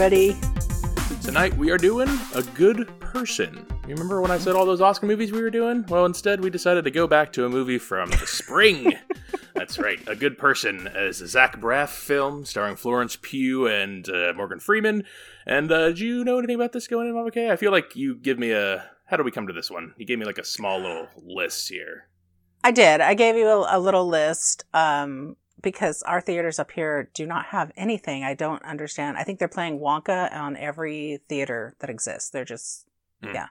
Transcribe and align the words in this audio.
everybody. 0.00 0.36
Tonight 1.22 1.56
we 1.56 1.72
are 1.72 1.76
doing 1.76 2.08
A 2.36 2.42
Good 2.54 2.88
Person. 3.00 3.66
You 3.82 3.94
remember 3.94 4.20
when 4.20 4.30
I 4.30 4.38
said 4.38 4.54
all 4.54 4.64
those 4.64 4.80
Oscar 4.80 5.06
movies 5.06 5.32
we 5.32 5.42
were 5.42 5.50
doing? 5.50 5.84
Well, 5.88 6.06
instead 6.06 6.40
we 6.40 6.50
decided 6.50 6.84
to 6.84 6.92
go 6.92 7.08
back 7.08 7.32
to 7.32 7.46
a 7.46 7.48
movie 7.48 7.78
from 7.78 8.08
the 8.10 8.24
spring. 8.24 8.94
That's 9.54 9.76
right, 9.76 9.98
A 10.06 10.14
Good 10.14 10.38
Person 10.38 10.86
is 10.94 11.20
a 11.20 11.26
Zach 11.26 11.60
Braff 11.60 11.88
film 11.88 12.44
starring 12.44 12.76
Florence 12.76 13.18
Pugh 13.20 13.66
and 13.66 14.08
uh, 14.08 14.34
Morgan 14.36 14.60
Freeman. 14.60 15.02
And 15.44 15.72
uh, 15.72 15.90
do 15.90 16.06
you 16.06 16.22
know 16.22 16.38
anything 16.38 16.54
about 16.54 16.70
this 16.70 16.86
going 16.86 17.08
in, 17.08 17.14
Mama 17.14 17.32
K? 17.32 17.50
I 17.50 17.56
feel 17.56 17.72
like 17.72 17.96
you 17.96 18.14
give 18.14 18.38
me 18.38 18.52
a. 18.52 18.88
How 19.06 19.16
do 19.16 19.24
we 19.24 19.32
come 19.32 19.48
to 19.48 19.52
this 19.52 19.68
one? 19.68 19.94
You 19.96 20.06
gave 20.06 20.20
me 20.20 20.26
like 20.26 20.38
a 20.38 20.44
small 20.44 20.78
little 20.78 21.08
list 21.16 21.68
here. 21.68 22.06
I 22.62 22.70
did. 22.70 23.00
I 23.00 23.14
gave 23.14 23.34
you 23.34 23.48
a, 23.48 23.78
a 23.78 23.80
little 23.80 24.06
list 24.06 24.64
um, 24.72 25.34
because 25.62 26.02
our 26.02 26.20
theaters 26.20 26.58
up 26.58 26.70
here 26.70 27.10
do 27.14 27.26
not 27.26 27.46
have 27.46 27.72
anything. 27.76 28.24
I 28.24 28.34
don't 28.34 28.62
understand. 28.64 29.16
I 29.16 29.24
think 29.24 29.38
they're 29.38 29.48
playing 29.48 29.80
Wonka 29.80 30.32
on 30.34 30.56
every 30.56 31.20
theater 31.28 31.74
that 31.80 31.90
exists. 31.90 32.30
They're 32.30 32.44
just, 32.44 32.86
Hmm. 33.22 33.34
yeah. 33.34 33.46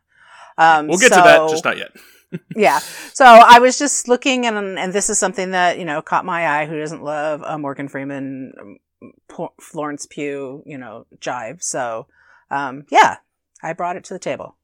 Um, 0.58 0.88
We'll 0.88 0.98
get 0.98 1.12
so, 1.12 1.18
to 1.18 1.24
that, 1.24 1.50
just 1.50 1.66
not 1.66 1.78
yet. 1.78 1.92
yeah. 2.56 2.80
So 3.14 3.26
I 3.26 3.60
was 3.60 3.78
just 3.78 4.08
looking, 4.08 4.46
and 4.46 4.80
and 4.80 4.92
this 4.94 5.10
is 5.10 5.20
something 5.20 5.52
that 5.52 5.78
you 5.80 5.86
know 5.86 6.02
caught 6.02 6.26
my 6.26 6.48
eye. 6.48 6.66
Who 6.66 6.80
doesn't 6.80 7.04
love 7.04 7.42
a 7.46 7.58
Morgan 7.58 7.88
Freeman, 7.88 8.54
um, 8.60 9.50
Florence 9.62 10.08
Pugh, 10.08 10.64
you 10.66 10.78
know, 10.78 11.06
jive? 11.20 11.62
So, 11.62 12.08
um, 12.50 12.86
yeah, 12.90 13.18
I 13.62 13.74
brought 13.74 13.96
it 13.98 14.04
to 14.06 14.14
the 14.14 14.20
table. 14.20 14.58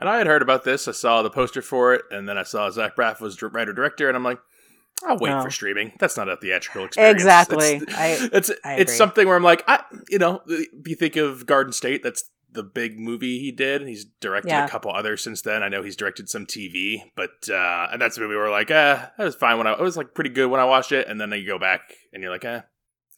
And 0.00 0.08
I 0.08 0.18
had 0.18 0.28
heard 0.28 0.42
about 0.42 0.62
this. 0.62 0.86
I 0.86 0.92
saw 0.92 1.22
the 1.22 1.30
poster 1.30 1.60
for 1.60 1.92
it, 1.92 2.02
and 2.10 2.28
then 2.28 2.38
I 2.38 2.44
saw 2.44 2.70
Zach 2.70 2.94
Braff 2.96 3.20
was 3.20 3.42
writer 3.42 3.72
director, 3.72 4.08
and 4.08 4.16
I'm 4.16 4.22
like, 4.24 4.38
I'll 5.06 5.18
wait 5.18 5.30
No. 5.30 5.42
for 5.42 5.50
streaming. 5.50 5.92
That's 5.98 6.16
not 6.16 6.28
a 6.28 6.36
theatrical 6.36 6.84
experience. 6.84 7.14
Exactly. 7.22 7.76
It's, 7.82 7.94
I- 7.94 8.28
it's, 8.32 8.50
I 8.64 8.74
it's 8.74 8.96
something 8.96 9.26
where 9.26 9.36
I'm 9.36 9.42
like, 9.44 9.62
I, 9.68 9.84
you 10.08 10.18
know, 10.18 10.42
if 10.46 10.88
you 10.88 10.96
think 10.96 11.16
of 11.16 11.46
Garden 11.46 11.72
State. 11.72 12.02
That's 12.02 12.24
the 12.50 12.62
big 12.62 12.98
movie 12.98 13.38
he 13.38 13.52
did. 13.52 13.86
He's 13.86 14.06
directed 14.20 14.48
Yeah. 14.48 14.64
a 14.64 14.68
couple 14.68 14.90
others 14.90 15.22
since 15.22 15.42
then. 15.42 15.62
I 15.62 15.68
know 15.68 15.82
he's 15.82 15.96
directed 15.96 16.28
some 16.30 16.46
TV, 16.46 17.02
but 17.14 17.30
uh, 17.50 17.88
and 17.92 18.00
that's 18.00 18.16
a 18.16 18.20
movie 18.20 18.34
where 18.34 18.44
we're 18.46 18.50
like, 18.50 18.70
ah, 18.70 19.12
that 19.18 19.24
was 19.24 19.34
fine 19.36 19.58
when 19.58 19.66
I 19.66 19.74
it 19.74 19.80
was 19.80 19.98
like 19.98 20.14
pretty 20.14 20.30
good 20.30 20.46
when 20.50 20.58
I 20.58 20.64
watched 20.64 20.90
it, 20.90 21.06
and 21.08 21.20
then 21.20 21.30
you 21.32 21.46
go 21.46 21.58
back 21.58 21.82
and 22.12 22.22
you're 22.22 22.32
like, 22.32 22.46
eh, 22.46 22.62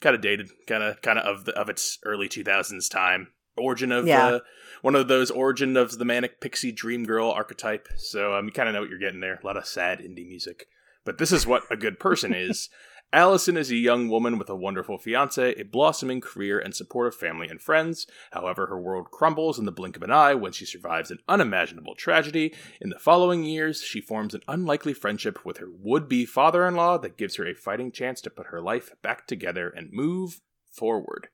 kind 0.00 0.16
of 0.16 0.20
dated, 0.20 0.50
kind 0.66 0.82
of 0.82 1.00
kind 1.00 1.18
of 1.18 1.24
of 1.38 1.44
the, 1.44 1.52
of 1.58 1.68
its 1.70 1.98
early 2.04 2.28
2000s 2.28 2.90
time. 2.90 3.28
Origin 3.56 3.92
of 3.92 4.06
Yeah. 4.06 4.26
uh, 4.26 4.38
one 4.82 4.96
of 4.96 5.06
those 5.06 5.30
origin 5.30 5.76
of 5.76 5.96
the 5.98 6.04
manic 6.04 6.40
pixie 6.40 6.72
dream 6.72 7.04
girl 7.04 7.30
archetype. 7.30 7.86
So 7.96 8.34
um, 8.34 8.46
you 8.46 8.52
kind 8.52 8.68
of 8.68 8.74
know 8.74 8.80
what 8.80 8.90
you're 8.90 8.98
getting 8.98 9.20
there. 9.20 9.38
A 9.42 9.46
lot 9.46 9.56
of 9.56 9.64
sad 9.64 10.00
indie 10.00 10.26
music. 10.26 10.66
But 11.04 11.18
this 11.18 11.32
is 11.32 11.46
what 11.46 11.62
a 11.70 11.76
good 11.76 11.98
person 11.98 12.34
is. 12.34 12.68
Allison 13.12 13.56
is 13.56 13.72
a 13.72 13.76
young 13.76 14.08
woman 14.08 14.38
with 14.38 14.48
a 14.48 14.54
wonderful 14.54 14.96
fiance, 14.96 15.54
a 15.54 15.64
blossoming 15.64 16.20
career, 16.20 16.60
and 16.60 16.72
supportive 16.76 17.18
family 17.18 17.48
and 17.48 17.60
friends. 17.60 18.06
However, 18.30 18.66
her 18.68 18.80
world 18.80 19.10
crumbles 19.10 19.58
in 19.58 19.64
the 19.64 19.72
blink 19.72 19.96
of 19.96 20.04
an 20.04 20.12
eye 20.12 20.34
when 20.34 20.52
she 20.52 20.64
survives 20.64 21.10
an 21.10 21.18
unimaginable 21.28 21.96
tragedy. 21.96 22.54
In 22.80 22.90
the 22.90 23.00
following 23.00 23.42
years, 23.42 23.82
she 23.82 24.00
forms 24.00 24.32
an 24.32 24.42
unlikely 24.46 24.94
friendship 24.94 25.44
with 25.44 25.56
her 25.58 25.66
would 25.68 26.08
be 26.08 26.24
father 26.24 26.64
in 26.68 26.76
law 26.76 26.98
that 26.98 27.16
gives 27.16 27.34
her 27.34 27.46
a 27.48 27.54
fighting 27.54 27.90
chance 27.90 28.20
to 28.20 28.30
put 28.30 28.46
her 28.48 28.62
life 28.62 28.92
back 29.02 29.26
together 29.26 29.68
and 29.68 29.90
move 29.92 30.40
forward. 30.70 31.30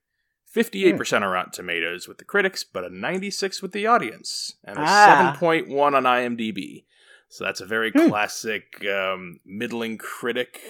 58% 0.55 1.17
on 1.21 1.25
Rotten 1.25 1.53
Tomatoes 1.53 2.09
with 2.09 2.17
the 2.17 2.25
critics, 2.25 2.65
but 2.65 2.85
a 2.85 2.89
96 2.89 3.61
with 3.61 3.73
the 3.73 3.87
audience, 3.87 4.57
and 4.65 4.79
a 4.79 4.83
Ah. 4.83 5.37
7.1 5.39 5.95
on 5.95 6.05
IMDb. 6.05 6.85
So 7.29 7.45
that's 7.45 7.61
a 7.61 7.67
very 7.67 7.91
Hmm. 7.91 8.09
classic 8.09 8.85
um, 8.87 9.41
middling 9.45 9.99
critic, 9.99 10.61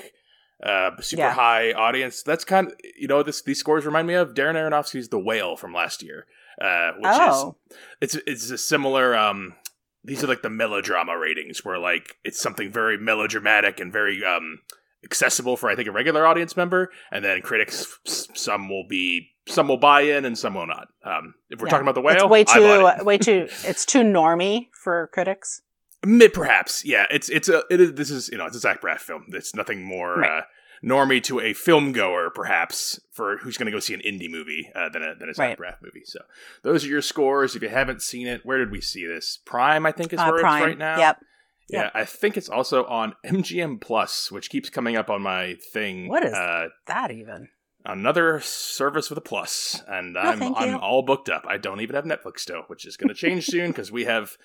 uh, 0.62 0.90
super 1.00 1.22
Yeah. 1.22 1.32
high 1.34 1.72
audience. 1.72 2.22
That's 2.22 2.44
kind 2.44 2.68
of 2.68 2.74
you 2.98 3.08
know 3.08 3.22
this 3.22 3.42
these 3.42 3.58
scores 3.60 3.84
remind 3.86 4.06
me 4.08 4.14
of 4.14 4.34
Darren 4.34 4.54
Aronofsky's 4.54 5.08
The 5.10 5.18
Whale 5.18 5.56
from 5.56 5.72
last 5.74 6.02
year, 6.02 6.26
uh, 6.60 6.92
which 6.98 7.12
Oh. 7.14 7.56
is 8.00 8.14
it's 8.14 8.24
it's 8.26 8.50
a 8.50 8.58
similar. 8.58 9.14
Um, 9.16 9.54
these 10.02 10.22
are 10.22 10.28
like 10.28 10.42
the 10.42 10.50
melodrama 10.50 11.18
ratings 11.18 11.64
where 11.64 11.78
like 11.78 12.16
it's 12.24 12.40
something 12.40 12.70
very 12.70 12.96
melodramatic 12.96 13.80
and 13.80 13.92
very 13.92 14.24
um, 14.24 14.60
accessible 15.04 15.56
for 15.56 15.68
I 15.68 15.74
think 15.76 15.88
a 15.88 15.92
regular 15.92 16.26
audience 16.26 16.56
member, 16.56 16.90
and 17.12 17.24
then 17.24 17.42
critics 17.42 17.98
some 18.34 18.68
will 18.68 18.86
be 18.88 19.30
some 19.48 19.68
will 19.68 19.76
buy 19.76 20.00
in 20.02 20.24
and 20.24 20.36
some 20.38 20.54
will 20.54 20.66
not. 20.66 20.88
Um, 21.04 21.34
if 21.50 21.60
we're 21.60 21.66
Yeah. 21.66 21.70
talking 21.72 21.84
about 21.84 21.94
the 21.96 22.00
whale, 22.00 22.16
It's 22.16 22.24
way 22.30 22.44
too, 22.44 22.86
it. 22.86 23.04
way 23.04 23.18
too. 23.18 23.46
It's 23.64 23.84
too 23.84 24.00
normy 24.02 24.68
for 24.72 25.08
critics. 25.12 25.60
Perhaps, 26.02 26.84
yeah. 26.84 27.06
It's 27.10 27.28
it's 27.28 27.48
a 27.48 27.62
it 27.70 27.80
is 27.80 27.94
this 27.94 28.10
is 28.10 28.28
you 28.28 28.38
know 28.38 28.46
it's 28.46 28.56
a 28.56 28.60
Zach 28.60 28.80
Braff 28.80 29.00
film. 29.00 29.24
It's 29.28 29.54
nothing 29.54 29.82
more 29.82 30.18
Right. 30.20 30.38
uh, 30.38 30.42
normie 30.84 31.22
to 31.24 31.40
a 31.40 31.52
film 31.52 31.92
goer, 31.92 32.30
perhaps 32.30 33.00
for 33.12 33.38
who's 33.38 33.56
going 33.56 33.66
to 33.66 33.72
go 33.72 33.80
see 33.80 33.94
an 33.94 34.00
indie 34.00 34.30
movie 34.30 34.70
uh, 34.74 34.88
than 34.90 35.02
a 35.02 35.14
than 35.18 35.28
a 35.28 35.34
Zach 35.34 35.58
Braff 35.58 35.76
movie. 35.82 36.04
So 36.04 36.20
those 36.62 36.84
are 36.84 36.88
your 36.88 37.02
scores. 37.02 37.56
If 37.56 37.62
you 37.62 37.68
haven't 37.68 38.02
seen 38.02 38.26
it, 38.26 38.44
where 38.44 38.58
did 38.58 38.70
we 38.70 38.80
see 38.80 39.06
this? 39.06 39.38
Prime, 39.44 39.84
I 39.86 39.92
think, 39.92 40.12
is 40.12 40.20
Uh, 40.20 40.28
where 40.28 40.40
Prime. 40.40 40.62
it's 40.62 40.66
right 40.68 40.78
now. 40.78 40.98
Yep. 40.98 41.18
Yeah, 41.68 41.82
Yep. 41.82 41.92
I 41.96 42.04
think 42.04 42.36
it's 42.36 42.48
also 42.48 42.84
on 42.84 43.14
MGM 43.24 43.80
Plus, 43.80 44.30
which 44.30 44.50
keeps 44.50 44.70
coming 44.70 44.96
up 44.96 45.10
on 45.10 45.22
my 45.22 45.54
thing. 45.72 46.06
What 46.08 46.24
is 46.24 46.32
uh, 46.32 46.68
That 46.86 47.10
even. 47.10 47.48
another 47.84 48.38
service 48.40 49.08
with 49.10 49.18
a 49.18 49.22
plus, 49.22 49.82
and 49.88 50.16
I'm 50.16 50.54
I'm 50.54 50.76
all 50.76 51.02
booked 51.02 51.28
up. 51.28 51.44
I 51.48 51.56
don't 51.56 51.80
even 51.80 51.96
have 51.96 52.04
Netflix 52.04 52.40
still, 52.40 52.62
which 52.68 52.86
is 52.86 52.96
going 52.96 53.08
to 53.08 53.14
change 53.14 53.46
soon 53.46 53.68
because 53.72 53.90
we 53.90 54.04
have 54.04 54.36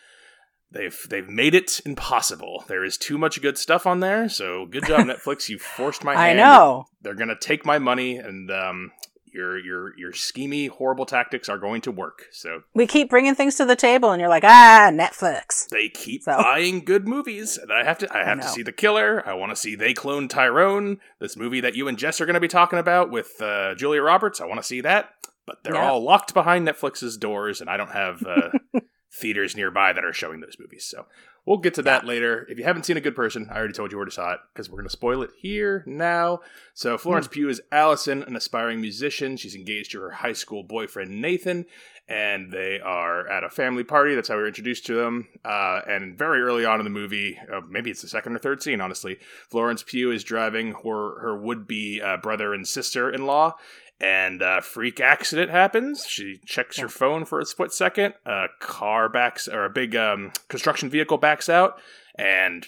they've 0.72 0.98
they've 1.09 1.30
made 1.30 1.54
it 1.56 1.82
impossible. 1.86 2.64
There 2.68 2.84
is 2.84 2.98
too 2.98 3.18
much 3.18 3.42
good 3.42 3.58
stuff 3.58 3.86
on 3.86 4.00
there. 4.00 4.30
So 4.30 4.66
good 4.66 4.86
job, 4.86 5.02
Netflix. 5.08 5.50
You 5.50 5.59
forced 5.59 6.04
my 6.04 6.16
Hand. 6.16 6.40
I 6.40 6.44
know. 6.44 6.86
They're 7.02 7.16
going 7.16 7.30
to 7.30 7.36
take 7.40 7.66
my 7.66 7.80
money, 7.80 8.18
and 8.18 8.50
um, 8.52 8.92
your 9.34 9.58
your 9.58 9.98
your 9.98 10.12
schemy, 10.12 10.70
horrible 10.70 11.06
tactics 11.06 11.48
are 11.50 11.58
going 11.58 11.82
to 11.82 11.92
work. 11.92 12.26
So 12.32 12.64
We 12.74 12.86
keep 12.88 13.09
bringing 13.09 13.34
things 13.36 13.56
to 13.56 13.66
the 13.66 13.76
table, 13.76 14.12
and 14.12 14.20
you're 14.20 14.30
like, 14.30 14.44
ah, 14.44 14.90
Netflix. 14.92 15.68
they 15.70 15.88
keep 15.90 16.24
So- 16.24 16.38
buying 16.38 16.84
good 16.84 17.08
movies, 17.08 17.58
and 17.58 17.72
I 17.72 17.84
have 17.84 17.98
to. 18.00 18.16
I 18.18 18.24
have 18.26 18.42
to 18.42 18.48
see 18.50 18.64
The 18.64 18.72
Killer. 18.74 19.24
I 19.28 19.34
want 19.34 19.52
to 19.52 19.56
see 19.56 19.76
They 19.76 19.94
Clone 19.94 20.28
Tyrone. 20.28 20.98
This 21.20 21.38
movie 21.38 21.62
that 21.62 21.76
you 21.76 21.88
and 21.88 21.98
Jess 21.98 22.20
are 22.22 22.26
going 22.26 22.34
to 22.34 22.40
be 22.42 22.48
talking 22.48 22.80
about 22.80 23.09
with 23.12 23.42
uh, 23.42 23.76
Julia 23.76 24.02
Roberts. 24.02 24.42
I 24.42 24.46
want 24.46 24.59
to 24.59 24.66
see 24.68 24.82
that, 24.82 25.09
but 25.46 25.64
they're 25.64 25.76
Yeah. 25.76 25.90
all 25.90 26.03
locked 26.03 26.34
behind 26.34 26.68
Netflix's 26.68 27.18
doors, 27.18 27.62
and 27.62 27.70
I 27.70 27.78
don't 27.78 27.92
have 27.92 28.24
uh, 28.26 28.50
theaters 29.13 29.55
nearby 29.55 29.94
that 29.94 30.05
are 30.05 30.13
showing 30.13 30.39
those 30.39 30.57
movies. 30.59 30.85
So 30.85 31.05
we'll 31.45 31.57
get 31.57 31.73
to 31.73 31.81
that 31.81 32.05
later. 32.05 32.47
If 32.49 32.57
you 32.57 32.63
haven't 32.63 32.85
seen 32.85 32.97
A 32.97 33.01
Good 33.01 33.16
Person, 33.16 33.47
I 33.51 33.57
already 33.57 33.73
told 33.73 33.91
you 33.91 33.97
where 33.97 34.05
to 34.05 34.11
saw 34.11 34.33
it 34.33 34.39
because 34.53 34.69
we're 34.69 34.77
going 34.77 34.88
to 34.88 34.91
spoil 34.91 35.22
it 35.22 35.31
here 35.38 35.83
now. 35.85 36.39
So 36.73 36.97
Florence 36.97 37.27
Hmm. 37.27 37.33
Pugh 37.33 37.49
is 37.49 37.61
Allison, 37.72 38.23
an 38.23 38.35
aspiring 38.35 38.79
musician. 38.79 39.38
She's 39.38 39.55
engaged 39.55 39.91
to 39.91 40.01
her 40.01 40.11
high 40.11 40.33
school 40.33 40.63
boyfriend 40.63 41.22
Nathan, 41.22 41.66
and 42.07 42.51
they 42.51 42.79
are 42.79 43.27
at 43.27 43.44
a 43.44 43.49
family 43.49 43.83
party. 43.83 44.16
That's 44.16 44.29
how 44.29 44.35
we 44.35 44.41
were 44.41 44.47
introduced 44.47 44.85
to 44.88 44.95
them. 44.95 45.28
Uh, 45.43 45.81
and 45.88 46.17
very 46.17 46.41
early 46.41 46.63
on 46.66 46.79
in 46.79 46.83
the 46.85 46.89
movie, 46.89 47.38
uh, 47.51 47.61
maybe 47.69 47.89
it's 47.89 48.01
the 48.01 48.07
second 48.07 48.35
or 48.35 48.39
third 48.39 48.63
scene, 48.63 48.79
honestly, 48.81 49.17
Florence 49.49 49.83
Pugh 49.83 50.11
is 50.11 50.23
driving 50.23 50.73
her 50.83 51.19
her 51.19 51.38
would 51.38 51.67
be 51.67 52.01
uh, 52.01 52.17
brother 52.17 52.53
and 52.53 52.67
sister 52.67 53.09
in 53.09 53.25
law. 53.25 53.55
And 54.01 54.41
a 54.41 54.62
freak 54.62 55.00
accident 55.00 55.51
happens. 55.51 56.06
She 56.07 56.39
checks 56.45 56.79
her 56.79 56.89
phone 56.89 57.23
for 57.23 57.39
a 57.39 57.45
split 57.45 57.72
second. 57.72 58.16
A 58.25 58.47
car 58.59 59.07
backs, 59.09 59.47
or 59.47 59.63
a 59.63 59.69
big 59.69 59.95
um, 59.95 60.31
construction 60.47 60.90
vehicle 60.90 61.17
backs 61.20 61.47
out, 61.49 61.79
and 62.16 62.67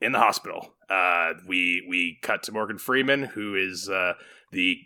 in 0.00 0.12
the 0.12 0.18
hospital. 0.18 0.74
Uh, 0.90 1.32
we 1.46 1.84
we 1.88 2.18
cut 2.20 2.42
to 2.42 2.52
Morgan 2.52 2.76
Freeman, 2.76 3.24
who 3.24 3.54
is 3.54 3.88
uh, 3.88 4.12
the 4.52 4.76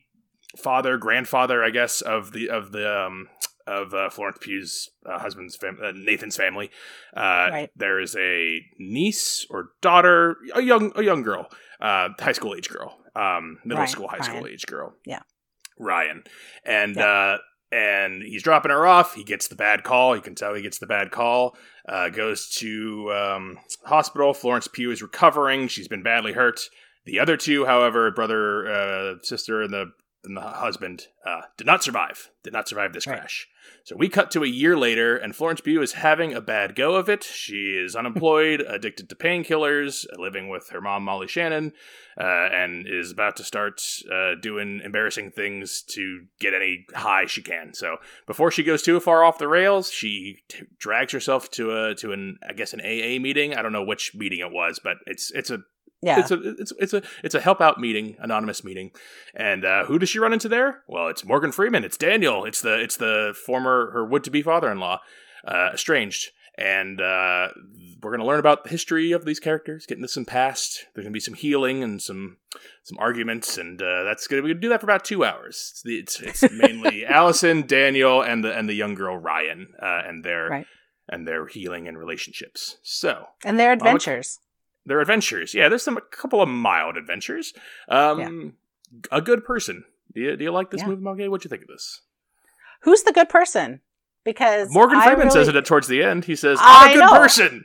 father, 0.56 0.96
grandfather, 0.96 1.64
I 1.64 1.70
guess, 1.70 2.00
of 2.00 2.32
the 2.32 2.48
of 2.48 2.70
the 2.70 3.06
um, 3.06 3.28
of 3.66 3.92
uh, 3.92 4.08
Florence 4.08 4.38
Pugh's 4.40 4.90
uh, 5.04 5.18
husband's 5.18 5.56
fam- 5.56 5.78
uh, 5.82 5.90
Nathan's 5.94 6.36
family. 6.36 6.70
Uh, 7.16 7.48
Right. 7.50 7.70
There 7.74 7.98
is 8.00 8.14
a 8.16 8.60
niece 8.78 9.44
or 9.50 9.70
daughter, 9.80 10.36
a 10.54 10.62
young 10.62 10.92
a 10.94 11.02
young 11.02 11.22
girl, 11.22 11.48
uh, 11.80 12.10
high 12.20 12.32
school 12.32 12.54
age 12.54 12.68
girl, 12.68 12.96
um, 13.16 13.58
middle 13.64 13.78
Ryan, 13.78 13.88
school, 13.90 14.08
high 14.08 14.20
school 14.20 14.40
Ryan. 14.42 14.52
age 14.52 14.66
girl. 14.66 14.94
Yeah. 15.04 15.22
Ryan, 15.78 16.24
and 16.64 16.96
Yeah. 16.96 17.04
uh, 17.34 17.38
and 17.70 18.22
he's 18.22 18.42
dropping 18.42 18.70
her 18.70 18.86
off. 18.86 19.14
He 19.14 19.24
gets 19.24 19.48
the 19.48 19.54
bad 19.54 19.84
call. 19.84 20.16
You 20.16 20.22
can 20.22 20.34
tell 20.34 20.54
he 20.54 20.62
gets 20.62 20.78
the 20.78 20.86
bad 20.86 21.10
call. 21.10 21.56
Uh, 21.86 22.08
goes 22.08 22.48
to 22.60 23.12
um, 23.12 23.58
hospital. 23.84 24.32
Florence 24.32 24.68
Pugh 24.68 24.90
is 24.90 25.02
recovering. 25.02 25.68
She's 25.68 25.88
been 25.88 26.02
badly 26.02 26.32
hurt. 26.32 26.60
The 27.04 27.20
other 27.20 27.36
two, 27.36 27.66
however, 27.66 28.10
brother, 28.10 28.70
uh, 28.70 29.14
sister, 29.22 29.60
and 29.62 29.72
the 29.72 29.86
and 30.28 30.36
the 30.36 30.42
husband, 30.42 31.08
uh, 31.26 31.42
did 31.56 31.66
not 31.66 31.82
survive. 31.82 32.30
Did 32.44 32.52
not 32.52 32.68
survive 32.68 32.92
this 32.92 33.06
Right. 33.06 33.18
crash. 33.18 33.48
So 33.84 33.96
we 33.96 34.08
cut 34.08 34.30
to 34.32 34.44
a 34.44 34.46
year 34.46 34.76
later, 34.76 35.16
and 35.16 35.34
Florence 35.34 35.60
Pugh 35.60 35.80
is 35.82 35.92
having 35.94 36.32
a 36.34 36.40
bad 36.40 36.74
go 36.74 36.94
of 36.94 37.08
it. 37.08 37.24
She 37.24 37.76
is 37.82 37.96
unemployed, 37.96 38.60
addicted 38.68 39.08
to 39.08 39.14
painkillers, 39.16 40.06
living 40.18 40.48
with 40.48 40.68
her 40.70 40.80
mom, 40.80 41.04
Molly 41.04 41.26
Shannon, 41.26 41.72
uh, 42.18 42.24
and 42.24 42.86
is 42.86 43.10
about 43.10 43.36
to 43.36 43.44
start 43.44 43.82
uh, 44.12 44.34
doing 44.40 44.80
embarrassing 44.84 45.30
things 45.30 45.82
to 45.90 46.26
get 46.38 46.54
any 46.54 46.86
high 46.94 47.26
she 47.26 47.42
can. 47.42 47.72
So 47.74 47.96
before 48.26 48.50
she 48.50 48.62
goes 48.62 48.82
too 48.82 49.00
far 49.00 49.24
off 49.24 49.38
the 49.38 49.48
rails, 49.48 49.90
she 49.90 50.38
t- 50.48 50.64
drags 50.78 51.12
herself 51.12 51.50
to 51.52 51.70
a 51.86 51.94
to 51.96 52.12
an 52.12 52.38
I 52.48 52.52
guess 52.52 52.72
an 52.72 52.80
AA 52.80 53.18
meeting. 53.20 53.54
I 53.54 53.62
don't 53.62 53.72
know 53.72 53.84
which 53.84 54.14
meeting 54.14 54.40
it 54.40 54.52
was, 54.52 54.80
but 54.82 54.98
it's 55.06 55.30
it's 55.32 55.50
a 55.50 55.60
Yeah. 56.00 56.20
It's 56.20 56.30
a 56.30 56.40
it's 56.58 56.72
it's 56.78 56.92
a 56.94 57.02
it's 57.24 57.34
a 57.34 57.40
help 57.40 57.60
out 57.60 57.80
meeting, 57.80 58.16
anonymous 58.20 58.62
meeting, 58.62 58.92
and 59.34 59.64
uh, 59.64 59.84
who 59.86 59.98
does 59.98 60.08
she 60.08 60.18
run 60.20 60.32
into 60.32 60.48
there? 60.48 60.82
Well, 60.86 61.08
it's 61.08 61.24
Morgan 61.24 61.50
Freeman. 61.52 61.82
It's 61.84 61.96
Daniel. 61.96 62.44
It's 62.44 62.60
the 62.62 62.80
it's 62.80 62.96
the 62.96 63.34
former 63.46 63.90
her 63.92 64.04
would 64.04 64.22
to 64.24 64.30
be 64.30 64.40
father 64.42 64.70
in 64.70 64.78
law, 64.78 65.00
uh, 65.44 65.70
estranged, 65.74 66.30
and 66.56 67.00
uh, 67.00 67.48
we're 68.00 68.12
gonna 68.12 68.24
learn 68.24 68.38
about 68.38 68.62
the 68.62 68.70
history 68.70 69.10
of 69.10 69.24
these 69.24 69.40
characters, 69.40 69.86
getting 69.86 70.02
to 70.04 70.08
some 70.08 70.24
past. 70.24 70.86
There's 70.94 71.04
gonna 71.04 71.12
be 71.12 71.18
some 71.18 71.34
healing 71.34 71.82
and 71.82 72.00
some 72.00 72.36
some 72.84 72.96
arguments, 72.98 73.58
and 73.58 73.82
uh, 73.82 74.04
that's 74.04 74.28
gonna 74.28 74.42
we're 74.42 74.48
gonna 74.50 74.60
do 74.60 74.68
that 74.68 74.80
for 74.80 74.86
about 74.86 75.04
two 75.04 75.24
hours. 75.24 75.70
It's 75.72 75.82
the- 75.82 75.98
it's, 75.98 76.20
it's 76.42 76.52
mainly 76.52 77.04
Allison, 77.08 77.66
Daniel, 77.66 78.22
and 78.22 78.44
the 78.44 78.56
and 78.56 78.68
the 78.68 78.74
young 78.74 78.94
girl 78.94 79.16
Ryan, 79.16 79.68
uh, 79.82 80.02
and 80.06 80.24
their 80.24 80.48
Right. 80.48 80.66
and 81.08 81.26
their 81.26 81.46
healing 81.48 81.88
and 81.88 81.98
relationships. 81.98 82.76
So 82.84 83.26
and 83.44 83.58
their 83.58 83.72
adventures. 83.72 84.38
Their 84.86 85.00
adventures. 85.00 85.54
Yeah, 85.54 85.68
there's 85.68 85.82
some 85.82 85.96
a 85.96 86.00
couple 86.00 86.40
of 86.42 86.48
mild 86.48 86.96
adventures. 86.96 87.52
Um, 87.88 88.54
a 89.12 89.20
good 89.20 89.44
person. 89.44 89.84
Do 90.14 90.20
you 90.20 90.36
do 90.36 90.44
you 90.44 90.50
like 90.50 90.70
this 90.70 90.80
Yeah. 90.82 90.88
movie, 90.88 91.02
Moge? 91.02 91.28
What'd 91.28 91.44
you 91.44 91.48
think 91.50 91.62
of 91.62 91.68
this? 91.68 92.00
Who's 92.82 93.02
the 93.02 93.12
good 93.12 93.28
person? 93.28 93.80
Because 94.24 94.68
Morgan 94.72 95.00
Freeman 95.02 95.30
says 95.30 95.46
really- 95.48 95.58
it 95.60 95.64
towards 95.66 95.88
the 95.88 96.02
end. 96.02 96.24
He 96.24 96.36
says, 96.36 96.58
"I'm 96.60 96.88
I 96.88 96.90
a 96.90 96.94
good 96.94 97.00
know. 97.00 97.12
person." 97.12 97.64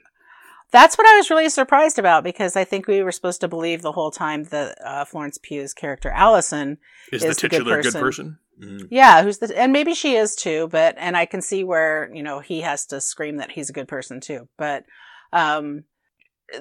That's 0.72 0.98
what 0.98 1.06
I 1.08 1.18
was 1.18 1.30
really 1.30 1.50
surprised 1.50 2.00
about 2.00 2.24
because 2.24 2.56
I 2.56 2.64
think 2.64 2.88
we 2.88 3.04
were 3.04 3.12
supposed 3.12 3.42
to 3.42 3.48
believe 3.48 3.84
the 3.84 3.92
whole 3.92 4.10
time 4.10 4.46
that 4.46 4.76
uh, 4.84 5.06
Florence 5.06 5.38
Pugh's 5.38 5.72
character 5.74 6.10
Allison, 6.10 6.80
Is, 7.12 7.24
Is 7.24 7.36
the 7.38 7.42
the 7.44 7.50
good 7.50 7.58
titular 7.58 7.76
good 7.84 7.94
person. 7.94 8.02
person? 8.02 8.40
Mhm. 8.60 8.88
yeah, 8.92 9.22
who's 9.24 9.38
the, 9.40 9.56
and 9.60 9.72
maybe 9.72 9.94
she 9.94 10.16
is 10.16 10.36
too, 10.36 10.68
but, 10.72 10.96
and 10.98 11.16
I 11.18 11.26
can 11.26 11.42
see 11.42 11.64
where, 11.64 12.10
you 12.14 12.22
know, 12.24 12.40
he 12.40 12.62
has 12.62 12.86
to 12.88 13.02
scream 13.02 13.38
that 13.38 13.52
he's 13.52 13.70
a 13.70 13.74
good 13.74 13.88
person 13.88 14.20
too. 14.20 14.48
But, 14.58 14.86
um, 15.32 15.84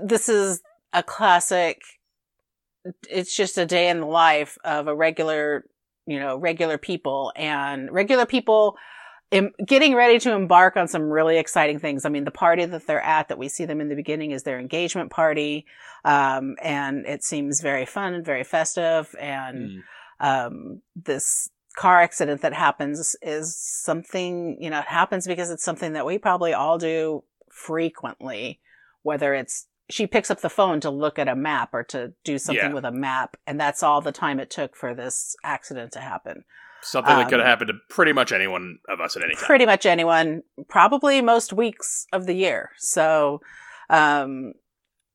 this 0.02 0.28
is 0.28 0.62
a 0.92 1.02
classic, 1.02 1.82
it's 3.08 3.34
just 3.34 3.58
a 3.58 3.66
day 3.66 3.88
in 3.88 4.00
the 4.00 4.06
life 4.06 4.58
of 4.64 4.86
a 4.86 4.94
regular, 4.94 5.64
you 6.06 6.18
know, 6.18 6.36
regular 6.36 6.78
people 6.78 7.32
and 7.36 7.90
regular 7.90 8.26
people 8.26 8.76
em- 9.30 9.52
getting 9.66 9.94
ready 9.94 10.18
to 10.18 10.32
embark 10.32 10.76
on 10.76 10.88
some 10.88 11.04
really 11.04 11.38
exciting 11.38 11.78
things. 11.78 12.04
I 12.04 12.08
mean, 12.08 12.24
the 12.24 12.30
party 12.30 12.64
that 12.64 12.86
they're 12.86 13.00
at 13.00 13.28
that 13.28 13.38
we 13.38 13.48
see 13.48 13.64
them 13.64 13.80
in 13.80 13.88
the 13.88 13.94
beginning 13.96 14.32
is 14.32 14.42
their 14.42 14.58
engagement 14.58 15.10
party. 15.10 15.64
Um, 16.04 16.56
and 16.62 17.06
it 17.06 17.22
seems 17.24 17.60
very 17.60 17.86
fun 17.86 18.14
and 18.14 18.24
very 18.24 18.44
festive. 18.44 19.14
And, 19.18 19.70
Mm. 19.70 19.82
um, 20.20 20.82
this 20.96 21.48
car 21.76 22.00
accident 22.02 22.42
that 22.42 22.52
happens 22.52 23.16
is 23.22 23.56
something, 23.56 24.58
you 24.60 24.68
know, 24.68 24.80
it 24.80 24.84
happens 24.84 25.26
because 25.26 25.50
it's 25.50 25.64
something 25.64 25.94
that 25.94 26.04
we 26.04 26.18
probably 26.18 26.52
all 26.52 26.76
do 26.76 27.24
frequently, 27.50 28.60
whether 29.02 29.32
it's 29.34 29.66
she 29.90 30.06
picks 30.06 30.30
up 30.30 30.40
the 30.40 30.48
phone 30.50 30.80
to 30.80 30.90
look 30.90 31.18
at 31.18 31.28
a 31.28 31.36
map 31.36 31.70
or 31.74 31.82
to 31.84 32.12
do 32.24 32.38
something 32.38 32.64
Yeah. 32.70 32.72
with 32.72 32.84
a 32.84 32.92
map, 32.92 33.36
and 33.46 33.60
that's 33.60 33.82
all 33.82 34.00
the 34.00 34.12
time 34.12 34.40
it 34.40 34.50
took 34.50 34.76
for 34.76 34.94
this 34.94 35.36
accident 35.44 35.92
to 35.92 36.00
happen. 36.00 36.44
Something 36.82 37.14
that 37.16 37.24
Um, 37.24 37.30
could 37.30 37.38
have 37.38 37.48
happened 37.48 37.68
to 37.68 37.74
pretty 37.94 38.12
much 38.12 38.32
anyone 38.32 38.78
of 38.88 39.00
us 39.00 39.16
at 39.16 39.22
any 39.22 39.34
time. 39.34 39.44
Pretty 39.44 39.66
much 39.66 39.86
anyone, 39.86 40.42
probably 40.68 41.20
most 41.20 41.52
weeks 41.52 42.06
of 42.12 42.26
the 42.26 42.34
year. 42.34 42.70
So, 42.78 43.40
um, 43.88 44.54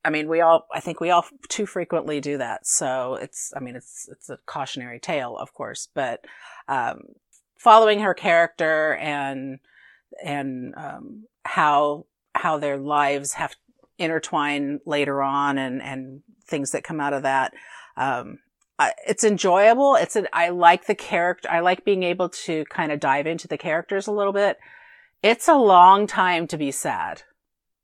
I 0.04 0.10
mean, 0.10 0.28
we 0.28 0.40
all, 0.40 0.66
I 0.72 0.80
think 0.80 1.00
we 1.00 1.10
all 1.10 1.26
too 1.48 1.66
frequently 1.66 2.20
do 2.20 2.38
that. 2.38 2.66
So 2.66 3.16
it's, 3.16 3.52
I 3.54 3.60
mean, 3.60 3.76
it's, 3.76 4.08
it's 4.10 4.30
a 4.30 4.38
cautionary 4.46 5.00
tale, 5.00 5.36
of 5.36 5.52
course, 5.52 5.88
but, 5.94 6.24
um, 6.68 7.00
following 7.58 8.00
her 8.00 8.14
character 8.14 8.94
and, 8.94 9.58
and, 10.24 10.74
um, 10.76 11.24
how, 11.44 12.06
how 12.34 12.56
their 12.58 12.78
lives 12.78 13.34
have 13.34 13.54
intertwine 13.98 14.80
later 14.86 15.22
on 15.22 15.58
and, 15.58 15.82
and 15.82 16.22
things 16.46 16.70
that 16.70 16.84
come 16.84 17.00
out 17.00 17.12
of 17.12 17.22
that. 17.22 17.52
Um, 17.96 18.38
I- 18.78 18.94
it's 19.06 19.24
enjoyable. 19.24 19.96
It's 19.96 20.16
an, 20.16 20.28
I 20.32 20.50
like 20.50 20.86
the 20.86 20.94
character. 20.94 21.48
I 21.50 21.60
like 21.60 21.84
being 21.84 22.02
able 22.02 22.28
to 22.30 22.64
kind 22.66 22.92
of 22.92 23.00
dive 23.00 23.26
into 23.26 23.48
the 23.48 23.58
characters 23.58 24.06
a 24.06 24.12
little 24.12 24.32
bit. 24.32 24.56
It's 25.22 25.48
a 25.48 25.56
long 25.56 26.06
time 26.06 26.46
to 26.48 26.56
be 26.56 26.70
sad. 26.70 27.22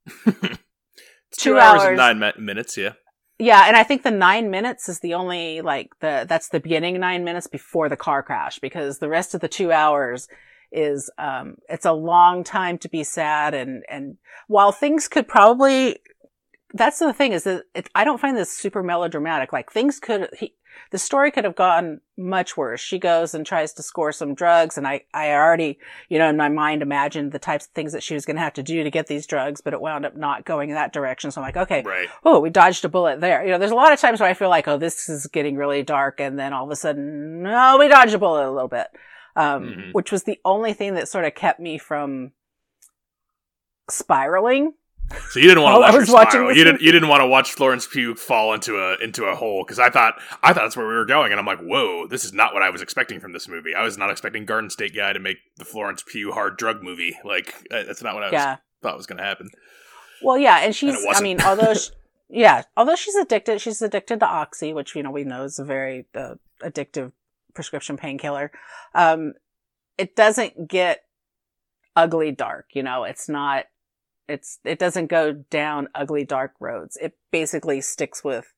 Two, 0.24 1.50
two 1.54 1.58
hours, 1.58 1.82
and 1.82 1.96
nine 1.96 2.18
mi- 2.20 2.32
minutes. 2.38 2.76
Yeah. 2.76 2.92
Yeah, 3.38 3.64
and 3.66 3.76
I 3.76 3.82
think 3.82 4.04
the 4.04 4.12
nine 4.12 4.50
minutes 4.50 4.88
is 4.88 5.00
the 5.00 5.14
only 5.14 5.60
like 5.60 5.88
the 6.00 6.24
that's 6.28 6.50
the 6.50 6.60
beginning 6.60 7.00
nine 7.00 7.24
minutes 7.24 7.48
before 7.48 7.88
the 7.88 7.96
car 7.96 8.22
crash 8.22 8.60
because 8.60 9.00
the 9.00 9.08
rest 9.08 9.34
of 9.34 9.40
the 9.40 9.48
two 9.48 9.72
hours 9.72 10.28
is 10.74 11.10
um 11.18 11.56
it's 11.68 11.86
a 11.86 11.92
long 11.92 12.44
time 12.44 12.76
to 12.78 12.88
be 12.88 13.04
sad 13.04 13.54
and 13.54 13.84
and 13.88 14.16
while 14.48 14.72
things 14.72 15.08
could 15.08 15.28
probably 15.28 15.98
that's 16.74 16.98
the 16.98 17.12
thing 17.12 17.32
is 17.32 17.44
that 17.44 17.62
it, 17.74 17.88
I 17.94 18.04
don't 18.04 18.20
find 18.20 18.36
this 18.36 18.50
super 18.50 18.82
melodramatic 18.82 19.52
like 19.52 19.70
things 19.70 20.00
could 20.00 20.28
he, 20.36 20.54
the 20.90 20.98
story 20.98 21.30
could 21.30 21.44
have 21.44 21.54
gone 21.54 22.00
much 22.16 22.56
worse. 22.56 22.80
She 22.80 22.98
goes 22.98 23.32
and 23.32 23.46
tries 23.46 23.72
to 23.74 23.82
score 23.82 24.10
some 24.10 24.34
drugs 24.34 24.76
and 24.76 24.86
I 24.86 25.02
I 25.14 25.30
already 25.30 25.78
you 26.08 26.18
know 26.18 26.28
in 26.28 26.36
my 26.36 26.48
mind 26.48 26.82
imagined 26.82 27.30
the 27.30 27.38
types 27.38 27.66
of 27.66 27.72
things 27.72 27.92
that 27.92 28.02
she 28.02 28.14
was 28.14 28.24
going 28.24 28.36
to 28.36 28.42
have 28.42 28.54
to 28.54 28.62
do 28.64 28.82
to 28.82 28.90
get 28.90 29.06
these 29.06 29.26
drugs 29.26 29.60
but 29.60 29.72
it 29.72 29.80
wound 29.80 30.04
up 30.04 30.16
not 30.16 30.44
going 30.44 30.70
in 30.70 30.74
that 30.74 30.92
direction 30.92 31.30
so 31.30 31.40
I'm 31.40 31.46
like 31.46 31.56
okay 31.56 31.82
Right. 31.84 32.08
oh, 32.24 32.40
we 32.40 32.50
dodged 32.50 32.84
a 32.84 32.88
bullet 32.88 33.20
there. 33.20 33.44
You 33.44 33.52
know, 33.52 33.58
there's 33.58 33.70
a 33.70 33.76
lot 33.76 33.92
of 33.92 34.00
times 34.00 34.18
where 34.18 34.28
I 34.28 34.34
feel 34.34 34.48
like, 34.48 34.66
oh, 34.66 34.78
this 34.78 35.08
is 35.08 35.28
getting 35.28 35.56
really 35.56 35.84
dark. 35.84 36.18
And 36.20 36.38
then 36.38 36.52
all 36.52 36.64
of 36.64 36.70
a 36.70 36.76
sudden, 36.76 37.42
no, 37.42 37.76
we 37.78 37.88
dodged 37.88 38.14
a 38.14 38.18
bullet 38.18 38.48
a 38.48 38.50
little 38.50 38.68
bit. 38.68 38.88
Um, 39.36 39.64
Mhm. 39.64 39.92
which 39.94 40.12
was 40.12 40.22
the 40.24 40.38
only 40.44 40.72
thing 40.74 40.94
that 40.94 41.08
sort 41.08 41.24
of 41.24 41.34
kept 41.34 41.58
me 41.58 41.76
from 41.78 42.32
spiraling. 43.90 44.74
So 45.30 45.38
you 45.38 45.48
didn't 45.48 45.62
want 45.62 45.74
to 45.74 45.80
While 45.80 45.88
I 45.88 45.90
watch 45.90 46.00
was 46.00 46.10
watching 46.10 46.46
You 46.46 46.54
didn't. 46.64 46.80
You 46.80 46.90
didn't 46.92 47.08
want 47.08 47.20
to 47.20 47.26
watch 47.26 47.52
Florence 47.52 47.86
Pugh 47.86 48.14
fall 48.14 48.54
into 48.54 48.78
a 48.78 48.96
into 49.02 49.24
a 49.26 49.34
hole 49.34 49.62
because 49.64 49.78
I 49.78 49.90
thought 49.90 50.14
I 50.42 50.52
thought 50.52 50.62
that's 50.62 50.76
where 50.76 50.86
we 50.86 50.94
were 50.94 51.04
going, 51.04 51.30
and 51.32 51.38
I'm 51.38 51.46
like, 51.46 51.60
whoa, 51.60 52.06
this 52.06 52.24
is 52.24 52.32
not 52.32 52.54
what 52.54 52.62
I 52.62 52.70
was 52.70 52.80
expecting 52.80 53.20
from 53.20 53.32
this 53.32 53.46
movie. 53.48 53.74
I 53.74 53.82
was 53.82 53.98
not 53.98 54.10
expecting 54.10 54.46
Garden 54.46 54.70
State 54.70 54.94
Guy 54.94 55.12
to 55.12 55.18
make 55.20 55.36
the 55.58 55.64
Florence 55.64 56.02
Pugh 56.06 56.32
hard 56.32 56.56
drug 56.56 56.82
movie. 56.82 57.18
Like 57.24 57.54
uh, 57.70 57.82
that's 57.82 58.02
not 58.02 58.14
what 58.14 58.22
I 58.22 58.26
was, 58.26 58.32
Yeah. 58.32 58.56
thought 58.82 58.96
was 58.96 59.06
going 59.06 59.18
to 59.18 59.24
happen. 59.24 59.50
Well, 60.22 60.38
yeah. 60.38 60.60
And 60.60 60.74
she's, 60.74 60.94
it 60.94 61.16
I 61.16 61.20
mean, 61.20 61.42
although, 61.42 61.74
she, 61.74 61.90
yeah, 62.30 62.62
although 62.78 62.96
she's 62.96 63.14
addicted, 63.16 63.60
she's 63.60 63.82
addicted 63.82 64.20
to 64.20 64.26
Oxy, 64.26 64.72
which, 64.72 64.96
you 64.96 65.02
know, 65.02 65.10
we 65.10 65.22
know 65.24 65.42
is 65.42 65.58
a 65.58 65.64
very 65.64 66.06
uh, 66.14 66.36
addictive 66.62 67.12
prescription 67.54 67.96
painkiller. 67.96 68.50
Um, 68.94 69.34
it 69.98 70.16
doesn't 70.16 70.68
get 70.68 71.04
ugly 71.96 72.32
dark, 72.32 72.66
you 72.74 72.82
know, 72.82 73.04
it's 73.04 73.28
not, 73.28 73.66
it's, 74.28 74.58
it 74.64 74.78
doesn't 74.78 75.06
go 75.06 75.32
down 75.32 75.88
ugly 75.94 76.24
dark 76.24 76.52
roads. 76.60 76.96
It 77.00 77.16
basically 77.30 77.80
sticks 77.80 78.24
with, 78.24 78.52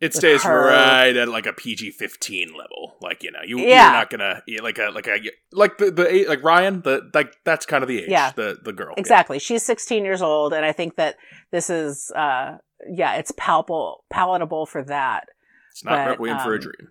It 0.00 0.06
With 0.06 0.14
stays 0.14 0.42
her- 0.44 0.68
right 0.68 1.14
at 1.16 1.28
like 1.28 1.46
a 1.46 1.52
PG 1.52 1.90
fifteen 1.90 2.50
level. 2.56 2.94
Like 3.00 3.24
you 3.24 3.32
know, 3.32 3.40
you 3.44 3.58
Yeah. 3.58 3.82
you're 3.86 3.92
not 3.98 4.10
gonna 4.10 4.42
yeah, 4.46 4.62
like 4.62 4.78
a 4.78 4.90
like 4.94 5.08
a 5.08 5.18
like 5.50 5.76
the 5.78 5.90
the 5.90 6.24
like 6.28 6.44
Ryan 6.44 6.82
the 6.82 7.10
like 7.12 7.34
that's 7.44 7.66
kind 7.66 7.82
of 7.82 7.88
the 7.88 8.04
age. 8.04 8.08
Yeah. 8.08 8.30
the 8.30 8.58
the 8.62 8.72
girl. 8.72 8.94
Yeah. 8.96 9.00
exactly. 9.00 9.40
She's 9.40 9.64
16 9.64 10.04
years 10.04 10.22
old. 10.22 10.52
And 10.52 10.64
I 10.64 10.70
think 10.70 10.94
that 10.96 11.16
this 11.50 11.68
is, 11.68 12.12
uh, 12.12 12.58
yeah, 12.88 13.16
it's 13.16 13.32
palpable, 13.36 14.04
palatable 14.08 14.66
for 14.66 14.84
that. 14.84 15.26
It's 15.72 15.84
not 15.84 15.96
but, 16.06 16.10
Requiem 16.12 16.38
for 16.38 16.52
a 16.52 16.54
um, 16.54 16.60
Dream. 16.60 16.88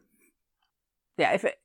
Yeah 1.17 1.33
if 1.33 1.43
it 1.43 1.55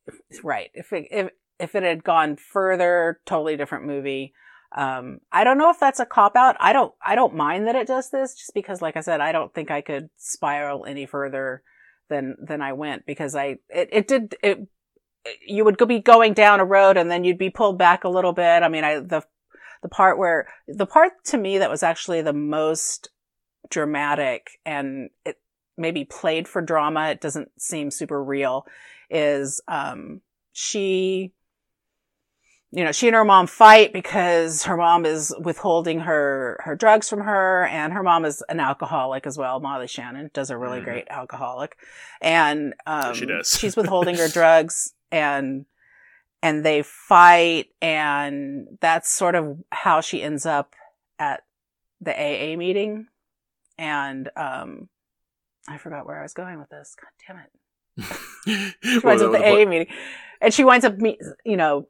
right. 0.43 0.71
If 0.75 0.93
it 0.93 1.09
if 1.11 1.31
if 1.59 1.75
it 1.75 1.83
had 1.83 2.05
gone 2.05 2.37
further 2.37 3.21
totally 3.27 3.57
different 3.57 3.87
movie. 3.87 4.35
Um 4.77 5.19
i 5.31 5.45
don't 5.45 5.59
know 5.59 5.71
if 5.71 5.79
that's 5.79 6.01
a 6.01 6.07
cop 6.07 6.37
out. 6.37 6.57
I 6.59 6.73
don't 6.73 6.95
i 7.05 7.15
don't 7.15 7.35
mind 7.35 7.67
that 7.67 7.77
it 7.77 7.87
does 7.87 8.11
this 8.11 8.35
just 8.35 8.55
because 8.55 8.81
like 8.81 8.97
i 8.97 9.01
said 9.01 9.21
i 9.21 9.31
don't 9.31 9.53
think 9.53 9.71
i 9.71 9.83
could 9.83 10.09
spiral 10.17 10.87
any 10.87 11.05
further 11.05 11.63
than 12.09 12.37
than 12.43 12.63
i 12.63 12.73
went 12.73 13.05
because 13.05 13.35
i 13.35 13.57
it, 13.69 13.91
it 13.93 14.09
did 14.09 14.35
it 14.43 14.67
you 15.47 15.65
would 15.65 15.77
be 15.87 16.01
going 16.01 16.33
down 16.33 16.59
a 16.61 16.65
road 16.65 16.97
and 16.97 17.11
then 17.11 17.23
you'd 17.23 17.39
be 17.39 17.51
pulled 17.51 17.79
back 17.79 18.05
a 18.05 18.09
little 18.09 18.33
bit. 18.33 18.63
I 18.63 18.69
mean 18.69 18.85
i 18.85 18.99
the 18.99 19.23
the 19.83 19.89
part 19.89 20.17
where 20.17 20.49
the 20.69 20.87
part 20.87 21.13
to 21.25 21.37
me 21.37 21.59
that 21.59 21.71
was 21.71 21.83
actually 21.83 22.23
the 22.23 22.33
most 22.33 23.11
dramatic 23.69 24.53
and 24.65 25.11
it 25.25 25.39
maybe 25.77 26.05
played 26.05 26.47
for 26.47 26.61
drama 26.63 27.09
it 27.11 27.21
doesn't 27.21 27.51
seem 27.61 27.91
super 27.91 28.23
real 28.23 28.67
is 29.11 29.61
um 29.69 30.21
she 30.53 31.33
you 32.71 32.85
know 32.85 32.93
she 32.93 33.07
and 33.07 33.15
her 33.15 33.25
mom 33.25 33.47
fight 33.47 33.93
because 33.93 34.65
her 34.65 34.77
mom 34.77 35.05
is 35.05 35.35
withholding 35.41 36.01
her 36.01 36.59
her 36.65 36.75
drugs 36.75 37.09
from 37.09 37.21
her 37.21 37.65
and 37.67 37.93
her 37.93 38.03
mom 38.03 38.25
is 38.25 38.43
an 38.49 38.61
alcoholic 38.61 39.27
as 39.27 39.37
well 39.37 39.61
molly 39.61 39.87
shannon 39.87 40.31
does 40.33 40.51
a 40.51 40.57
really 40.57 40.81
Mhm. 40.81 40.85
great 40.85 41.09
alcoholic 41.09 41.77
and 42.21 42.75
um 42.87 43.15
she 43.15 43.27
does. 43.27 43.57
she's 43.59 43.77
withholding 43.77 44.17
her 44.17 44.29
drugs 44.29 44.95
and 45.11 45.67
and 46.43 46.65
they 46.65 46.83
fight 46.83 47.67
and 47.81 48.79
that's 48.81 49.11
sort 49.13 49.35
of 49.35 49.59
how 49.71 50.01
she 50.01 50.23
ends 50.23 50.47
up 50.47 50.75
at 51.19 51.45
the 52.01 52.13
aa 52.13 52.57
meeting 52.57 53.07
and 53.79 54.31
um 54.37 54.89
i 55.69 55.79
forgot 55.79 56.07
where 56.07 56.19
i 56.19 56.23
was 56.23 56.33
going 56.35 56.59
with 56.59 56.69
this 56.71 56.95
god 57.01 57.11
damn 57.27 57.39
it 57.45 57.51
she 58.83 58.99
winds 59.01 59.23
up 59.23 59.33
the- 59.33 59.39
at 59.39 59.43
the 59.45 59.55
the 59.57 59.63
AA 59.63 59.69
meeting, 59.69 59.87
and 60.41 60.55
she 60.55 60.65
winds 60.65 60.85
up, 60.85 60.97
me- 60.97 61.19
you 61.45 61.59
know, 61.59 61.89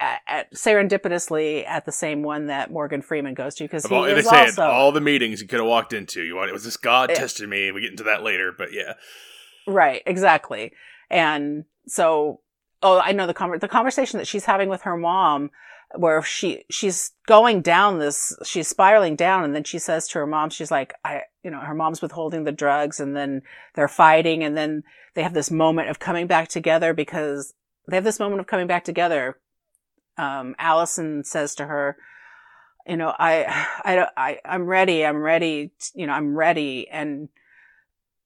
at, 0.00 0.20
at 0.26 0.52
serendipitously 0.54 1.64
at 1.66 1.84
the 1.84 1.92
same 1.92 2.22
one 2.22 2.46
that 2.48 2.70
Morgan 2.72 3.02
Freeman 3.02 3.34
goes 3.34 3.54
to 3.56 3.64
because 3.64 3.86
he 3.86 3.94
All, 3.94 4.02
they 4.02 4.14
is 4.14 4.28
say 4.28 4.42
it, 4.42 4.46
also 4.58 4.62
all 4.64 4.90
the 4.92 5.00
meetings 5.00 5.40
you 5.40 5.46
could 5.46 5.60
have 5.60 5.68
walked 5.68 5.92
into. 5.92 6.22
You 6.22 6.34
want 6.36 6.50
it 6.50 6.52
was 6.52 6.64
this 6.64 6.76
God 6.76 7.10
tested 7.10 7.48
me. 7.48 7.70
We 7.70 7.82
get 7.82 7.90
into 7.92 8.02
that 8.04 8.22
later, 8.24 8.52
but 8.56 8.72
yeah. 8.72 8.94
Right, 9.66 10.02
exactly. 10.06 10.72
And 11.10 11.64
so, 11.86 12.40
oh, 12.82 12.98
I 12.98 13.12
know 13.12 13.26
the 13.26 13.34
conver- 13.34 13.60
the 13.60 13.68
conversation 13.68 14.18
that 14.18 14.26
she's 14.26 14.44
having 14.46 14.68
with 14.68 14.82
her 14.82 14.96
mom, 14.96 15.50
where 15.96 16.22
she 16.22 16.64
she's 16.70 17.12
going 17.26 17.60
down 17.62 17.98
this, 17.98 18.36
she's 18.44 18.68
spiraling 18.68 19.16
down, 19.16 19.44
and 19.44 19.54
then 19.54 19.64
she 19.64 19.78
says 19.78 20.08
to 20.08 20.18
her 20.18 20.26
mom, 20.26 20.50
she's 20.50 20.70
like, 20.70 20.94
I, 21.04 21.22
you 21.42 21.50
know, 21.50 21.60
her 21.60 21.74
mom's 21.74 22.02
withholding 22.02 22.44
the 22.44 22.52
drugs, 22.52 23.00
and 23.00 23.16
then 23.16 23.42
they're 23.74 23.88
fighting, 23.88 24.42
and 24.42 24.56
then 24.56 24.82
they 25.14 25.22
have 25.22 25.34
this 25.34 25.50
moment 25.50 25.88
of 25.90 25.98
coming 25.98 26.26
back 26.26 26.48
together 26.48 26.92
because 26.94 27.54
they 27.88 27.96
have 27.96 28.04
this 28.04 28.18
moment 28.18 28.40
of 28.40 28.46
coming 28.46 28.66
back 28.66 28.84
together. 28.84 29.38
Um, 30.16 30.54
Allison 30.58 31.24
says 31.24 31.54
to 31.56 31.66
her, 31.66 31.96
you 32.86 32.96
know, 32.96 33.14
I, 33.18 33.44
I, 33.84 34.08
I, 34.16 34.38
I'm 34.44 34.64
ready. 34.64 35.04
I'm 35.04 35.18
ready. 35.18 35.72
You 35.94 36.06
know, 36.06 36.12
I'm 36.12 36.36
ready. 36.36 36.88
And 36.88 37.28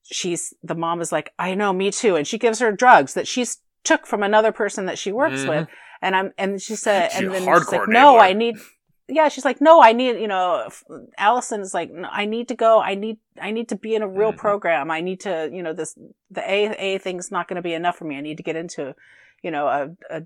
she's, 0.03 0.53
the 0.63 0.75
mom 0.75 1.01
is 1.01 1.13
like, 1.13 1.33
I 1.39 1.55
know, 1.55 1.73
me 1.73 1.91
too. 1.91 2.17
And 2.17 2.27
she 2.27 2.39
gives 2.39 2.59
her 2.59 2.73
drugs 2.73 3.15
that 3.15 3.27
she's 3.29 3.59
took 3.85 4.07
from 4.07 4.23
another 4.23 4.53
person 4.53 4.87
that 4.87 4.99
she 4.99 5.13
works 5.13 5.41
Mhm. 5.41 5.49
with. 5.49 5.69
And 6.03 6.15
I'm, 6.17 6.33
and 6.39 6.61
she 6.61 6.77
said, 6.77 7.11
and 7.15 7.31
then 7.33 7.43
she's 7.43 7.73
like, 7.73 7.89
no, 7.89 8.15
enabler. 8.15 8.21
I 8.21 8.33
need, 8.33 8.57
yeah, 9.09 9.29
she's 9.29 9.45
like, 9.45 9.61
no, 9.61 9.81
I 9.83 9.93
need, 9.93 10.21
you 10.21 10.29
know, 10.29 10.69
Allison 11.17 11.61
is 11.61 11.73
like, 11.75 11.91
no, 11.91 12.09
I 12.11 12.25
need 12.25 12.49
to 12.49 12.55
go. 12.55 12.81
I 12.81 12.95
need, 12.95 13.19
I 13.41 13.51
need 13.51 13.69
to 13.71 13.77
be 13.77 13.95
in 13.95 14.03
a 14.03 14.09
real 14.09 14.33
Mhm. 14.33 14.37
program. 14.39 14.91
I 14.91 15.01
need 15.01 15.21
to, 15.21 15.51
you 15.53 15.63
know, 15.63 15.73
this, 15.73 15.99
the 16.31 16.41
A, 16.49 16.95
A 16.95 16.99
thing's 16.99 17.31
not 17.31 17.49
going 17.49 17.57
to 17.57 17.63
be 17.63 17.75
enough 17.75 17.97
for 17.97 18.05
me. 18.05 18.17
I 18.17 18.21
need 18.21 18.37
to 18.37 18.43
get 18.43 18.55
into, 18.57 18.95
you 19.43 19.51
know, 19.51 19.67
a, 19.67 19.89
a, 20.11 20.23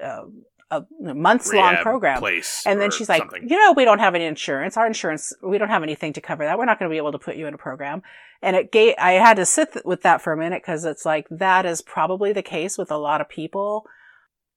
a, 0.00 0.22
a 0.70 1.14
months 1.14 1.52
long 1.52 1.76
program. 1.76 2.18
place. 2.18 2.62
And 2.66 2.80
then 2.80 2.90
she's 2.90 3.08
like, 3.08 3.20
something. 3.20 3.48
you 3.48 3.56
know, 3.58 3.72
we 3.72 3.84
don't 3.84 3.98
have 4.00 4.14
any 4.14 4.24
insurance. 4.24 4.76
Our 4.76 4.86
insurance, 4.86 5.32
we 5.42 5.58
don't 5.58 5.68
have 5.68 5.82
anything 5.82 6.12
to 6.14 6.20
cover 6.20 6.44
that. 6.44 6.58
We're 6.58 6.64
not 6.64 6.78
going 6.78 6.88
to 6.88 6.92
be 6.92 6.96
able 6.96 7.12
to 7.12 7.18
put 7.18 7.36
you 7.36 7.46
in 7.46 7.54
a 7.54 7.58
program. 7.58 8.02
And 8.42 8.56
it 8.56 8.72
gave, 8.72 8.94
I 8.98 9.12
had 9.12 9.36
to 9.36 9.46
sit 9.46 9.74
th- 9.74 9.84
with 9.84 10.02
that 10.02 10.20
for 10.22 10.32
a 10.32 10.36
minute 10.36 10.62
because 10.62 10.84
it's 10.84 11.04
like, 11.04 11.26
that 11.30 11.64
is 11.66 11.82
probably 11.82 12.32
the 12.32 12.42
case 12.42 12.76
with 12.76 12.90
a 12.90 12.96
lot 12.96 13.20
of 13.20 13.28
people. 13.28 13.86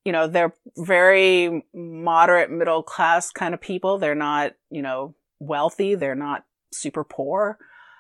You 0.08 0.14
know, 0.14 0.26
they're 0.26 0.54
very 0.78 1.66
moderate 1.74 2.50
middle 2.50 2.82
class 2.82 3.30
kind 3.30 3.54
of 3.54 3.60
people. 3.60 3.98
They're 3.98 4.16
not, 4.16 4.54
you 4.70 4.82
know, 4.82 5.16
wealthy. 5.42 5.96
They're 5.96 6.16
not 6.16 6.46
super 6.72 7.04
poor. 7.04 7.58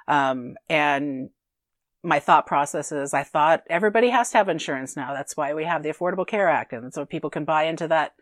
Um, 0.07 0.55
and 0.69 1.31
my 2.03 2.21
thought 2.21 2.47
process 2.47 2.93
is 2.93 3.13
I 3.13 3.23
thought 3.23 3.63
everybody 3.69 4.07
has 4.07 4.29
to 4.29 4.37
have 4.37 4.47
insurance 4.47 4.95
now. 4.95 5.13
That's 5.13 5.35
why 5.35 5.53
we 5.53 5.65
have 5.65 5.83
the 5.83 5.89
Affordable 5.89 6.25
Care 6.25 6.47
Act. 6.47 6.71
And 6.71 6.93
so 6.93 7.05
people 7.05 7.29
can 7.29 7.43
buy 7.43 7.63
into 7.63 7.89
that 7.89 8.13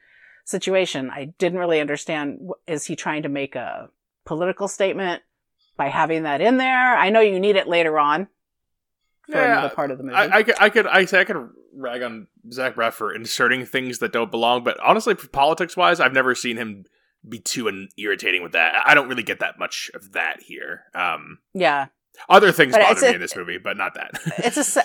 situation. 0.45 1.11
I 1.11 1.35
didn't 1.37 1.59
really 1.59 1.79
understand. 1.79 2.39
Is 2.65 2.87
he 2.87 2.95
trying 2.95 3.21
to 3.21 3.29
make 3.29 3.53
a 3.53 3.91
political 4.25 4.67
statement 4.67 5.21
by 5.77 5.89
having 5.89 6.23
that 6.23 6.41
in 6.41 6.57
there? 6.57 6.97
I 6.97 7.11
know 7.11 7.19
you 7.19 7.39
need 7.39 7.55
it 7.55 7.67
later 7.67 7.99
on 7.99 8.29
for 9.29 9.37
Yeah, 9.37 9.51
another 9.59 9.73
part 9.75 9.91
of 9.91 9.97
the 9.97 10.03
movie. 10.03 10.15
I, 10.15 10.37
I 10.37 10.43
could, 10.43 10.55
I 10.59 10.69
could, 10.69 10.87
I 10.87 11.05
say 11.05 11.19
I 11.21 11.23
could 11.23 11.49
rag 11.75 12.01
on 12.03 12.27
Zach 12.51 12.75
Braff 12.75 12.93
for 12.93 13.13
inserting 13.13 13.65
things 13.65 13.99
that 13.99 14.11
don't 14.13 14.31
belong, 14.31 14.63
but 14.63 14.79
honestly, 14.81 15.15
politics 15.15 15.75
wise, 15.75 15.99
I've 15.99 16.13
never 16.13 16.35
seen 16.35 16.57
him 16.57 16.85
be 17.27 17.39
too 17.39 17.67
an- 17.67 17.89
irritating 17.97 18.43
with 18.43 18.51
that. 18.53 18.73
I 18.85 18.93
don't 18.93 19.07
really 19.09 19.23
get 19.23 19.39
that 19.39 19.57
much 19.59 19.89
of 19.93 20.11
that 20.13 20.41
here. 20.41 20.83
Um, 20.93 21.39
yeah, 21.53 21.87
other 22.29 22.51
things 22.51 22.73
But 22.73 22.81
bother 22.81 23.01
me 23.01 23.07
a- 23.07 23.13
in 23.13 23.19
this 23.21 23.35
movie, 23.35 23.57
but 23.57 23.77
not 23.77 23.93
that. 23.95 24.11
it's 24.37 24.77
a 24.77 24.83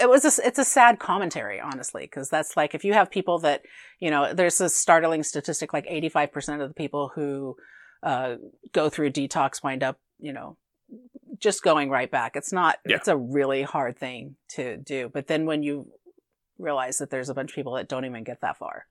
it 0.00 0.08
was 0.08 0.24
a, 0.24 0.46
it's 0.46 0.58
a 0.58 0.64
sad 0.64 0.98
commentary 0.98 1.60
honestly 1.60 2.02
because 2.02 2.28
that's 2.28 2.56
like 2.56 2.74
if 2.74 2.84
you 2.84 2.92
have 2.92 3.10
people 3.10 3.38
that 3.40 3.62
you 4.00 4.10
know 4.10 4.34
there's 4.34 4.60
a 4.60 4.68
startling 4.68 5.22
statistic 5.22 5.72
like 5.72 5.86
85% 5.86 6.60
of 6.60 6.68
the 6.68 6.74
people 6.74 7.12
who 7.14 7.56
uh, 8.02 8.36
go 8.72 8.88
through 8.88 9.10
detox 9.10 9.62
wind 9.62 9.82
up 9.84 9.98
you 10.18 10.32
know 10.32 10.56
just 11.40 11.62
going 11.62 11.90
right 11.90 12.10
back 12.10 12.36
it's 12.36 12.52
not 12.52 12.78
Yeah. 12.86 12.96
it's 12.96 13.08
a 13.08 13.16
really 13.16 13.62
hard 13.62 13.98
thing 13.98 14.36
to 14.50 14.76
do 14.76 15.08
but 15.12 15.26
then 15.26 15.46
when 15.46 15.62
you 15.62 15.86
realize 16.58 16.98
that 16.98 17.10
there's 17.10 17.28
a 17.30 17.34
bunch 17.34 17.50
of 17.52 17.54
people 17.54 17.74
that 17.74 17.88
don't 17.88 18.04
even 18.04 18.22
get 18.24 18.40
that 18.42 18.58
far 18.58 18.86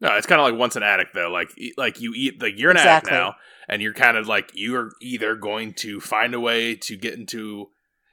No, 0.00 0.16
it's 0.16 0.26
kind 0.26 0.40
of 0.40 0.46
like 0.50 0.58
once 0.58 0.76
an 0.76 0.82
addict 0.82 1.12
though. 1.14 1.30
Like 1.30 1.50
like 1.76 2.00
you 2.00 2.14
eat 2.16 2.40
like 2.40 2.58
you're 2.58 2.70
an 2.70 2.78
Exactly. 2.78 3.12
addict 3.12 3.22
now, 3.32 3.34
and 3.68 3.82
you're 3.82 3.92
kind 3.92 4.16
of 4.16 4.26
like 4.26 4.50
you're 4.54 4.92
either 5.02 5.34
going 5.36 5.74
to 5.74 6.00
find 6.00 6.32
a 6.34 6.40
way 6.40 6.74
to 6.76 6.96
get 6.96 7.12
into 7.18 7.68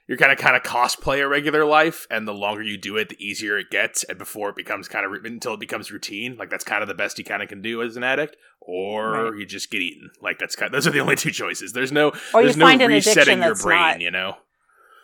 you're 0.08 0.18
kind 0.18 0.32
of 0.32 0.38
kind 0.38 0.56
of 0.56 0.62
cosplay 0.62 1.22
a 1.22 1.28
regular 1.28 1.64
life, 1.64 2.06
and 2.10 2.26
the 2.26 2.34
longer 2.34 2.62
you 2.62 2.76
do 2.78 2.96
it, 2.96 3.10
the 3.10 3.24
easier 3.24 3.58
it 3.58 3.70
gets, 3.70 4.02
and 4.04 4.18
before 4.18 4.48
it 4.50 4.56
becomes 4.56 4.88
kind 4.88 5.06
of 5.06 5.12
until 5.24 5.54
it 5.54 5.60
becomes 5.60 5.92
routine. 5.92 6.36
Like 6.36 6.50
that's 6.50 6.64
kind 6.64 6.82
of 6.82 6.88
the 6.88 6.94
best 6.94 7.18
you 7.18 7.24
kind 7.24 7.42
of 7.42 7.48
can 7.48 7.60
do 7.62 7.82
as 7.82 7.96
an 7.96 8.02
addict, 8.04 8.36
or 8.60 9.12
Right. 9.30 9.38
you 9.38 9.46
just 9.46 9.70
get 9.70 9.82
eaten. 9.82 10.10
Like 10.20 10.38
that's 10.38 10.56
kind 10.56 10.66
of, 10.68 10.72
those 10.72 10.86
are 10.86 10.90
the 10.90 11.00
only 11.00 11.14
two 11.16 11.30
choices. 11.30 11.72
There's 11.72 11.92
no 11.92 12.08
or 12.34 12.40
you 12.40 12.46
there's 12.52 12.56
no 12.56 12.66
resetting 12.66 12.90
addiction 12.90 13.42
your 13.42 13.54
brain. 13.54 13.78
not 13.80 14.00
You 14.00 14.10
know. 14.10 14.36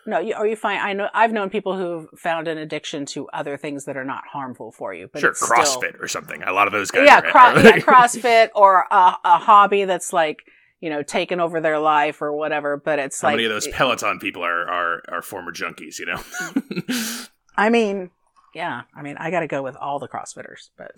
no 0.06 0.18
you, 0.20 0.34
or 0.34 0.46
you 0.46 0.54
find 0.56 0.80
i 0.82 0.92
know 0.92 1.08
i've 1.14 1.32
known 1.32 1.48
people 1.48 1.76
who've 1.78 2.08
found 2.18 2.46
an 2.46 2.58
addiction 2.58 3.06
to 3.06 3.26
other 3.28 3.56
things 3.56 3.86
that 3.86 3.96
are 3.96 4.04
not 4.04 4.22
harmful 4.30 4.70
for 4.70 4.92
you 4.92 5.08
but 5.10 5.20
sure, 5.20 5.30
it's 5.30 5.40
still- 5.44 5.56
CrossFit 5.56 5.98
or 6.00 6.08
something. 6.08 6.42
A 6.42 6.52
lot 6.52 6.66
of 6.66 6.72
those 6.74 6.90
guys. 6.90 7.06
yeah, 7.06 7.18
are, 7.20 7.22
cro- 7.22 7.62
yeah, 7.62 7.78
CrossFit 7.90 8.48
or 8.54 8.86
a, 8.90 9.16
a 9.24 9.38
hobby 9.38 9.84
that's 9.84 10.12
like 10.12 10.40
you 10.84 10.90
know 10.90 11.02
taken 11.02 11.40
over 11.40 11.60
their 11.60 11.78
life 11.78 12.20
or 12.20 12.32
whatever. 12.32 12.76
But 12.76 12.98
it's 12.98 13.20
How 13.22 13.28
like 13.28 13.36
many 13.36 13.46
of 13.46 13.52
those 13.52 13.66
Peloton 13.68 14.18
people 14.18 14.44
are 14.44 14.68
are, 14.68 15.02
are 15.08 15.22
former 15.22 15.50
junkies? 15.52 15.98
You 15.98 16.06
know. 16.06 16.20
I 17.56 17.70
mean, 17.70 18.10
yeah, 18.54 18.82
I 18.94 19.02
mean, 19.02 19.16
I 19.18 19.30
got 19.30 19.40
to 19.40 19.46
go 19.46 19.62
with 19.62 19.76
all 19.76 19.98
the 19.98 20.08
CrossFitters, 20.08 20.70
but 20.76 20.92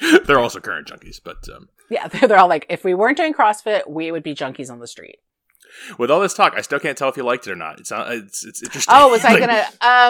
They're 0.26 0.38
also 0.38 0.60
current 0.60 0.86
junkies, 0.88 1.20
but 1.22 1.48
um, 1.54 1.68
yeah, 1.90 2.06
they're, 2.12 2.28
they're 2.28 2.38
all 2.38 2.48
like, 2.48 2.66
if 2.68 2.84
we 2.84 2.94
weren't 2.94 3.16
doing 3.16 3.32
CrossFit, 3.34 3.88
we 3.88 4.12
would 4.12 4.22
be 4.22 4.34
junkies 4.34 4.70
on 4.70 4.78
the 4.78 4.86
street. 4.86 5.16
with 5.98 6.10
all 6.10 6.20
this 6.20 6.34
talk, 6.34 6.52
I 6.56 6.60
still 6.60 6.78
can't 6.78 6.96
tell 6.98 7.08
if 7.08 7.16
you 7.16 7.22
liked 7.22 7.46
it 7.46 7.52
or 7.52 7.56
not. 7.56 7.80
It's 7.80 7.90
not, 7.90 8.12
it's 8.12 8.44
it's 8.44 8.62
interesting. 8.62 8.94
Oh, 8.96 9.08
was 9.08 9.24
I 9.24 9.32
Like, 9.32 9.40
gonna? 9.40 9.64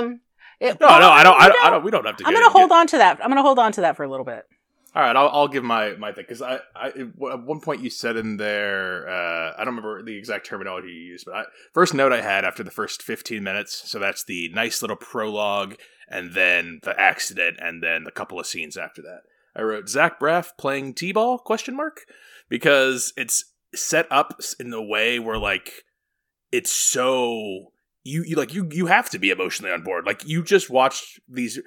Um, 0.07 0.21
it, 0.61 0.81
No, 0.81 0.87
no, 0.99 1.09
I 1.09 1.23
don't. 1.23 1.41
I 1.41 1.49
don't, 1.49 1.65
I 1.67 1.71
don't. 1.71 1.85
We 1.85 1.91
don't 1.93 2.05
have 2.05 2.17
to. 2.17 2.27
I'm 2.27 2.33
gonna 2.35 2.51
hold 2.51 2.71
get- 2.71 2.77
on 2.77 2.87
to 2.89 2.99
that. 2.99 3.21
I'm 3.23 3.29
gonna 3.31 3.43
hold 3.43 3.59
on 3.61 3.73
to 3.73 3.81
that 3.83 3.97
for 3.97 4.03
a 4.05 4.09
little 4.11 4.25
bit. 4.27 4.45
All 4.97 5.03
right, 5.03 5.15
I'll, 5.15 5.29
I'll 5.29 5.49
give 5.49 5.63
my 5.63 5.95
my 5.97 6.11
thing 6.13 6.25
because 6.27 6.41
I, 6.41 6.61
I 6.75 6.89
at 6.89 7.43
one 7.43 7.61
point 7.61 7.83
you 7.83 7.91
said 7.91 8.17
in 8.17 8.39
there 8.39 9.07
uh, 9.07 9.53
I 9.53 9.59
don't 9.59 9.77
remember 9.77 10.03
the 10.03 10.17
exact 10.17 10.47
terminology 10.47 10.89
you 10.89 10.95
used, 10.95 11.27
but 11.27 11.35
I, 11.35 11.45
first 11.75 11.93
note 11.93 12.15
I 12.15 12.23
had 12.23 12.47
after 12.47 12.63
the 12.63 12.71
first 12.71 13.03
15 13.03 13.45
minutes, 13.45 13.83
so 13.85 13.99
that's 13.99 14.25
the 14.25 14.49
nice 14.55 14.81
little 14.81 14.97
prologue, 14.97 15.77
and 16.09 16.33
then 16.33 16.81
the 16.83 16.99
accident, 16.99 17.59
and 17.61 17.83
then 17.83 18.07
a 18.07 18.11
couple 18.11 18.41
of 18.41 18.47
scenes 18.47 18.79
after 18.79 19.03
that. 19.03 19.25
I 19.55 19.61
wrote 19.61 19.91
Zach 19.91 20.19
Braff 20.19 20.53
playing 20.57 20.95
t-ball 20.95 21.41
question 21.41 21.77
mark 21.77 22.07
because 22.49 23.13
it's 23.19 23.53
set 23.75 24.07
up 24.11 24.41
in 24.59 24.71
the 24.71 24.83
way 24.83 25.19
where 25.19 25.37
like 25.37 25.85
it's 26.51 26.73
so 26.73 27.73
you, 28.07 28.23
you 28.23 28.37
like 28.37 28.55
you 28.55 28.69
you 28.71 28.87
have 28.87 29.11
to 29.11 29.19
be 29.19 29.31
emotionally 29.31 29.73
on 29.73 29.83
board. 29.83 30.07
Like 30.07 30.27
you 30.27 30.43
just 30.43 30.71
watched 30.71 31.19
these 31.29 31.59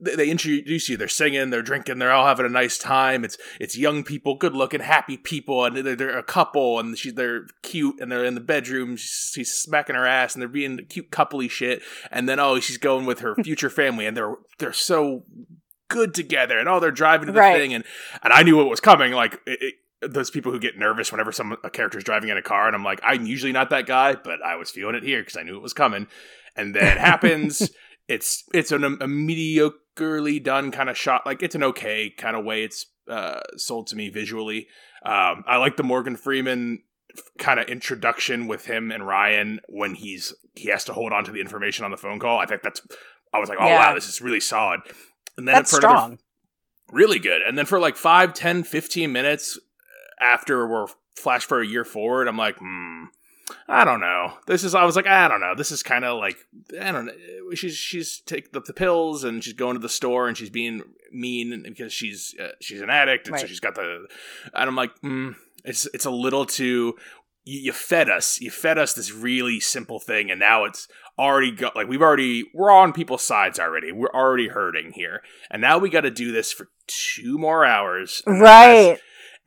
they, 0.00 0.14
they 0.16 0.28
introduce 0.30 0.88
you, 0.88 0.96
they're 0.96 1.08
singing, 1.08 1.50
they're 1.50 1.62
drinking, 1.62 1.98
they're 1.98 2.12
all 2.12 2.26
having 2.26 2.46
a 2.46 2.50
nice 2.50 2.76
time. 2.78 3.24
It's 3.24 3.38
it's 3.58 3.76
young 3.76 4.04
people, 4.04 4.34
good 4.36 4.54
looking, 4.54 4.80
happy 4.80 5.16
people, 5.16 5.64
and 5.64 5.76
they're, 5.76 5.96
they're 5.96 6.18
a 6.18 6.22
couple, 6.22 6.78
and 6.78 6.96
she 6.98 7.10
they're 7.10 7.46
cute, 7.62 8.00
and 8.00 8.12
they're 8.12 8.24
in 8.24 8.34
the 8.34 8.40
bedroom. 8.40 8.96
She's, 8.96 9.30
she's 9.34 9.52
smacking 9.52 9.96
her 9.96 10.06
ass, 10.06 10.34
and 10.34 10.42
they're 10.42 10.48
being 10.48 10.78
cute 10.88 11.10
coupley 11.10 11.50
shit. 11.50 11.82
And 12.10 12.28
then 12.28 12.38
oh, 12.38 12.60
she's 12.60 12.78
going 12.78 13.06
with 13.06 13.20
her 13.20 13.34
future 13.36 13.70
family, 13.70 14.06
and 14.06 14.16
they're 14.16 14.34
they're 14.58 14.72
so 14.72 15.24
good 15.88 16.12
together, 16.14 16.58
and 16.58 16.68
oh, 16.68 16.80
they're 16.80 16.90
driving 16.90 17.26
to 17.26 17.32
the 17.32 17.40
Right. 17.40 17.56
thing, 17.56 17.72
and 17.74 17.84
and 18.22 18.32
I 18.32 18.42
knew 18.42 18.56
what 18.56 18.68
was 18.68 18.80
coming. 18.80 19.12
Like 19.12 19.34
it, 19.46 19.58
it, 19.62 19.74
those 20.00 20.30
people 20.30 20.52
who 20.52 20.60
get 20.60 20.78
nervous 20.78 21.10
whenever 21.10 21.32
some 21.32 21.56
a 21.64 21.70
character's 21.70 22.04
driving 22.04 22.28
in 22.30 22.36
a 22.36 22.42
car, 22.42 22.66
and 22.66 22.76
I'm 22.76 22.84
like, 22.84 23.00
I'm 23.02 23.26
usually 23.26 23.52
not 23.52 23.70
that 23.70 23.86
guy, 23.86 24.14
but 24.14 24.40
I 24.44 24.56
was 24.56 24.70
feeling 24.70 24.94
it 24.94 25.02
here 25.02 25.20
because 25.20 25.36
I 25.36 25.42
knew 25.42 25.56
it 25.56 25.62
was 25.62 25.72
coming. 25.72 26.06
And 26.56 26.74
then 26.74 26.84
it 26.84 26.98
happens. 26.98 27.70
it's 28.08 28.44
it's 28.54 28.72
an, 28.72 28.84
a 28.84 28.90
mediocrely 29.06 30.42
done 30.42 30.70
kind 30.70 30.88
of 30.88 30.96
shot. 30.96 31.26
Like 31.26 31.42
it's 31.42 31.54
an 31.54 31.62
okay 31.62 32.10
kind 32.10 32.36
of 32.36 32.44
way 32.44 32.62
it's 32.64 32.86
uh, 33.08 33.40
sold 33.56 33.86
to 33.88 33.96
me 33.96 34.08
visually. 34.10 34.68
Um, 35.04 35.44
I 35.46 35.56
like 35.58 35.76
the 35.76 35.82
Morgan 35.84 36.16
Freeman 36.16 36.82
kind 37.38 37.58
of 37.58 37.68
introduction 37.68 38.46
with 38.46 38.66
him 38.66 38.90
and 38.92 39.06
Ryan 39.06 39.60
when 39.68 39.94
he's 39.94 40.34
he 40.54 40.68
has 40.70 40.84
to 40.84 40.92
hold 40.92 41.12
on 41.12 41.24
to 41.24 41.32
the 41.32 41.40
information 41.40 41.84
on 41.84 41.90
the 41.90 41.96
phone 41.96 42.18
call. 42.18 42.38
I 42.38 42.46
think 42.46 42.62
that's 42.62 42.80
I 43.32 43.38
was 43.38 43.48
like, 43.48 43.58
oh 43.60 43.66
Yeah. 43.66 43.88
wow, 43.88 43.94
this 43.94 44.08
is 44.08 44.20
really 44.20 44.40
solid. 44.40 44.80
And 45.36 45.46
then 45.46 45.54
That's 45.54 45.70
for 45.76 45.84
another- 45.86 46.18
really 46.90 47.18
good. 47.18 47.42
And 47.42 47.56
then 47.56 47.66
for 47.66 47.78
like 47.78 47.96
5, 47.96 48.34
10, 48.34 48.64
15 48.64 49.12
minutes 49.12 49.58
after 50.20 50.66
we're 50.66 50.86
flash 51.16 51.44
for 51.44 51.60
a 51.60 51.66
year 51.66 51.84
forward, 51.84 52.28
I'm 52.28 52.36
like, 52.36 52.56
hmm, 52.58 53.04
I 53.68 53.84
don't 53.84 54.00
know. 54.00 54.34
This 54.46 54.64
is 54.64 54.74
I 54.74 54.84
was 54.84 54.96
like, 54.96 55.06
I 55.06 55.28
don't 55.28 55.40
know. 55.40 55.54
This 55.54 55.70
is 55.70 55.82
kind 55.82 56.04
of 56.04 56.18
like 56.18 56.36
I 56.80 56.92
don't 56.92 57.06
know. 57.06 57.12
She's 57.54 57.76
she's 57.76 58.20
taking 58.26 58.50
the, 58.52 58.60
the 58.60 58.72
pills 58.72 59.24
and 59.24 59.42
she's 59.42 59.54
going 59.54 59.74
to 59.74 59.80
the 59.80 59.88
store 59.88 60.28
and 60.28 60.36
she's 60.36 60.50
being 60.50 60.82
mean 61.12 61.62
because 61.62 61.92
she's 61.92 62.34
uh, 62.40 62.48
she's 62.60 62.80
an 62.80 62.90
addict 62.90 63.28
and 63.28 63.38
so 63.38 63.46
she's 63.46 63.60
got 63.60 63.74
the 63.74 64.06
and 64.54 64.68
I'm 64.68 64.76
like, 64.76 64.90
mm, 65.00 65.34
it's 65.64 65.86
it's 65.94 66.04
a 66.04 66.10
little 66.10 66.44
too 66.44 66.96
you, 67.44 67.60
you 67.60 67.72
fed 67.72 68.10
us 68.10 68.40
you 68.40 68.50
fed 68.50 68.76
us 68.76 68.92
this 68.92 69.12
really 69.12 69.60
simple 69.60 69.98
thing 69.98 70.30
and 70.30 70.38
now 70.38 70.64
it's 70.64 70.86
already 71.18 71.50
got 71.50 71.74
like 71.74 71.88
we've 71.88 72.02
already 72.02 72.44
we're 72.54 72.70
on 72.70 72.92
people's 72.92 73.22
sides 73.22 73.58
already. 73.58 73.92
We're 73.92 74.12
already 74.12 74.48
hurting 74.48 74.92
here, 74.92 75.22
and 75.50 75.60
now 75.60 75.78
we 75.78 75.90
got 75.90 76.02
to 76.02 76.10
do 76.10 76.32
this 76.32 76.52
for 76.52 76.68
two 76.86 77.38
more 77.38 77.64
hours. 77.64 78.22
Right. 78.26 78.98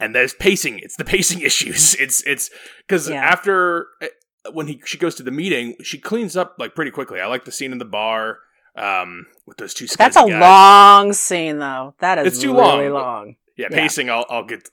And 0.01 0.13
there's 0.15 0.34
pacing. 0.34 0.79
It's 0.79 0.98
the 0.98 1.05
pacing 1.05 1.41
issues. 1.50 1.96
It's 1.96 2.22
it's 2.25 2.50
because 2.86 3.10
Yeah. 3.10 3.24
after 3.24 3.88
uh, 4.01 4.08
when 4.51 4.67
he 4.67 4.81
she 4.86 4.98
goes 4.98 5.15
to 5.15 5.24
the 5.24 5.31
meeting, 5.31 5.75
she 5.84 5.98
cleans 6.00 6.36
up 6.36 6.55
like 6.60 6.75
pretty 6.75 6.91
quickly. 6.91 7.20
I 7.22 7.27
like 7.27 7.46
the 7.46 7.51
scene 7.51 7.72
in 7.72 7.77
the 7.77 7.86
bar 7.86 8.39
um 8.75 9.27
with 9.46 9.58
those 9.58 9.74
two. 9.74 9.86
That's 9.88 10.15
a 10.15 10.27
guys. 10.27 10.41
long 10.41 11.13
scene, 11.13 11.60
though. 11.60 11.93
That 12.00 12.17
is 12.20 12.27
It's 12.27 12.39
too 12.41 12.53
really 12.53 12.89
long. 12.89 12.93
long. 13.03 13.36
Yeah, 13.58 13.67
Yeah. 13.70 13.77
pacing. 13.77 14.10
I'll 14.10 14.25
I'll 14.29 14.46
get. 14.46 14.70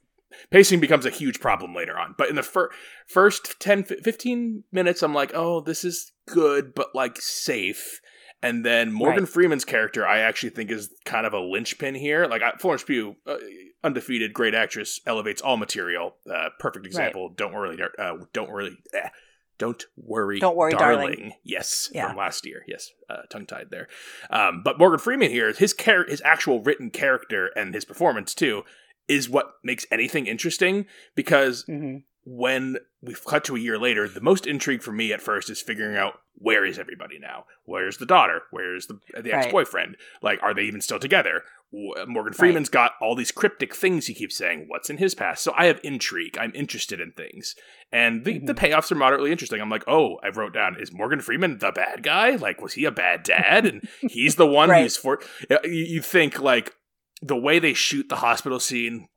Pacing 0.50 0.78
becomes 0.78 1.04
a 1.04 1.10
huge 1.10 1.40
problem 1.40 1.74
later 1.74 1.98
on, 1.98 2.14
but 2.16 2.28
in 2.28 2.36
the 2.36 2.42
fir- 2.44 2.70
first 3.08 3.58
10, 3.60 3.82
15 3.84 4.62
minutes, 4.70 5.02
I'm 5.02 5.12
like, 5.14 5.32
oh, 5.34 5.60
this 5.60 5.84
is 5.84 6.12
good, 6.28 6.74
but 6.74 6.94
like 6.94 7.20
safe. 7.20 8.00
And 8.42 8.64
then 8.64 8.92
Morgan 8.92 9.24
Right. 9.24 9.32
Freeman's 9.32 9.64
character, 9.64 10.06
I 10.06 10.18
actually 10.20 10.50
think 10.50 10.70
is 10.70 10.94
kind 11.04 11.26
of 11.26 11.32
a 11.32 11.40
linchpin 11.40 11.94
here. 11.96 12.26
Like 12.26 12.42
I, 12.42 12.52
Florence 12.58 12.84
Pugh, 12.84 13.16
uh, 13.26 13.36
undefeated, 13.82 14.32
great 14.32 14.54
actress, 14.54 15.00
elevates 15.06 15.42
all 15.42 15.56
material. 15.56 16.14
Uh, 16.30 16.50
perfect 16.60 16.86
example. 16.86 17.30
Don't 17.36 17.52
worry, 17.52 17.76
dar- 17.76 17.94
uh, 17.98 18.24
don't 18.32 18.48
worry, 18.50 18.76
eh, 18.94 19.08
don't 19.58 19.84
worry, 19.96 20.38
Don't 20.38 20.56
worry, 20.56 20.72
darling. 20.72 21.32
Yes, 21.42 21.90
Yeah. 21.92 22.06
from 22.06 22.16
last 22.16 22.46
year. 22.46 22.62
Yes, 22.68 22.90
uh, 23.10 23.22
tongue 23.28 23.46
tied 23.46 23.70
there. 23.70 23.88
Um, 24.30 24.62
but 24.62 24.78
Morgan 24.78 25.00
Freeman 25.00 25.30
here, 25.32 25.52
his 25.52 25.74
char- 25.74 26.06
his 26.06 26.22
actual 26.24 26.62
written 26.62 26.90
character 26.90 27.50
and 27.56 27.74
his 27.74 27.84
performance 27.84 28.34
too, 28.36 28.62
is 29.08 29.28
what 29.28 29.54
makes 29.64 29.84
anything 29.90 30.26
interesting. 30.28 30.86
Because 31.16 31.64
hmm 31.64 31.96
when 32.30 32.76
we've 33.00 33.24
cut 33.24 33.42
to 33.42 33.56
a 33.56 33.58
year 33.58 33.78
later, 33.78 34.06
the 34.06 34.20
most 34.20 34.46
intrigue 34.46 34.82
for 34.82 34.92
me 34.92 35.14
at 35.14 35.22
first 35.22 35.48
is 35.48 35.62
figuring 35.62 35.96
out 35.96 36.20
where 36.34 36.62
is 36.62 36.78
everybody 36.78 37.18
now? 37.18 37.46
Where's 37.64 37.96
the 37.96 38.04
daughter? 38.04 38.42
Where's 38.50 38.86
the 38.86 39.00
the 39.18 39.32
ex 39.32 39.50
boyfriend? 39.50 39.96
Like, 40.20 40.38
are 40.42 40.52
they 40.52 40.64
even 40.64 40.82
still 40.82 40.98
together? 40.98 41.42
Uh, 41.72 42.04
Morgan 42.06 42.34
Freeman's 42.34 42.68
got 42.68 42.92
all 43.00 43.16
these 43.16 43.32
cryptic 43.32 43.74
things 43.74 44.06
he 44.06 44.14
keeps 44.14 44.36
saying. 44.36 44.66
What's 44.68 44.90
in 44.90 44.98
his 44.98 45.14
past? 45.14 45.42
So 45.42 45.54
I 45.56 45.66
have 45.66 45.80
intrigue. 45.82 46.36
I'm 46.38 46.52
interested 46.54 47.00
in 47.00 47.12
things, 47.12 47.54
and 47.90 48.26
the, 48.26 48.38
the 48.38 48.52
mm-hmm. 48.52 48.64
payoffs 48.64 48.92
are 48.92 48.96
moderately 48.96 49.32
interesting. 49.32 49.62
I'm 49.62 49.70
like, 49.70 49.88
oh, 49.88 50.18
I 50.22 50.28
wrote 50.28 50.52
down: 50.52 50.76
is 50.78 50.92
Morgan 50.92 51.22
Freeman 51.22 51.58
the 51.58 51.72
bad 51.72 52.02
guy? 52.02 52.32
Like, 52.32 52.60
was 52.60 52.74
he 52.74 52.84
a 52.84 52.90
bad 52.90 53.22
dad? 53.22 53.64
And 53.64 53.88
he's 54.02 54.36
the 54.36 54.46
one 54.46 54.68
Right. 54.68 54.82
who's 54.82 54.98
for. 54.98 55.18
Uh, 55.50 55.56
you 55.64 55.84
you 55.84 56.02
think 56.02 56.40
like 56.40 56.74
the 57.22 57.36
way 57.36 57.58
they 57.58 57.72
shoot 57.72 58.10
the 58.10 58.16
hospital 58.16 58.60
scene 58.60 59.08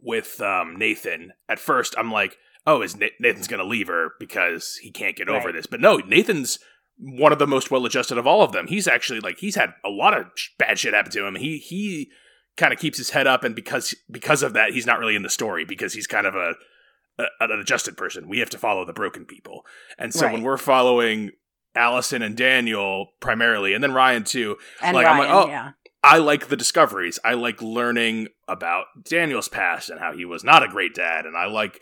with 0.00 0.40
um, 0.40 0.76
Nathan. 0.76 1.34
At 1.46 1.58
first, 1.58 1.94
I'm 1.98 2.10
like, 2.10 2.36
oh, 2.66 2.82
is 2.82 2.96
Nathan's 2.96 3.48
going 3.48 3.62
to 3.62 3.66
leave 3.66 3.88
her 3.88 4.12
because 4.18 4.76
he 4.82 4.90
can't 4.90 5.16
get 5.16 5.28
over 5.28 5.52
this? 5.52 5.66
But 5.66 5.80
no, 5.80 5.96
Nathan's 5.98 6.58
one 6.96 7.32
of 7.32 7.38
the 7.38 7.46
most 7.46 7.70
well-adjusted 7.70 8.18
of 8.18 8.26
all 8.26 8.42
of 8.42 8.52
them. 8.52 8.66
He's 8.68 8.86
actually 8.86 9.20
like 9.20 9.38
he's 9.38 9.56
had 9.56 9.74
a 9.84 9.90
lot 9.90 10.16
of 10.16 10.26
bad 10.58 10.78
shit 10.78 10.94
happen 10.94 11.12
to 11.12 11.26
him. 11.26 11.34
He 11.36 11.58
he 11.58 12.10
kind 12.56 12.72
of 12.72 12.78
keeps 12.78 12.98
his 12.98 13.10
head 13.10 13.26
up, 13.26 13.44
and 13.44 13.54
because 13.54 13.94
because 14.10 14.42
of 14.42 14.52
that, 14.52 14.72
he's 14.72 14.86
not 14.86 14.98
really 14.98 15.16
in 15.16 15.22
the 15.22 15.30
story 15.30 15.64
because 15.64 15.92
he's 15.92 16.06
kind 16.06 16.26
of 16.26 16.34
a, 16.34 16.54
a 17.18 17.24
an 17.40 17.60
adjusted 17.60 17.96
person. 17.96 18.28
We 18.28 18.38
have 18.38 18.50
to 18.50 18.58
follow 18.58 18.84
the 18.84 18.92
broken 18.92 19.24
people, 19.24 19.64
and 19.98 20.14
so 20.14 20.30
when 20.32 20.42
we're 20.42 20.56
following 20.56 21.32
Allison 21.74 22.22
and 22.22 22.36
Daniel 22.36 23.08
primarily, 23.20 23.74
and 23.74 23.82
then 23.82 23.92
Ryan 23.92 24.24
too, 24.24 24.56
And 24.80 24.94
Like, 24.94 25.06
I'm 25.06 25.18
like, 25.18 25.30
oh, 25.30 25.48
yeah. 25.48 25.72
I 26.02 26.18
like 26.18 26.48
the 26.48 26.56
discoveries. 26.56 27.18
I 27.24 27.34
like 27.34 27.62
learning 27.62 28.28
about 28.46 28.86
Daniel's 29.02 29.48
past 29.48 29.90
and 29.90 29.98
how 29.98 30.12
he 30.12 30.24
was 30.24 30.44
not 30.44 30.62
a 30.62 30.68
great 30.68 30.94
dad. 30.94 31.24
And 31.24 31.36
I 31.36 31.46
like 31.46 31.80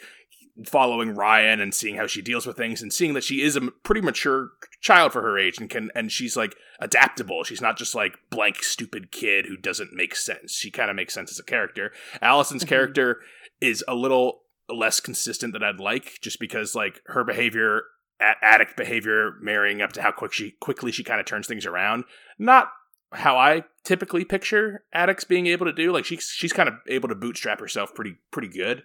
following 0.66 1.14
Ryan 1.14 1.60
and 1.60 1.74
seeing 1.74 1.96
how 1.96 2.06
she 2.06 2.20
deals 2.20 2.46
with 2.46 2.56
things 2.56 2.82
and 2.82 2.92
seeing 2.92 3.14
that 3.14 3.24
she 3.24 3.40
is 3.42 3.56
a 3.56 3.70
pretty 3.70 4.00
mature 4.02 4.50
child 4.80 5.12
for 5.12 5.22
her 5.22 5.38
age 5.38 5.58
and 5.58 5.70
can 5.70 5.90
and 5.94 6.12
she's 6.12 6.36
like 6.36 6.54
adaptable. 6.78 7.42
She's 7.44 7.60
not 7.62 7.78
just 7.78 7.94
like 7.94 8.18
blank 8.30 8.62
stupid 8.62 9.10
kid 9.10 9.46
who 9.46 9.56
doesn't 9.56 9.92
make 9.94 10.14
sense. 10.14 10.52
She 10.52 10.70
kind 10.70 10.90
of 10.90 10.96
makes 10.96 11.14
sense 11.14 11.30
as 11.30 11.38
a 11.38 11.44
character. 11.44 11.92
Allison's 12.20 12.64
Mhm. 12.64 12.68
character 12.68 13.20
is 13.60 13.82
a 13.88 13.94
little 13.94 14.42
less 14.68 15.00
consistent 15.00 15.52
than 15.54 15.62
I'd 15.62 15.80
like 15.80 16.18
just 16.20 16.38
because 16.38 16.74
like 16.74 17.00
her 17.06 17.24
behavior 17.24 17.84
addict 18.20 18.76
behavior 18.76 19.32
marrying 19.40 19.82
up 19.82 19.92
to 19.94 20.02
how 20.02 20.12
quick 20.12 20.32
she 20.32 20.52
quickly 20.60 20.92
she 20.92 21.02
kind 21.02 21.18
of 21.18 21.26
turns 21.26 21.46
things 21.46 21.66
around. 21.66 22.04
Not 22.38 22.70
how 23.12 23.36
I 23.36 23.64
typically 23.84 24.24
picture 24.24 24.84
addicts 24.92 25.24
being 25.24 25.46
able 25.46 25.66
to 25.66 25.72
do. 25.72 25.92
Like 25.92 26.04
she's 26.04 26.28
she's 26.34 26.52
kind 26.52 26.68
of 26.68 26.74
able 26.88 27.08
to 27.08 27.14
bootstrap 27.14 27.58
herself 27.58 27.94
pretty 27.94 28.16
pretty 28.30 28.48
good. 28.48 28.82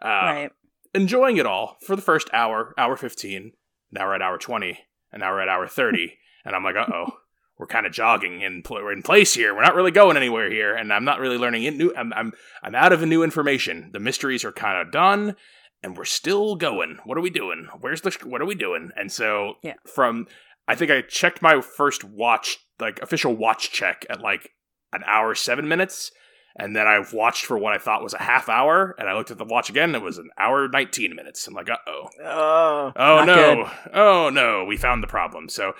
Uh, 0.00 0.06
right. 0.08 0.50
Enjoying 0.94 1.36
it 1.36 1.46
all 1.46 1.76
for 1.86 1.96
the 1.96 2.02
first 2.02 2.28
hour, 2.32 2.74
hour 2.78 2.96
fifteen. 2.96 3.52
Now 3.90 4.06
we're 4.06 4.14
at 4.14 4.22
hour 4.22 4.38
twenty, 4.38 4.80
and 5.12 5.20
now 5.20 5.32
we're 5.32 5.40
at 5.40 5.48
hour 5.48 5.66
thirty, 5.66 6.18
and 6.44 6.54
I'm 6.54 6.64
like, 6.64 6.76
uh 6.76 6.86
oh, 6.92 7.18
we're 7.58 7.66
kind 7.66 7.86
of 7.86 7.92
jogging 7.92 8.40
in 8.40 8.62
pl- 8.62 8.82
we're 8.82 8.92
in 8.92 9.02
place 9.02 9.34
here. 9.34 9.54
We're 9.54 9.62
not 9.62 9.74
really 9.74 9.90
going 9.90 10.16
anywhere 10.16 10.50
here, 10.50 10.74
and 10.74 10.92
I'm 10.92 11.04
not 11.04 11.20
really 11.20 11.38
learning 11.38 11.64
in 11.64 11.76
new. 11.78 11.92
I'm 11.96 12.12
I'm 12.12 12.32
I'm 12.62 12.74
out 12.74 12.92
of 12.92 13.06
new 13.06 13.22
information. 13.22 13.90
The 13.92 14.00
mysteries 14.00 14.44
are 14.44 14.52
kind 14.52 14.80
of 14.86 14.92
done. 14.92 15.36
And 15.80 15.96
we're 15.96 16.06
still 16.06 16.56
going. 16.56 16.98
What 17.04 17.16
are 17.16 17.20
we 17.20 17.30
doing? 17.30 17.68
Where's 17.80 18.00
the? 18.00 18.10
What 18.24 18.42
are 18.42 18.46
we 18.46 18.56
doing? 18.56 18.90
And 18.96 19.12
so, 19.12 19.54
Yeah. 19.62 19.74
from 19.86 20.26
I 20.66 20.74
think 20.74 20.90
I 20.90 21.02
checked 21.02 21.40
my 21.40 21.60
first 21.60 22.02
watch, 22.02 22.58
like 22.80 23.00
official 23.00 23.32
watch 23.32 23.70
check 23.70 24.04
at 24.10 24.20
like 24.20 24.50
an 24.92 25.04
hour, 25.06 25.36
seven 25.36 25.68
minutes. 25.68 26.10
And 26.56 26.74
then 26.74 26.86
I 26.86 27.04
watched 27.12 27.44
for 27.46 27.56
what 27.58 27.72
I 27.72 27.78
thought 27.78 28.02
was 28.02 28.14
a 28.14 28.18
half 28.22 28.48
hour. 28.48 28.94
And 28.98 29.08
I 29.08 29.14
looked 29.14 29.30
at 29.30 29.38
the 29.38 29.44
watch 29.44 29.70
again. 29.70 29.90
And 29.90 29.96
it 29.96 30.02
was 30.02 30.18
an 30.18 30.30
hour, 30.38 30.68
19 30.68 31.14
minutes. 31.14 31.46
I'm 31.46 31.54
like, 31.54 31.70
uh 31.70 31.76
oh. 31.86 32.08
Oh, 32.24 32.92
Oh 32.96 33.24
no. 33.24 33.34
good. 33.64 33.72
Oh 33.94 34.30
no. 34.30 34.64
We 34.64 34.76
found 34.76 35.02
the 35.02 35.06
problem. 35.08 35.48
So, 35.48 35.74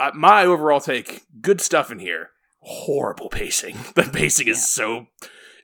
uh, 0.00 0.10
my 0.14 0.44
overall 0.44 0.80
take 0.80 1.22
good 1.40 1.60
stuff 1.60 1.90
in 1.92 1.98
here. 2.00 2.30
Horrible 2.60 3.28
pacing. 3.28 3.76
The 3.94 4.02
pacing 4.04 4.46
Yeah. 4.48 4.52
is 4.54 4.68
so. 4.68 5.06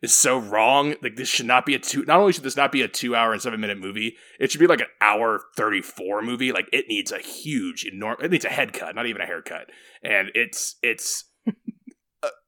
Is 0.03 0.15
so 0.15 0.37
wrong. 0.37 0.97
Like 1.03 1.17
this 1.17 1.29
should 1.31 1.47
not 1.47 1.65
be 1.65 1.75
a 1.75 1.79
two. 1.79 2.05
Not 2.05 2.21
only 2.21 2.33
should 2.35 2.43
this 2.43 2.59
not 2.59 2.71
be 2.71 2.83
a 2.83 2.89
two-hour 2.89 3.33
and 3.33 3.41
seven-minute 3.41 3.79
movie, 3.79 4.17
it 4.39 4.51
should 4.51 4.59
be 4.61 4.67
like 4.67 4.81
an 4.83 4.89
hour 5.01 5.41
thirty-four 5.57 6.21
movie. 6.21 6.53
Like 6.53 6.69
it 6.75 6.89
needs 6.89 7.11
a 7.11 7.19
huge, 7.21 7.87
enormous. 7.91 8.23
It 8.27 8.31
needs 8.31 8.45
a 8.45 8.51
head 8.51 8.75
cut, 8.75 8.95
not 8.95 9.07
even 9.07 9.23
a 9.23 9.27
haircut. 9.27 9.71
And 10.03 10.31
it's 10.35 10.77
it's 10.83 11.25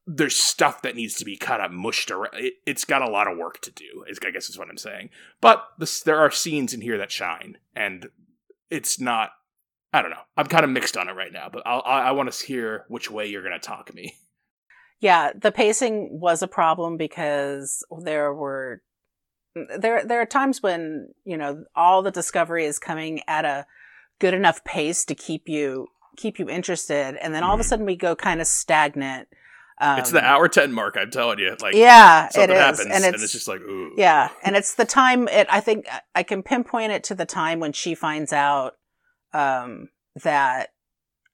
there's 0.07 0.37
stuff 0.37 0.83
that 0.83 0.95
needs 0.95 1.14
to 1.16 1.25
be 1.25 1.37
kind 1.37 1.61
of 1.62 1.73
mushed 1.73 2.11
around. 2.11 2.35
It, 2.35 2.55
it's 2.64 2.85
got 2.85 3.03
a 3.03 3.11
lot 3.11 3.27
of 3.31 3.37
work 3.37 3.61
to 3.62 3.71
do. 3.71 4.05
Is 4.09 4.19
I 4.25 4.31
guess 4.31 4.49
is 4.49 4.59
what 4.59 4.69
I'm 4.69 4.79
saying. 4.79 5.11
But 5.40 5.66
this, 5.79 6.01
there 6.01 6.19
are 6.19 6.31
scenes 6.31 6.73
in 6.73 6.81
here 6.81 6.99
that 6.99 7.11
shine, 7.11 7.59
and 7.75 8.09
it's 8.71 9.01
not. 9.01 9.31
I 9.92 10.03
don't 10.03 10.11
know. 10.11 10.23
I'm 10.37 10.47
kind 10.47 10.64
of 10.64 10.71
mixed 10.71 10.97
on 10.97 11.09
it 11.09 11.12
right 11.12 11.33
now, 11.33 11.49
but 11.51 11.62
I'll, 11.66 11.83
I, 11.87 12.09
I 12.09 12.12
want 12.12 12.31
to 12.31 12.47
hear 12.47 12.85
which 12.88 13.11
way 13.11 13.27
you're 13.27 13.42
going 13.42 13.59
to 13.59 13.66
talk 13.66 13.92
me. 13.95 14.14
Yeah, 15.01 15.33
the 15.35 15.53
pacing 15.53 16.09
was 16.21 16.42
a 16.42 16.49
problem 16.49 16.97
because 16.97 17.85
there 18.01 18.33
were 18.33 18.83
there 19.79 20.05
there 20.05 20.21
are 20.21 20.27
times 20.27 20.62
when, 20.62 21.09
you 21.25 21.37
know, 21.37 21.64
all 21.75 22.03
the 22.03 22.11
discovery 22.11 22.64
is 22.64 22.79
coming 22.79 23.21
at 23.27 23.45
a 23.45 23.66
good 24.19 24.35
enough 24.35 24.64
pace 24.64 25.05
to 25.07 25.14
keep 25.14 25.49
you 25.49 25.88
keep 26.16 26.38
you 26.38 26.49
interested 26.49 27.16
and 27.16 27.35
then 27.35 27.42
all 27.42 27.53
of 27.53 27.61
a 27.61 27.62
Mhm. 27.62 27.66
sudden 27.66 27.87
we 27.87 27.95
go 27.97 28.16
kind 28.16 28.40
of 28.40 28.47
stagnant. 28.47 29.29
Um, 29.79 29.99
it's 29.99 30.11
the 30.11 30.25
hour 30.25 30.49
ten 30.49 30.73
mark. 30.73 30.97
I'm 30.99 31.11
telling 31.11 31.39
you. 31.39 31.55
Like 31.61 31.75
Yeah, 31.75 32.29
it 32.35 32.51
is. 32.51 32.57
happens, 32.57 32.81
and 32.91 33.05
it's, 33.15 33.33
just 33.33 33.47
like 33.49 33.61
ooh. 33.61 33.93
yeah, 33.97 34.31
and 34.43 34.57
it's 34.57 34.75
the 34.75 34.85
time 34.87 35.29
it 35.29 35.47
I 35.51 35.61
think 35.61 35.87
I 36.15 36.23
can 36.23 36.43
pinpoint 36.43 36.93
it 36.93 37.05
to 37.05 37.15
the 37.15 37.27
time 37.27 37.61
when 37.61 37.73
she 37.73 37.95
finds 37.95 38.33
out 38.33 38.77
um 39.35 39.91
that 40.23 40.71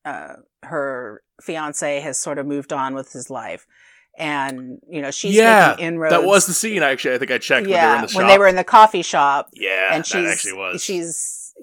uh 0.04 0.34
her 0.64 1.22
fiance 1.40 2.00
has 2.00 2.18
sort 2.18 2.38
of 2.38 2.46
moved 2.46 2.72
on 2.72 2.94
with 2.94 3.12
his 3.12 3.30
life. 3.30 3.66
And 4.18 4.78
you 4.90 5.00
know 5.00 5.10
she's 5.10 5.34
Yeah, 5.36 5.68
making 5.68 5.84
inroads. 5.86 6.12
That 6.12 6.24
was 6.24 6.46
the 6.46 6.52
scene. 6.52 6.82
Actually, 6.82 7.14
I 7.14 7.18
think 7.18 7.30
I 7.30 7.38
checked 7.38 7.66
when 7.66 7.70
they 7.80 7.86
were 7.86 7.92
yeah 7.92 7.94
in 7.96 8.02
the 8.02 8.08
shop. 8.08 8.16
when 8.18 8.26
they 8.26 8.38
were 8.38 8.46
in 8.48 8.56
the 8.56 8.64
coffee 8.64 9.02
shop, 9.02 9.48
yeah, 9.54 9.94
and 9.94 10.04
she's 10.04 10.28
actually 10.28 10.52
was. 10.54 10.82
she's. 10.82 11.54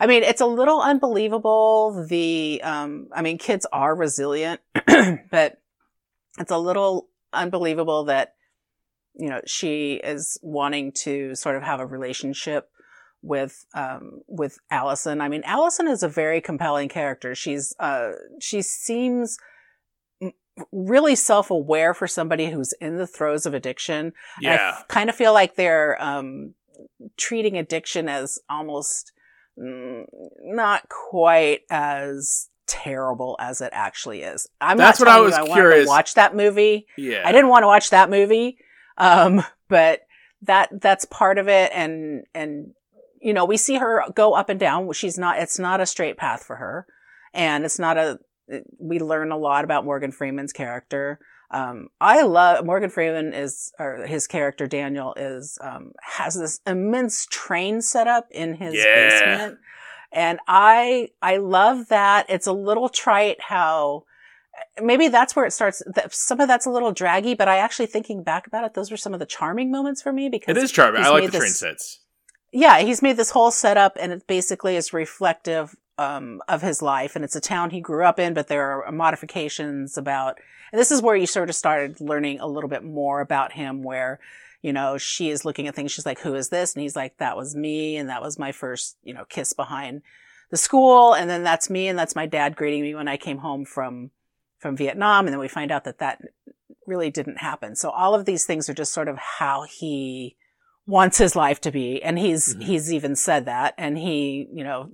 I 0.00 0.06
mean, 0.06 0.22
it's 0.24 0.40
a 0.40 0.46
little 0.46 0.80
unbelievable. 0.80 2.04
The 2.08 2.60
um, 2.64 3.08
I 3.14 3.22
mean, 3.22 3.38
kids 3.38 3.66
are 3.72 3.94
resilient, 3.94 4.60
but 5.30 5.58
it's 6.38 6.50
a 6.50 6.58
little 6.58 7.08
unbelievable 7.32 8.04
that 8.04 8.34
you 9.14 9.28
know 9.28 9.40
she 9.46 9.94
is 9.94 10.38
wanting 10.42 10.92
to 10.92 11.34
sort 11.34 11.56
of 11.56 11.62
have 11.62 11.80
a 11.80 11.86
relationship 11.86 12.70
with 13.22 13.64
um 13.74 14.20
with 14.26 14.58
Allison. 14.70 15.20
I 15.20 15.28
mean, 15.28 15.42
Allison 15.44 15.88
is 15.88 16.02
a 16.02 16.08
very 16.08 16.40
compelling 16.40 16.88
character. 16.88 17.34
She's 17.34 17.74
uh 17.78 18.12
she 18.40 18.62
seems 18.62 19.38
really 20.70 21.14
self-aware 21.14 21.94
for 21.94 22.06
somebody 22.06 22.50
who's 22.50 22.72
in 22.74 22.98
the 22.98 23.06
throes 23.06 23.46
of 23.46 23.54
addiction. 23.54 24.12
And 24.38 24.48
I 24.48 24.54
yeah. 24.54 24.74
f- 24.78 24.88
kind 24.88 25.08
of 25.08 25.16
feel 25.16 25.32
like 25.32 25.54
they're 25.54 26.02
um, 26.02 26.54
treating 27.16 27.56
addiction 27.56 28.08
as 28.08 28.38
almost 28.50 29.12
mm, 29.58 30.04
not 30.42 30.88
quite 30.88 31.60
as 31.70 32.48
terrible 32.72 33.36
as 33.38 33.60
it 33.60 33.70
actually 33.72 34.22
is. 34.22 34.48
I'm 34.60 34.76
That's 34.78 34.98
not 35.00 35.06
what 35.06 35.14
I 35.16 35.20
was 35.20 35.34
I 35.34 35.46
curious. 35.46 35.84
to 35.84 35.88
watch 35.88 36.14
that 36.14 36.34
movie. 36.34 36.86
yeah. 36.96 37.22
I 37.24 37.32
didn't 37.32 37.48
want 37.50 37.62
to 37.64 37.66
watch 37.66 37.90
that 37.90 38.08
movie, 38.10 38.56
um, 38.96 39.44
but 39.68 40.00
that 40.42 40.80
that's 40.80 41.04
part 41.04 41.38
of 41.38 41.48
it. 41.48 41.70
And 41.74 42.24
and 42.34 42.72
you 43.20 43.32
know 43.32 43.44
we 43.44 43.56
see 43.56 43.76
her 43.76 44.02
go 44.14 44.32
up 44.34 44.48
and 44.48 44.58
down. 44.58 44.90
She's 44.92 45.18
not. 45.18 45.38
It's 45.38 45.58
not 45.58 45.80
a 45.80 45.86
straight 45.86 46.16
path 46.16 46.42
for 46.44 46.56
her. 46.56 46.86
and 47.34 47.64
it's 47.64 47.78
not 47.78 47.96
a. 47.98 48.18
We 48.78 48.98
learn 48.98 49.30
a 49.32 49.36
lot 49.38 49.64
about 49.64 49.84
Morgan 49.84 50.12
Freeman's 50.12 50.52
character. 50.52 51.18
Um, 51.50 51.88
I 52.00 52.22
love 52.22 52.64
Morgan 52.64 52.88
Freeman 52.90 53.34
is 53.34 53.72
or 53.78 54.06
his 54.06 54.26
character 54.26 54.66
Daniel 54.66 55.12
is 55.16 55.58
um, 55.60 55.92
has 56.02 56.34
this 56.34 56.60
immense 56.66 57.26
train 57.26 57.82
set 57.82 58.06
up 58.08 58.26
in 58.30 58.54
his 58.54 58.74
Yeah. 58.74 58.94
basement, 58.94 59.58
and 60.12 60.38
I 60.46 61.10
I 61.20 61.38
love 61.38 61.88
that. 61.88 62.26
It's 62.28 62.46
a 62.46 62.52
little 62.52 62.88
trite 62.88 63.40
how 63.40 64.04
maybe 64.82 65.08
that's 65.08 65.34
where 65.34 65.44
it 65.44 65.52
starts. 65.52 65.82
Some 66.10 66.40
of 66.40 66.48
that's 66.48 66.66
a 66.66 66.70
little 66.70 66.92
draggy, 66.92 67.34
but 67.34 67.48
I 67.48 67.58
actually 67.58 67.86
thinking 67.86 68.22
back 68.22 68.46
about 68.46 68.64
it, 68.64 68.74
those 68.74 68.90
were 68.90 68.96
some 68.96 69.14
of 69.14 69.20
the 69.20 69.26
charming 69.26 69.70
moments 69.70 70.02
for 70.02 70.12
me 70.12 70.28
because 70.28 70.56
It 70.56 70.62
is 70.62 70.70
charming. 70.72 71.02
I 71.02 71.08
like 71.08 71.30
the 71.30 71.38
train 71.38 71.50
sets. 71.50 72.00
yeah, 72.52 72.80
he's 72.80 73.02
made 73.02 73.16
this 73.16 73.30
whole 73.30 73.50
setup 73.50 73.96
and 73.98 74.12
it 74.12 74.26
basically 74.26 74.76
is 74.76 74.92
reflective 74.92 75.74
um, 75.98 76.40
of 76.48 76.62
his 76.62 76.82
life. 76.82 77.16
And 77.16 77.24
it's 77.24 77.36
a 77.36 77.40
town 77.40 77.70
he 77.70 77.80
grew 77.80 78.04
up 78.04 78.18
in, 78.18 78.34
but 78.34 78.48
there 78.48 78.84
are 78.84 78.92
modifications 78.92 79.96
about, 79.96 80.38
and 80.72 80.80
this 80.80 80.90
is 80.90 81.02
where 81.02 81.16
you 81.16 81.26
sort 81.26 81.48
of 81.48 81.54
started 81.54 82.00
learning 82.00 82.40
a 82.40 82.46
little 82.46 82.68
bit 82.68 82.84
more 82.84 83.20
about 83.20 83.52
him 83.52 83.82
where, 83.82 84.20
you 84.62 84.72
know, 84.72 84.96
she 84.96 85.28
is 85.28 85.44
looking 85.44 85.66
at 85.66 85.74
things. 85.74 85.90
She's 85.92 86.06
like, 86.06 86.20
who 86.20 86.34
is 86.34 86.48
this? 86.48 86.74
And 86.74 86.82
he's 86.82 86.96
like, 86.96 87.18
that 87.18 87.36
was 87.36 87.54
me. 87.54 87.96
And 87.96 88.08
that 88.08 88.22
was 88.22 88.38
my 88.38 88.52
first, 88.52 88.96
you 89.02 89.12
know, 89.12 89.24
kiss 89.28 89.52
behind 89.52 90.02
the 90.50 90.56
school. 90.56 91.14
And 91.14 91.28
then 91.28 91.42
that's 91.42 91.68
me. 91.68 91.88
And 91.88 91.98
that's 91.98 92.16
my 92.16 92.26
dad 92.26 92.56
greeting 92.56 92.82
me 92.82 92.94
when 92.94 93.08
I 93.08 93.16
came 93.16 93.38
home 93.38 93.64
from, 93.64 94.12
from 94.58 94.76
Vietnam. 94.76 95.26
And 95.26 95.34
then 95.34 95.40
we 95.40 95.48
find 95.48 95.72
out 95.72 95.84
that 95.84 95.98
that 95.98 96.22
really 96.86 97.10
didn't 97.10 97.38
happen. 97.38 97.74
So 97.74 97.90
all 97.90 98.14
of 98.14 98.24
these 98.24 98.44
things 98.44 98.68
are 98.68 98.74
just 98.74 98.94
sort 98.94 99.08
of 99.08 99.18
how 99.18 99.64
he, 99.64 100.36
wants 100.84 101.18
his 101.18 101.36
life 101.36 101.60
to 101.60 101.70
be 101.70 102.02
and 102.02 102.18
he's 102.18 102.56
Mhm. 102.56 102.62
he's 102.64 102.92
even 102.92 103.14
said 103.14 103.44
that 103.44 103.72
and 103.78 103.96
he 103.96 104.48
you 104.52 104.64
know 104.64 104.90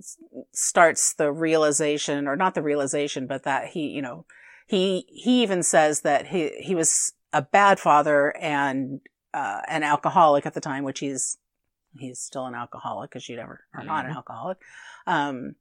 starts 0.53 1.15
the 1.15 1.31
realization 1.31 2.27
or 2.27 2.35
not 2.35 2.53
the 2.53 2.61
realization 2.61 3.25
but 3.25 3.41
that 3.41 3.69
he 3.69 3.87
you 3.87 4.01
know 4.01 4.23
he 4.67 5.07
he 5.09 5.41
even 5.41 5.63
says 5.63 6.01
that 6.01 6.27
he 6.27 6.49
he 6.61 6.75
was 6.75 7.13
a 7.33 7.41
bad 7.41 7.79
father 7.79 8.37
and 8.37 9.01
uh 9.33 9.61
an 9.67 9.83
alcoholic 9.83 10.45
at 10.45 10.53
the 10.53 10.61
time 10.61 10.83
which 10.83 10.99
he's 10.99 11.37
he's 11.97 12.19
still 12.19 12.45
an 12.45 12.55
alcoholic 12.55 13.09
because 13.09 13.27
you 13.29 13.35
never 13.35 13.61
are 13.73 13.83
not 13.83 14.05
an 14.05 14.11
alcoholic. 14.11 14.57
Um 15.07 15.55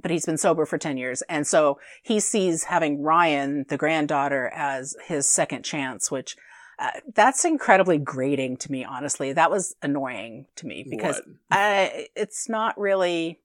but 0.00 0.10
he's 0.10 0.24
been 0.24 0.38
sober 0.38 0.64
for 0.64 0.78
10 0.78 0.96
years. 0.96 1.22
And 1.28 1.46
so 1.46 1.78
he 2.02 2.18
sees 2.18 2.64
having 2.64 3.02
Ryan 3.02 3.66
the 3.68 3.76
granddaughter 3.76 4.50
as 4.54 4.96
his 5.06 5.26
second 5.26 5.64
chance 5.64 6.10
which 6.10 6.36
uh, 6.78 6.90
that's 7.14 7.44
incredibly 7.44 7.98
grating 7.98 8.56
to 8.56 8.72
me 8.72 8.84
honestly. 8.84 9.32
That 9.32 9.50
was 9.50 9.76
annoying 9.82 10.46
to 10.56 10.66
me 10.66 10.84
because 10.88 11.16
What? 11.16 11.26
I, 11.50 12.08
it's 12.16 12.48
not 12.48 12.78
really 12.78 13.40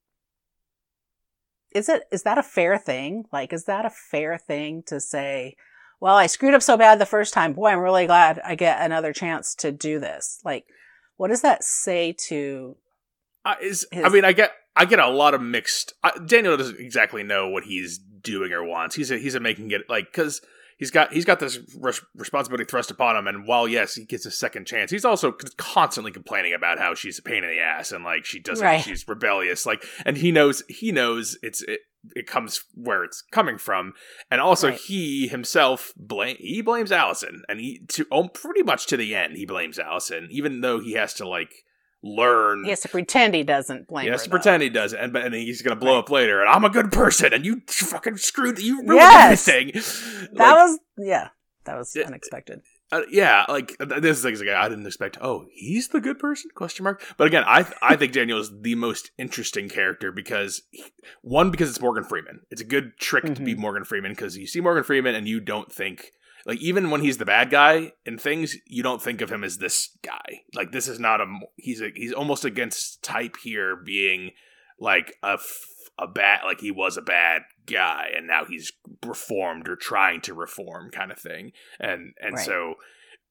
is 1.71 1.89
it 1.89 2.03
is 2.11 2.23
that 2.23 2.37
a 2.37 2.43
fair 2.43 2.77
thing? 2.77 3.25
Like 3.31 3.51
is 3.53 3.65
that 3.65 3.85
a 3.85 3.89
fair 3.89 4.37
thing 4.37 4.83
to 4.87 4.99
say 4.99 5.55
well 5.99 6.15
i 6.15 6.25
screwed 6.27 6.53
up 6.53 6.61
so 6.61 6.77
bad 6.77 6.99
the 6.99 7.05
first 7.05 7.33
time 7.33 7.53
boy 7.53 7.67
i'm 7.69 7.79
really 7.79 8.05
glad 8.05 8.39
i 8.45 8.55
get 8.55 8.81
another 8.81 9.13
chance 9.13 9.53
to 9.55 9.71
do 9.71 9.99
this 9.99 10.39
like 10.45 10.65
what 11.17 11.29
does 11.29 11.41
that 11.41 11.63
say 11.63 12.13
to 12.27 12.75
I, 13.45 13.55
is, 13.61 13.87
his- 13.91 14.03
I 14.03 14.09
mean, 14.09 14.25
I 14.25 14.33
get 14.33 14.51
I 14.75 14.83
get 14.85 14.99
a 14.99 15.07
lot 15.07 15.33
of 15.33 15.41
mixed. 15.41 15.93
I, 16.03 16.11
Daniel 16.25 16.57
doesn't 16.57 16.79
exactly 16.79 17.23
know 17.23 17.47
what 17.49 17.63
he's 17.63 17.97
doing 17.97 18.51
or 18.51 18.61
wants. 18.63 18.95
He's 18.95 19.09
a, 19.09 19.17
he's 19.17 19.35
a 19.35 19.39
making 19.39 19.71
it 19.71 19.83
like 19.89 20.07
because 20.11 20.41
he's 20.77 20.91
got 20.91 21.13
he's 21.13 21.23
got 21.23 21.39
this 21.39 21.57
res- 21.79 22.01
responsibility 22.13 22.65
thrust 22.65 22.91
upon 22.91 23.15
him, 23.15 23.25
and 23.25 23.47
while 23.47 23.65
yes, 23.67 23.95
he 23.95 24.03
gets 24.05 24.25
a 24.25 24.31
second 24.31 24.67
chance, 24.67 24.91
he's 24.91 25.05
also 25.05 25.31
c- 25.31 25.47
constantly 25.57 26.11
complaining 26.11 26.53
about 26.53 26.77
how 26.77 26.93
she's 26.93 27.17
a 27.19 27.21
pain 27.23 27.43
in 27.45 27.49
the 27.49 27.59
ass 27.59 27.91
and 27.93 28.03
like 28.03 28.25
she 28.25 28.37
doesn't 28.39 28.63
Right. 28.65 28.81
she's 28.83 29.07
rebellious. 29.07 29.65
Like, 29.65 29.83
and 30.05 30.17
he 30.17 30.31
knows 30.33 30.61
he 30.67 30.91
knows 30.91 31.37
it's 31.41 31.61
it. 31.63 31.79
It 32.15 32.25
comes 32.27 32.63
where 32.73 33.03
it's 33.03 33.21
coming 33.31 33.57
from, 33.57 33.93
and 34.31 34.39
also 34.39 34.69
Right. 34.69 34.79
he 34.79 35.27
himself 35.27 35.91
blame 35.97 36.37
he 36.39 36.61
blames 36.61 36.91
Allison, 36.91 37.43
and 37.49 37.59
he 37.59 37.81
to 37.89 38.05
oh, 38.11 38.27
pretty 38.29 38.63
much 38.63 38.85
to 38.87 38.97
the 38.97 39.13
end 39.15 39.35
he 39.35 39.45
blames 39.45 39.77
Allison, 39.79 40.27
even 40.31 40.61
though 40.61 40.79
he 40.79 40.93
has 40.93 41.13
to 41.15 41.27
like 41.27 41.65
learn 42.03 42.63
he 42.63 42.69
has 42.69 42.79
to 42.81 42.87
pretend 42.89 43.33
he 43.33 43.43
doesn't 43.43 43.87
blame 43.87 44.05
he 44.05 44.11
has 44.11 44.21
her, 44.21 44.25
to 44.25 44.29
though. 44.29 44.35
pretend 44.37 44.63
he 44.63 44.69
doesn't, 44.69 44.99
and, 44.99 45.11
but- 45.11 45.25
and 45.25 45.33
he's 45.33 45.61
gonna 45.61 45.75
blow 45.75 45.93
Right. 45.95 45.99
up 45.99 46.09
later. 46.09 46.39
And 46.41 46.49
I'm 46.49 46.63
a 46.63 46.69
good 46.69 46.91
person, 46.91 47.33
and 47.33 47.45
you 47.45 47.61
fucking 47.67 48.17
screwed. 48.17 48.59
You 48.59 48.77
ruined 48.83 48.95
Yes! 48.99 49.47
everything. 49.47 49.81
that 50.33 50.39
Like, 50.53 50.55
was 50.55 50.79
yeah 50.97 51.29
that 51.65 51.77
was 51.77 51.95
unexpected 51.97 52.61
uh, 52.91 53.01
yeah, 53.09 53.45
like 53.49 53.77
this 53.79 54.17
is 54.19 54.25
like, 54.25 54.37
like, 54.39 54.49
I 54.49 54.69
didn't 54.69 54.85
expect. 54.85 55.17
Oh, 55.21 55.45
he's 55.51 55.89
the 55.89 55.99
good 55.99 56.19
person? 56.19 56.51
Question 56.55 56.83
mark. 56.85 57.03
But 57.17 57.27
again, 57.27 57.43
I 57.45 57.65
I 57.81 57.95
think 57.95 58.13
Daniel 58.13 58.39
is 58.39 58.51
the 58.61 58.75
most 58.75 59.11
interesting 59.17 59.67
character 59.69 60.11
because 60.11 60.61
he- 60.71 60.85
one 61.21 61.51
because 61.51 61.69
it's 61.69 61.81
Morgan 61.81 62.03
Freeman. 62.03 62.41
It's 62.49 62.61
a 62.61 62.65
good 62.65 62.97
trick 62.97 63.25
to 63.25 63.41
be 63.41 63.55
Mhm. 63.55 63.59
Morgan 63.59 63.83
Freeman 63.83 64.11
because 64.13 64.37
you 64.37 64.47
see 64.47 64.61
Morgan 64.61 64.83
Freeman 64.83 65.15
and 65.15 65.27
you 65.27 65.39
don't 65.39 65.71
think 65.71 66.11
like 66.45 66.59
even 66.59 66.89
when 66.89 67.01
he's 67.01 67.17
the 67.17 67.25
bad 67.25 67.49
guy 67.49 67.91
in 68.05 68.17
things, 68.17 68.55
you 68.65 68.81
don't 68.81 69.01
think 69.01 69.19
of 69.19 69.29
him 69.29 69.43
as 69.43 69.57
this 69.57 69.89
guy. 70.01 70.43
Like 70.53 70.71
this 70.71 70.87
is 70.87 70.99
not 70.99 71.19
a 71.19 71.25
he's 71.57 71.81
a 71.81 71.89
he's 71.93 72.13
almost 72.13 72.45
against 72.45 73.03
type 73.03 73.35
here 73.43 73.75
being 73.75 74.31
like 74.79 75.15
a 75.23 75.31
f- 75.33 75.65
a 75.99 76.07
bad 76.07 76.41
like 76.45 76.61
he 76.61 76.71
was 76.71 76.97
a 76.97 77.01
bad 77.01 77.41
guy 77.65 78.09
and 78.15 78.27
now 78.27 78.45
he's 78.45 78.71
reformed 79.05 79.67
or 79.67 79.75
trying 79.75 80.21
to 80.21 80.33
reform 80.33 80.91
kind 80.91 81.11
of 81.11 81.19
thing. 81.19 81.51
And 81.79 82.13
and 82.21 82.35
Right. 82.35 82.45
so 82.45 82.75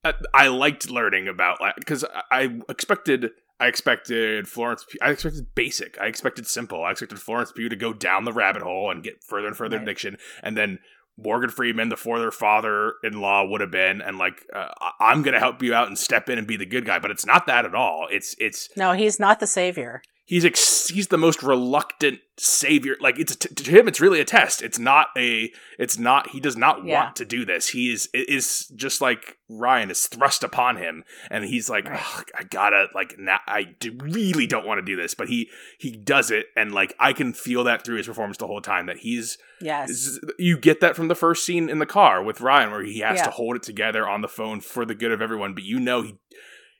uh, 0.05 0.12
I 0.35 0.48
liked 0.48 0.90
learning 0.90 1.29
about 1.29 1.61
like 1.61 1.76
because 1.76 2.05
I 2.31 2.59
expected 2.68 3.31
I 3.59 3.68
expected 3.68 4.46
Florence 4.48 4.85
Pugh, 4.85 4.98
I 5.00 5.11
expected 5.11 5.55
basic. 5.55 5.98
I 5.98 6.07
expected 6.07 6.46
simple. 6.46 6.85
I 6.85 6.90
expected 6.90 7.18
Florence 7.20 7.52
Pugh 7.52 7.68
to 7.70 7.76
go 7.76 7.92
down 7.92 8.24
the 8.24 8.33
rabbit 8.33 8.62
hole 8.62 8.90
and 8.90 9.02
get 9.02 9.22
further 9.24 9.46
and 9.46 9.57
further 9.57 9.76
Right. 9.76 9.83
addiction 9.83 10.18
and 10.42 10.57
then 10.57 10.79
Morgan 11.18 11.48
Freeman 11.48 11.88
the 11.88 11.96
father 11.96 12.31
father 12.31 12.94
in 13.02 13.20
law 13.22 13.46
would 13.46 13.62
have 13.62 13.70
been 13.70 14.02
and 14.02 14.18
like 14.18 14.44
uh, 14.55 14.68
I'm 15.00 15.22
gonna 15.22 15.38
help 15.38 15.62
you 15.62 15.72
out 15.72 15.87
and 15.88 15.98
step 15.98 16.29
in 16.29 16.37
and 16.37 16.46
be 16.46 16.57
the 16.59 16.66
good 16.66 16.85
guy 16.85 16.98
but 16.98 17.11
it's 17.11 17.24
not 17.24 17.46
that 17.46 17.64
at 17.64 17.74
all. 17.74 18.07
It's 18.11 18.35
it's 18.38 18.68
no 18.76 18.92
he's 18.92 19.18
not 19.18 19.40
the 19.40 19.46
savior 19.46 20.02
he's 20.27 20.45
ex- 20.45 20.89
he's 20.89 21.09
the 21.09 21.17
most 21.17 21.43
reluctant 21.43 22.21
savior 22.39 22.97
like 23.01 23.19
it's 23.19 23.35
t- 23.35 23.49
to 23.55 23.71
him 23.71 23.89
it's 23.89 23.99
really 24.01 24.21
a 24.21 24.25
test 24.25 24.61
it's 24.61 24.79
not 24.79 25.07
a 25.17 25.51
it's 25.79 25.99
not 25.99 26.29
he 26.31 26.39
does 26.41 26.55
not 26.57 26.85
Yeah. 26.85 27.05
want 27.05 27.17
to 27.17 27.25
do 27.25 27.47
this 27.47 27.69
he 27.71 27.91
is 27.91 28.11
it 28.12 28.29
is 28.29 28.67
just 28.77 29.01
like 29.01 29.39
ryan 29.49 29.91
is 29.91 30.07
thrust 30.07 30.45
upon 30.45 30.77
him 30.77 31.03
and 31.31 31.45
he's 31.47 31.71
like 31.71 31.89
Right. 31.89 32.03
I 32.39 32.43
gotta 32.43 32.89
like 32.95 33.19
i 33.47 33.62
do, 33.81 33.97
really 34.03 34.47
don't 34.47 34.67
want 34.67 34.79
to 34.79 34.85
do 34.85 34.97
this 34.97 35.15
but 35.15 35.29
he 35.31 35.49
he 35.79 35.93
does 35.93 36.31
it 36.31 36.47
and 36.55 36.73
like 36.73 36.93
i 37.01 37.15
can 37.15 37.33
feel 37.33 37.65
that 37.65 37.85
through 37.87 37.97
his 37.97 38.07
performance 38.07 38.37
the 38.37 38.47
whole 38.47 38.61
time 38.61 38.85
that 38.87 38.99
he's 38.99 39.39
yes 39.62 40.19
you 40.39 40.59
get 40.59 40.81
that 40.81 40.95
from 40.95 41.09
the 41.09 41.15
first 41.15 41.47
scene 41.47 41.71
in 41.71 41.79
the 41.79 41.87
car 41.87 42.23
with 42.23 42.43
ryan 42.43 42.71
where 42.71 42.83
he 42.83 42.99
has 42.99 43.17
Yeah. 43.21 43.25
to 43.25 43.31
hold 43.31 43.57
it 43.57 43.62
together 43.62 44.07
on 44.07 44.21
the 44.21 44.29
phone 44.29 44.61
for 44.61 44.85
the 44.85 44.95
good 44.95 45.11
of 45.12 45.23
everyone 45.23 45.55
but 45.55 45.65
you 45.65 45.81
know 45.81 46.03
he 46.03 46.17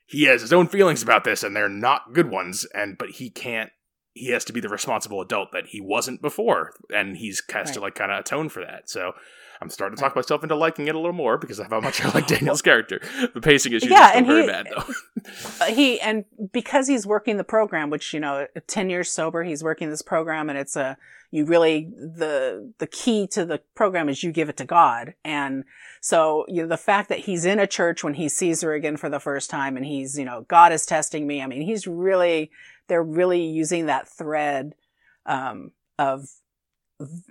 he 0.07 0.23
has 0.23 0.41
his 0.41 0.53
own 0.53 0.67
feelings 0.67 1.03
about 1.03 1.23
this 1.23 1.43
and 1.43 1.55
they're 1.55 1.69
not 1.69 2.13
good 2.13 2.29
ones 2.31 2.65
and 2.73 2.97
but 2.97 3.09
he 3.11 3.29
can't 3.29 3.69
he 4.13 4.31
has 4.31 4.43
to 4.45 4.53
be 4.53 4.59
the 4.59 4.69
responsible 4.69 5.21
adult 5.21 5.49
that 5.51 5.67
he 5.67 5.79
wasn't 5.79 6.21
before 6.21 6.73
and 6.93 7.17
he's 7.17 7.41
has 7.53 7.69
to 7.71 7.79
like 7.79 7.93
kind 7.93 8.11
of 8.11 8.19
atone 8.19 8.49
for 8.49 8.61
that. 8.65 8.89
So 8.89 9.11
i'm 9.59 9.69
starting 9.71 9.95
to 9.97 10.01
talk 10.01 10.15
myself 10.15 10.43
into 10.43 10.55
liking 10.55 10.87
it 10.87 10.93
a 10.93 10.99
little 10.99 11.13
more 11.13 11.37
because 11.37 11.57
of 11.59 11.67
how 11.69 11.79
much 11.79 12.03
i 12.03 12.09
like 12.11 12.27
daniel's 12.27 12.61
character. 12.61 12.99
The 13.33 13.41
pacing 13.41 13.73
issues 13.73 13.89
Yeah, 13.91 14.01
are 14.01 14.07
still 14.09 14.17
and 14.17 14.27
very 14.27 14.41
he- 14.41 14.47
bad 14.47 14.67
though. 14.75 14.83
Uh, 15.61 15.65
he 15.65 15.99
and 15.99 16.25
because 16.53 16.87
he's 16.87 17.05
working 17.05 17.37
the 17.37 17.43
program 17.43 17.89
which 17.89 18.13
you 18.13 18.19
know 18.19 18.47
10 18.67 18.89
years 18.89 19.09
sober 19.11 19.43
he's 19.43 19.63
working 19.63 19.89
this 19.89 20.01
program 20.01 20.49
and 20.49 20.57
it's 20.57 20.75
a 20.75 20.97
you 21.31 21.45
really 21.45 21.89
the 21.95 22.73
the 22.79 22.87
key 22.87 23.27
to 23.27 23.45
the 23.45 23.61
program 23.75 24.09
is 24.09 24.23
you 24.23 24.31
give 24.31 24.49
it 24.49 24.57
to 24.57 24.65
god. 24.65 25.13
And 25.23 25.63
so 26.01 26.45
you 26.47 26.61
know 26.61 26.67
the 26.67 26.77
fact 26.77 27.09
that 27.09 27.19
he's 27.19 27.45
in 27.45 27.59
a 27.59 27.67
church 27.67 28.03
when 28.03 28.13
he 28.13 28.29
sees 28.29 28.61
her 28.61 28.73
again 28.73 28.97
for 28.97 29.09
the 29.09 29.19
first 29.19 29.49
time 29.49 29.75
and 29.77 29.85
he's 29.85 30.17
you 30.17 30.25
know 30.25 30.45
god 30.47 30.71
is 30.71 30.85
testing 30.85 31.27
me. 31.27 31.41
I 31.41 31.47
mean 31.47 31.61
he's 31.61 31.87
really 31.87 32.51
they're 32.87 33.03
really 33.03 33.43
using 33.43 33.87
that 33.87 34.07
thread 34.07 34.73
um 35.25 35.71
of 35.99 36.27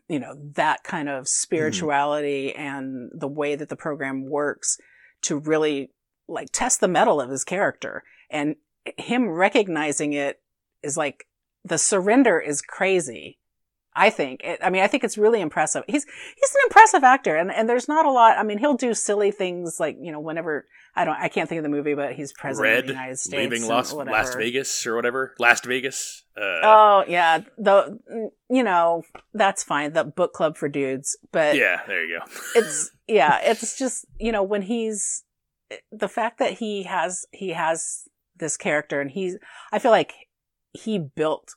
you 0.09 0.19
know 0.19 0.35
that 0.55 0.85
kind 0.85 1.09
of 1.09 1.29
spirituality 1.29 2.55
and 2.55 3.11
the 3.15 3.29
way 3.29 3.57
that 3.57 3.69
the 3.69 3.77
program 3.77 4.29
works 4.29 4.79
to 5.23 5.39
really 5.39 5.91
like 6.29 6.49
test 6.53 6.81
the 6.81 6.89
mettle 6.89 7.21
of 7.21 7.31
his 7.31 7.45
character. 7.45 8.03
And 8.31 8.57
him 8.97 9.29
recognizing 9.29 10.13
it 10.13 10.41
is 10.83 10.97
like 10.97 11.27
the 11.65 11.79
surrender 11.79 12.39
is 12.39 12.63
crazy 12.63 13.39
i 13.97 14.11
think. 14.11 14.43
It, 14.45 14.61
i 14.63 14.71
mean 14.71 14.83
i 14.83 14.87
think 14.87 15.05
it's 15.05 15.19
really 15.19 15.41
impressive. 15.41 15.85
He's 15.87 16.05
he's 16.05 16.55
an 16.55 16.61
impressive 16.67 17.05
actor 17.05 17.37
and 17.37 17.51
and 17.51 17.69
there's 17.69 17.89
not 17.89 18.07
a 18.07 18.11
lot 18.11 18.39
i 18.39 18.43
mean 18.43 18.59
he'll 18.59 18.77
do 18.77 18.95
silly 18.95 19.31
things 19.31 19.81
like 19.81 19.97
you 20.01 20.13
know 20.13 20.21
whenever 20.21 20.67
i 20.95 21.05
don't 21.05 21.17
i 21.17 21.29
can't 21.29 21.49
think 21.49 21.59
of 21.59 21.63
the 21.63 21.69
movie 21.69 21.95
but 21.95 22.13
he's 22.13 22.33
president 22.33 22.73
red 22.73 22.79
of 22.81 22.87
the 22.87 22.93
united 22.93 23.19
states 23.19 23.51
leaving 23.51 23.67
las, 23.69 23.93
las 23.93 24.35
vegas 24.35 24.87
or 24.87 24.95
whatever. 24.95 25.35
Last 25.39 25.65
vegas 25.65 26.25
uh, 26.37 26.61
oh 26.63 27.05
yeah. 27.09 27.41
The 27.57 27.99
you 28.51 28.63
know 28.63 29.03
that's 29.33 29.63
fine. 29.63 29.95
The 29.95 30.05
book 30.05 30.33
club 30.33 30.57
for 30.57 30.69
dudes 30.69 31.17
but 31.33 31.57
yeah 31.57 31.81
there 31.87 32.05
you 32.05 32.19
go. 32.19 32.33
it's 32.55 32.91
yeah 33.07 33.41
it's 33.43 33.79
just 33.79 34.05
you 34.19 34.33
know 34.33 34.43
when 34.43 34.63
he's 34.63 35.25
the 35.91 36.09
fact 36.09 36.39
that 36.39 36.53
he 36.53 36.85
has 36.85 37.27
he 37.33 37.51
has 37.51 38.03
this 38.37 38.57
character 38.57 39.01
and 39.01 39.11
he's 39.11 39.37
i 39.73 39.79
feel 39.79 39.91
like 39.91 40.13
he 40.73 40.99
built 40.99 41.55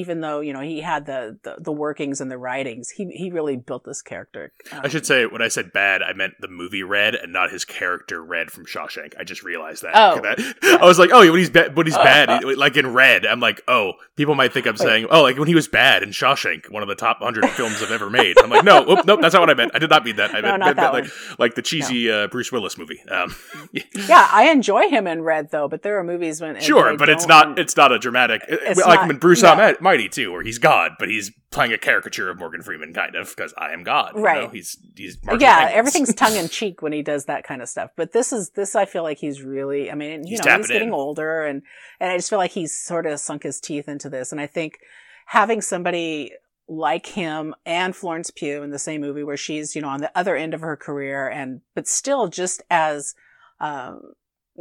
even 0.00 0.20
though 0.20 0.40
you 0.40 0.52
know 0.52 0.60
he 0.60 0.80
had 0.80 1.06
the, 1.06 1.38
the, 1.42 1.56
the 1.58 1.72
workings 1.72 2.20
and 2.20 2.30
the 2.30 2.38
writings, 2.38 2.90
he 2.90 3.06
he 3.10 3.30
really 3.30 3.56
built 3.56 3.84
this 3.84 4.02
character. 4.02 4.52
Um, 4.72 4.80
I 4.84 4.88
should 4.88 5.06
say 5.06 5.26
when 5.26 5.42
I 5.42 5.48
said 5.48 5.72
bad, 5.72 6.02
I 6.02 6.12
meant 6.12 6.34
the 6.40 6.48
movie 6.48 6.82
Red 6.82 7.14
and 7.14 7.32
not 7.32 7.50
his 7.50 7.64
character 7.64 8.22
Red 8.24 8.50
from 8.50 8.64
Shawshank. 8.66 9.14
I 9.18 9.24
just 9.24 9.42
realized 9.42 9.82
that. 9.82 9.92
Oh, 9.94 10.20
that, 10.22 10.78
I 10.80 10.84
was 10.86 10.98
like, 10.98 11.10
oh, 11.12 11.20
when 11.20 11.38
he's 11.38 11.50
ba- 11.50 11.70
when 11.74 11.86
he's 11.86 11.96
bad, 11.96 12.44
like 12.56 12.76
in 12.76 12.92
Red, 12.92 13.26
I'm 13.26 13.40
like, 13.40 13.62
oh, 13.68 13.92
people 14.16 14.34
might 14.34 14.52
think 14.52 14.66
I'm 14.66 14.76
saying, 14.76 15.06
oh, 15.10 15.22
like 15.22 15.38
when 15.38 15.48
he 15.48 15.54
was 15.54 15.68
bad 15.68 16.02
in 16.02 16.10
Shawshank, 16.10 16.70
one 16.70 16.82
of 16.82 16.88
the 16.88 16.94
top 16.94 17.18
hundred 17.20 17.48
films 17.50 17.82
I've 17.82 17.90
ever 17.92 18.10
made. 18.10 18.36
I'm 18.42 18.50
like, 18.50 18.64
no, 18.64 18.82
nope, 19.06 19.20
that's 19.20 19.34
not 19.34 19.40
what 19.40 19.50
I 19.50 19.54
meant. 19.54 19.72
I 19.74 19.78
did 19.78 19.90
not 19.90 20.04
mean 20.04 20.16
that. 20.16 20.30
I 20.34 20.40
No, 20.40 20.48
meant, 20.48 20.60
not 20.60 20.66
meant 20.66 20.76
that 20.78 20.92
like 20.92 21.04
one. 21.04 21.12
like 21.38 21.54
the 21.54 21.62
cheesy 21.62 22.10
uh, 22.10 22.26
Bruce 22.28 22.50
Willis 22.50 22.78
movie. 22.78 23.00
Um, 23.10 23.34
yeah, 23.72 24.28
I 24.32 24.50
enjoy 24.50 24.88
him 24.88 25.06
in 25.06 25.22
Red 25.22 25.50
though, 25.50 25.68
but 25.68 25.82
there 25.82 25.98
are 25.98 26.04
movies 26.04 26.40
when 26.40 26.58
Sure, 26.60 26.96
but 26.96 27.08
it's 27.08 27.26
not 27.26 27.58
it's 27.58 27.76
not 27.76 27.92
a 27.92 27.98
dramatic 27.98 28.42
It's 28.48 28.80
like 28.84 29.00
not- 29.00 29.10
in 29.10 29.18
Bruce 29.18 29.42
no. 29.42 29.50
Almighty 29.90 30.08
too, 30.08 30.32
where 30.32 30.42
he's 30.42 30.58
God, 30.58 30.92
but 30.98 31.08
he's 31.08 31.30
playing 31.50 31.72
a 31.72 31.78
caricature 31.78 32.30
of 32.30 32.38
Morgan 32.38 32.62
Freeman, 32.62 32.92
kind 32.94 33.14
of 33.16 33.28
because 33.34 33.52
I 33.58 33.72
am 33.72 33.82
God. 33.82 34.12
you 34.16 34.22
Right. 34.22 34.42
know? 34.44 34.48
He's 34.48 34.78
he's 34.96 35.18
marching 35.24 35.40
yeah, 35.42 35.68
everything's 35.72 36.14
tongue 36.14 36.36
in 36.36 36.48
cheek 36.50 36.80
when 36.82 36.92
he 36.92 37.02
does 37.02 37.24
that 37.24 37.44
kind 37.44 37.60
of 37.62 37.68
stuff. 37.68 37.90
But 37.96 38.12
this 38.12 38.32
is 38.32 38.50
this. 38.50 38.74
I 38.76 38.84
feel 38.84 39.02
like 39.02 39.18
he's 39.18 39.42
really. 39.42 39.90
I 39.90 39.94
mean, 39.94 40.24
you 40.26 40.30
He's 40.36 40.44
know, 40.44 40.56
he's 40.56 40.68
getting 40.68 40.88
in. 40.88 40.94
older, 40.94 41.44
and 41.44 41.62
and 41.98 42.10
I 42.12 42.16
just 42.16 42.30
feel 42.30 42.38
like 42.38 42.52
he's 42.52 42.76
sort 42.76 43.06
of 43.06 43.18
sunk 43.20 43.42
his 43.42 43.60
teeth 43.60 43.88
into 43.88 44.08
this. 44.08 44.32
And 44.32 44.40
I 44.40 44.46
think 44.46 44.78
having 45.26 45.60
somebody 45.60 46.32
like 46.68 47.06
him 47.06 47.54
and 47.66 47.96
Florence 47.96 48.30
Pugh 48.30 48.62
in 48.62 48.70
the 48.70 48.78
same 48.78 49.00
movie, 49.00 49.24
where 49.24 49.36
she's 49.36 49.74
you 49.74 49.82
know 49.82 49.88
on 49.88 50.00
the 50.00 50.16
other 50.16 50.36
end 50.36 50.54
of 50.54 50.60
her 50.60 50.76
career, 50.76 51.28
and 51.28 51.62
but 51.74 51.88
still 51.88 52.28
just 52.28 52.62
as 52.70 53.14
um, 53.58 54.00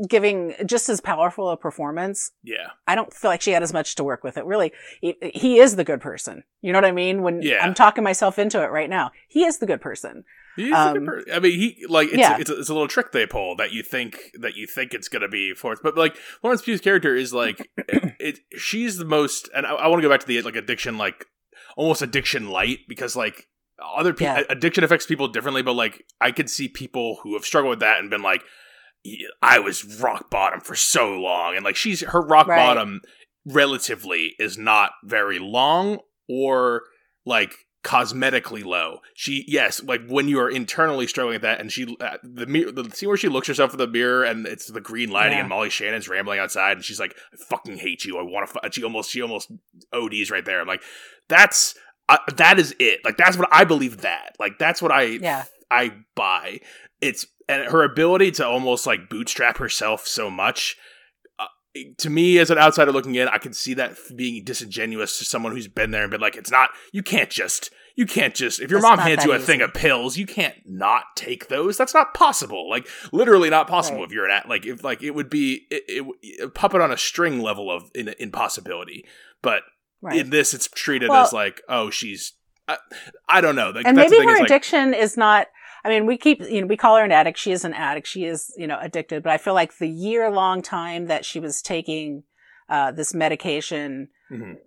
giving 0.07 0.53
just 0.65 0.87
as 0.89 1.01
powerful 1.01 1.49
a 1.49 1.57
performance. 1.57 2.31
yeah. 2.43 2.67
I 2.87 2.95
don't 2.95 3.13
feel 3.13 3.29
like 3.31 3.41
she 3.41 3.51
had 3.51 3.63
as 3.63 3.73
much 3.73 3.95
to 3.95 4.03
work 4.03 4.23
with 4.23 4.37
it. 4.37 4.45
Really, 4.45 4.71
he, 5.01 5.15
he 5.33 5.59
is 5.59 5.75
the 5.75 5.83
good 5.83 6.01
person. 6.01 6.43
You 6.61 6.71
know 6.71 6.77
what 6.77 6.85
I 6.85 6.91
mean? 6.91 7.21
When 7.21 7.41
Yeah. 7.41 7.65
I'm 7.65 7.73
talking 7.73 8.03
myself 8.03 8.39
into 8.39 8.61
it 8.63 8.67
right 8.71 8.89
now, 8.89 9.11
he 9.27 9.43
is 9.45 9.57
the 9.57 9.65
good 9.65 9.81
person. 9.81 10.23
He's 10.55 10.73
a 10.73 10.93
good 10.93 11.07
Um, 11.07 11.23
I 11.33 11.39
mean, 11.39 11.59
he 11.59 11.85
like 11.87 12.09
it's, 12.09 12.17
yeah. 12.17 12.37
it's, 12.39 12.49
a, 12.49 12.59
it's 12.59 12.69
a 12.69 12.73
little 12.73 12.87
trick 12.87 13.11
they 13.11 13.25
pull 13.25 13.55
that 13.57 13.71
you 13.71 13.81
think 13.83 14.31
that 14.39 14.55
you 14.55 14.67
think 14.67 14.93
it's 14.93 15.07
gonna 15.07 15.27
be 15.29 15.53
Florence, 15.53 15.79
but 15.83 15.97
like 15.97 16.15
Florence 16.41 16.61
Pugh's 16.61 16.81
character 16.81 17.15
is 17.15 17.33
like 17.33 17.69
it, 17.77 18.15
it. 18.19 18.39
She's 18.57 18.97
the 18.97 19.05
most, 19.05 19.49
and 19.55 19.65
I, 19.65 19.71
I 19.73 19.87
want 19.87 20.01
to 20.01 20.07
go 20.07 20.11
back 20.13 20.19
to 20.21 20.25
the 20.27 20.41
like 20.41 20.55
addiction, 20.55 20.97
like 20.97 21.25
almost 21.77 22.01
addiction 22.01 22.49
light, 22.49 22.79
because 22.89 23.15
like 23.15 23.47
other 23.97 24.13
people, 24.13 24.33
Yeah. 24.33 24.43
addiction 24.49 24.83
affects 24.83 25.05
people 25.05 25.27
differently, 25.29 25.61
but 25.61 25.73
like 25.73 26.03
I 26.19 26.31
could 26.31 26.49
see 26.49 26.67
people 26.67 27.19
who 27.23 27.33
have 27.35 27.45
struggled 27.45 27.69
with 27.71 27.79
that 27.79 27.99
and 27.99 28.09
been 28.09 28.21
like, 28.23 28.41
"Yeah, 28.41 28.45
I 29.41 29.59
was 29.59 29.99
rock 30.01 30.29
bottom 30.29 30.59
for 30.61 30.75
so 30.75 31.11
long, 31.19 31.55
and 31.55 31.63
like 31.63 31.75
she's 31.75 32.01
her 32.01 32.21
rock 32.21 32.47
Right. 32.47 32.57
bottom 32.57 33.01
relatively 33.45 34.35
is 34.39 34.57
not 34.57 34.91
very 35.03 35.39
long 35.39 35.99
or 36.27 36.83
like 37.25 37.53
cosmetically 37.83 38.63
low. 38.63 38.99
She 39.15 39.45
yes, 39.47 39.81
like 39.83 40.01
when 40.07 40.27
you 40.27 40.39
are 40.39 40.49
internally 40.49 41.07
struggling 41.07 41.35
with 41.35 41.41
that, 41.43 41.59
and 41.61 41.71
she 41.71 41.95
uh, 42.01 42.17
the 42.23 42.45
mirror, 42.45 42.71
the 42.71 42.89
scene 42.91 43.07
where 43.09 43.17
she 43.17 43.29
looks 43.29 43.47
herself 43.47 43.71
in 43.71 43.77
the 43.77 43.87
mirror 43.87 44.23
and 44.23 44.45
it's 44.45 44.67
the 44.67 44.81
green 44.81 45.09
lighting 45.09 45.33
Yeah. 45.33 45.39
and 45.41 45.49
Molly 45.49 45.69
Shannon's 45.69 46.09
rambling 46.09 46.39
outside 46.39 46.73
and 46.77 46.83
she's 46.85 46.99
like, 46.99 47.15
"I 47.33 47.37
fucking 47.49 47.77
hate 47.77 48.05
you. 48.05 48.17
I 48.17 48.21
want 48.23 48.49
to." 48.51 48.69
She 48.71 48.83
almost 48.83 49.09
she 49.11 49.21
almost 49.21 49.51
ODs 49.93 50.29
right 50.29 50.43
there. 50.45 50.59
I'm 50.61 50.67
like, 50.67 50.83
that's 51.29 51.73
uh, 52.09 52.17
that 52.35 52.59
is 52.59 52.75
it. 52.79 52.99
Like 53.05 53.17
that's 53.17 53.37
what 53.37 53.47
I 53.51 53.63
believe. 53.63 54.01
That 54.01 54.35
like 54.39 54.59
that's 54.59 54.81
what 54.81 54.91
I 54.91 55.03
Yeah. 55.03 55.45
I 55.71 55.93
buy. 56.15 56.59
It's 57.01 57.25
and 57.49 57.69
her 57.71 57.83
ability 57.83 58.31
to 58.31 58.47
almost 58.47 58.87
like 58.87 59.09
bootstrap 59.09 59.57
herself 59.57 60.07
so 60.07 60.29
much. 60.29 60.77
Uh, 61.37 61.47
to 61.97 62.09
me, 62.09 62.37
as 62.37 62.49
an 62.49 62.57
outsider 62.57 62.91
looking 62.93 63.15
in, 63.15 63.27
I 63.27 63.37
can 63.39 63.51
see 63.53 63.73
that 63.73 63.97
being 64.15 64.43
disingenuous 64.45 65.17
to 65.19 65.25
someone 65.25 65.51
who's 65.51 65.67
been 65.67 65.91
there 65.91 66.03
and 66.03 66.11
been 66.11 66.21
like, 66.21 66.37
"It's 66.37 66.51
not. 66.51 66.69
You 66.93 67.03
can't 67.03 67.29
just. 67.29 67.71
You 67.95 68.05
can't 68.05 68.33
just. 68.33 68.61
If 68.61 68.69
your 68.71 68.77
It's 68.79 68.87
mom 68.87 68.99
hands 68.99 69.25
you 69.25 69.33
a 69.33 69.35
easy. 69.35 69.45
thing 69.45 69.61
of 69.61 69.73
pills, 69.73 70.15
you 70.15 70.25
can't 70.25 70.55
not 70.65 71.03
take 71.17 71.49
those. 71.49 71.75
That's 71.75 71.93
not 71.93 72.13
possible. 72.13 72.69
Like 72.69 72.87
literally 73.11 73.49
not 73.49 73.67
possible. 73.67 73.99
Right. 73.99 74.07
If 74.07 74.13
you're 74.13 74.25
an 74.25 74.31
at 74.31 74.47
like 74.47 74.65
if 74.65 74.85
like 74.85 75.03
it 75.03 75.11
would 75.11 75.29
be 75.29 75.65
it, 75.69 75.83
it, 76.21 76.41
a 76.43 76.47
puppet 76.49 76.79
on 76.79 76.91
a 76.93 76.97
string 76.97 77.41
level 77.41 77.69
of 77.69 77.91
in, 77.93 78.13
impossibility. 78.19 79.03
But 79.41 79.63
Right. 80.01 80.17
in 80.17 80.29
this, 80.29 80.53
it's 80.53 80.69
treated 80.69 81.09
Well- 81.09 81.25
as 81.25 81.33
like, 81.33 81.61
oh, 81.67 81.89
she's. 81.89 82.33
I, 82.69 82.77
I 83.27 83.41
don't 83.41 83.55
know. 83.55 83.71
Like, 83.71 83.85
and 83.85 83.97
that's 83.97 84.11
maybe 84.11 84.23
her 84.23 84.31
is, 84.33 84.39
like, 84.39 84.45
addiction 84.49 84.93
is 84.93 85.17
not 85.17 85.47
i 85.83 85.89
mean 85.89 86.05
we 86.05 86.17
keep 86.17 86.41
you 86.41 86.61
know 86.61 86.67
we 86.67 86.77
call 86.77 86.97
her 86.97 87.03
an 87.03 87.11
addict. 87.11 87.37
She 87.37 87.51
is 87.51 87.65
an 87.65 87.73
addict. 87.73 88.07
She 88.07 88.25
is 88.25 88.53
you 88.57 88.67
know 88.67 88.77
addicted. 88.81 89.23
But 89.23 89.31
i 89.31 89.37
feel 89.37 89.53
like 89.53 89.77
the 89.77 89.89
year 89.89 90.29
long 90.31 90.61
time 90.61 91.07
that 91.07 91.25
she 91.25 91.39
was 91.39 91.61
taking 91.61 92.23
uh, 92.69 92.91
this 92.91 93.13
medication 93.13 94.09
mhm. 94.31 94.57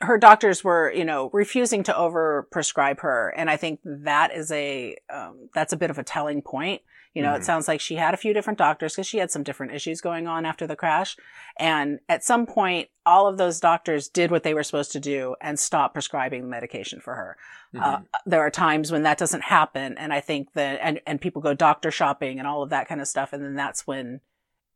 her 0.00 0.16
doctors 0.16 0.64
were 0.64 0.92
you 0.92 1.04
know 1.04 1.30
refusing 1.32 1.82
to 1.84 1.96
over 1.96 2.48
prescribe 2.50 3.00
her. 3.00 3.34
And 3.36 3.50
i 3.50 3.56
think 3.56 3.80
that 3.84 4.34
is 4.34 4.50
a 4.50 4.96
um, 5.12 5.48
that's 5.54 5.72
a 5.72 5.76
bit 5.76 5.90
of 5.90 5.98
a 5.98 6.04
telling 6.04 6.42
point 6.42 6.82
you 7.14 7.22
know 7.22 7.32
Mhm. 7.32 7.38
it 7.38 7.44
sounds 7.44 7.66
like 7.68 7.80
she 7.80 7.96
had 7.96 8.14
a 8.14 8.16
few 8.16 8.32
different 8.32 8.58
doctors 8.58 8.92
because 8.94 9.06
she 9.06 9.18
had 9.18 9.30
some 9.30 9.42
different 9.42 9.72
issues 9.72 10.00
going 10.00 10.26
on 10.28 10.46
after 10.46 10.66
the 10.66 10.76
crash 10.76 11.16
and 11.58 11.98
at 12.08 12.22
some 12.22 12.46
point 12.46 12.88
all 13.04 13.26
of 13.26 13.36
those 13.36 13.58
doctors 13.58 14.08
did 14.08 14.30
what 14.30 14.42
they 14.44 14.54
were 14.54 14.62
supposed 14.62 14.92
to 14.92 15.00
do 15.00 15.34
and 15.40 15.58
stopped 15.58 15.94
prescribing 15.94 16.48
medication 16.48 17.00
for 17.00 17.14
her 17.16 17.36
uh, 17.78 17.96
Mhm. 17.98 18.06
there 18.26 18.40
are 18.40 18.50
times 18.50 18.92
when 18.92 19.02
that 19.02 19.18
doesn't 19.18 19.42
happen 19.42 19.96
and 19.98 20.12
i 20.12 20.20
think 20.20 20.52
that 20.52 20.78
and, 20.82 21.00
and 21.06 21.20
people 21.20 21.42
go 21.42 21.54
doctor 21.54 21.90
shopping 21.90 22.38
and 22.38 22.46
all 22.46 22.62
of 22.62 22.70
that 22.70 22.86
kind 22.88 23.00
of 23.00 23.08
stuff 23.08 23.32
and 23.32 23.42
then 23.44 23.54
that's 23.56 23.86
when 23.86 24.20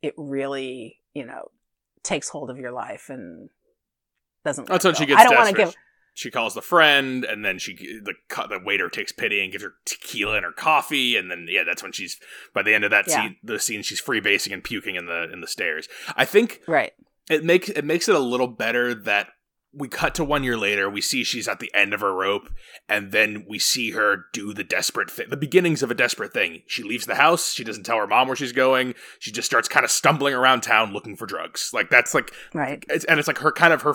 it 0.03 0.15
really 0.17 1.01
you 1.15 1.25
know 1.25 1.51
takes 2.03 2.29
hold 2.29 2.51
of 2.51 2.59
your 2.59 2.73
life 2.73 3.09
and 3.11 3.49
doesn't 4.45 4.67
That's 4.69 4.85
when 4.85 4.95
she 4.95 5.07
gets 5.07 5.21
i 5.21 5.25
don't 5.25 5.37
want 5.37 5.49
to 5.49 5.55
give 5.55 5.75
She 6.17 6.31
calls 6.31 6.55
the 6.55 6.63
friend, 6.63 7.25
and 7.25 7.45
then 7.45 7.59
she 7.59 7.75
the 7.75 8.15
the 8.49 8.61
waiter 8.65 8.89
takes 8.89 9.11
pity 9.11 9.43
and 9.43 9.51
gives 9.51 9.65
her 9.65 9.75
tequila 9.85 10.37
and 10.37 10.45
her 10.45 10.53
coffee, 10.53 11.17
and 11.17 11.29
then 11.31 11.47
yeah, 11.51 11.65
that's 11.65 11.83
when 11.83 11.93
she's 11.93 12.19
by 12.55 12.63
the 12.63 12.73
end 12.73 12.85
of 12.85 12.91
that 12.93 13.09
Yeah. 13.09 13.23
scene, 13.23 13.37
the 13.43 13.59
scene 13.59 13.83
she's 13.83 14.01
free 14.01 14.21
basing 14.21 14.53
and 14.53 14.63
puking 14.63 14.95
in 14.95 15.07
the 15.07 15.29
in 15.33 15.41
the 15.41 15.49
stairs. 15.49 15.89
I 16.17 16.25
think 16.25 16.61
right 16.69 16.93
it 17.29 17.43
makes 17.45 17.69
it 17.69 17.85
makes 17.85 18.09
it 18.09 18.15
a 18.15 18.21
little 18.21 18.47
better 18.47 18.95
that 18.95 19.29
we 19.77 19.89
cut 19.89 20.15
to 20.15 20.23
one 20.25 20.45
year 20.45 20.57
later. 20.57 20.89
We 20.89 21.01
see 21.01 21.25
she's 21.25 21.49
at 21.49 21.59
the 21.59 21.75
end 21.75 21.93
of 21.93 22.01
her 22.01 22.15
rope, 22.15 22.49
and 22.89 23.11
then 23.11 23.45
we 23.49 23.59
see 23.59 23.91
her 23.91 24.27
do 24.33 24.53
the 24.55 24.63
desperate 24.63 25.11
thing, 25.11 25.31
the 25.31 25.37
beginnings 25.37 25.83
of 25.83 25.91
a 25.91 25.95
desperate 25.97 26.33
thing. 26.33 26.63
She 26.69 26.85
leaves 26.85 27.07
the 27.07 27.17
house. 27.17 27.53
She 27.53 27.65
doesn't 27.65 27.83
tell 27.83 27.97
her 27.99 28.07
mom 28.07 28.29
where 28.29 28.37
she's 28.37 28.53
going. 28.53 28.95
She 29.19 29.33
just 29.33 29.47
starts 29.47 29.67
kind 29.67 29.83
of 29.83 29.91
stumbling 29.91 30.33
around 30.33 30.61
town 30.61 30.93
looking 30.93 31.17
for 31.17 31.27
drugs. 31.27 31.71
Like 31.75 31.91
that's 31.91 32.15
like 32.15 32.31
right 32.55 32.85
it's, 32.89 33.05
and 33.07 33.19
it's 33.19 33.27
like 33.27 33.39
her 33.39 33.51
kind 33.51 33.73
of 33.73 33.83
her 33.83 33.95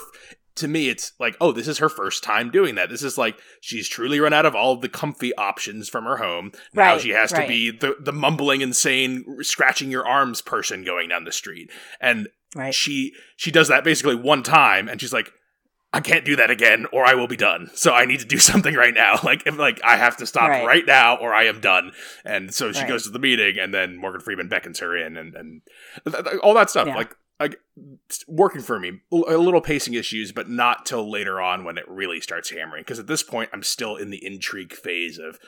to 0.55 0.67
me 0.67 0.89
it's 0.89 1.13
like 1.19 1.35
oh 1.39 1.51
this 1.51 1.67
is 1.67 1.77
her 1.77 1.89
first 1.89 2.23
time 2.23 2.49
doing 2.51 2.75
that 2.75 2.89
this 2.89 3.03
is 3.03 3.17
like 3.17 3.39
she's 3.61 3.87
truly 3.87 4.19
run 4.19 4.33
out 4.33 4.45
of 4.45 4.55
all 4.55 4.73
of 4.73 4.81
the 4.81 4.89
comfy 4.89 5.33
options 5.35 5.87
from 5.87 6.03
her 6.05 6.17
home 6.17 6.51
now 6.73 6.93
Right, 6.93 7.01
she 7.01 7.09
has 7.11 7.31
to 7.33 7.47
be 7.47 7.71
the 7.71 7.95
the 7.99 8.11
mumbling 8.11 8.61
insane 8.61 9.23
scratching 9.41 9.89
your 9.91 10.05
arms 10.07 10.41
person 10.41 10.83
going 10.83 11.09
down 11.09 11.23
the 11.23 11.31
street 11.31 11.71
and 12.01 12.27
right 12.55 12.73
she 12.73 13.13
she 13.37 13.51
does 13.51 13.67
that 13.69 13.83
basically 13.83 14.15
one 14.15 14.43
time 14.43 14.87
and 14.89 14.99
she's 14.99 15.13
like 15.13 15.31
I 15.91 16.01
can't 16.01 16.23
do 16.23 16.35
that 16.35 16.51
again 16.51 16.85
or 16.93 17.03
I 17.03 17.15
will 17.15 17.25
be 17.27 17.35
done. 17.35 17.71
So 17.73 17.93
I 17.95 18.05
need 18.05 18.19
to 18.19 18.25
do 18.27 18.37
something 18.51 18.75
right 18.75 18.93
now. 18.93 19.15
Like 19.23 19.47
if 19.47 19.57
like 19.57 19.81
I 19.83 19.97
have 19.97 20.17
to 20.17 20.27
stop 20.27 20.49
Right. 20.49 20.63
right, 20.63 20.85
now 20.85 21.15
or 21.17 21.33
I 21.33 21.45
am 21.45 21.61
done. 21.61 21.93
And 22.23 22.53
so 22.53 22.71
she 22.71 22.81
Right. 22.81 22.89
goes 22.89 23.05
to 23.05 23.09
the 23.09 23.17
meeting 23.17 23.57
and 23.57 23.73
then 23.73 23.97
Morgan 23.97 24.21
Freeman 24.21 24.49
beckons 24.49 24.77
her 24.81 24.95
in 24.95 25.17
and 25.17 25.33
and 25.33 25.61
all 26.43 26.53
that 26.53 26.69
stuff 26.69 26.85
Yeah. 26.87 26.95
like 26.95 27.15
like 27.39 27.57
working 28.27 28.61
for 28.61 28.79
me. 28.79 29.01
A 29.11 29.37
little 29.37 29.61
pacing 29.61 29.93
issues 29.93 30.31
but 30.31 30.49
not 30.49 30.85
till 30.85 31.09
later 31.09 31.39
on 31.41 31.63
when 31.63 31.77
it 31.77 31.87
really 31.87 32.19
starts 32.19 32.49
hammering 32.49 32.81
because 32.81 32.99
at 32.99 33.07
this 33.07 33.23
point 33.23 33.49
I'm 33.53 33.63
still 33.63 33.95
in 33.95 34.09
the 34.09 34.25
intrigue 34.25 34.73
phase 34.73 35.17
of 35.17 35.39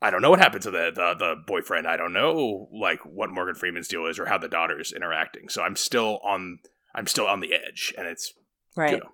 I 0.00 0.10
don't 0.10 0.20
know 0.22 0.30
what 0.30 0.40
happened 0.40 0.62
to 0.64 0.70
the, 0.70 0.90
the 0.94 1.14
the 1.18 1.34
boyfriend. 1.46 1.86
I 1.86 1.96
don't 1.96 2.12
know 2.12 2.68
like 2.72 3.00
what 3.04 3.30
Morgan 3.30 3.54
Freeman's 3.54 3.88
deal 3.88 4.06
is 4.06 4.18
or 4.18 4.26
how 4.26 4.38
the 4.38 4.48
daughter's 4.48 4.92
interacting. 4.92 5.48
So 5.48 5.62
I'm 5.62 5.76
still 5.76 6.18
on 6.24 6.58
I'm 6.94 7.06
still 7.06 7.26
on 7.26 7.40
the 7.40 7.54
edge 7.54 7.94
and 7.96 8.06
it's 8.06 8.32
right 8.76 8.92
you 8.92 8.96
know. 8.98 9.10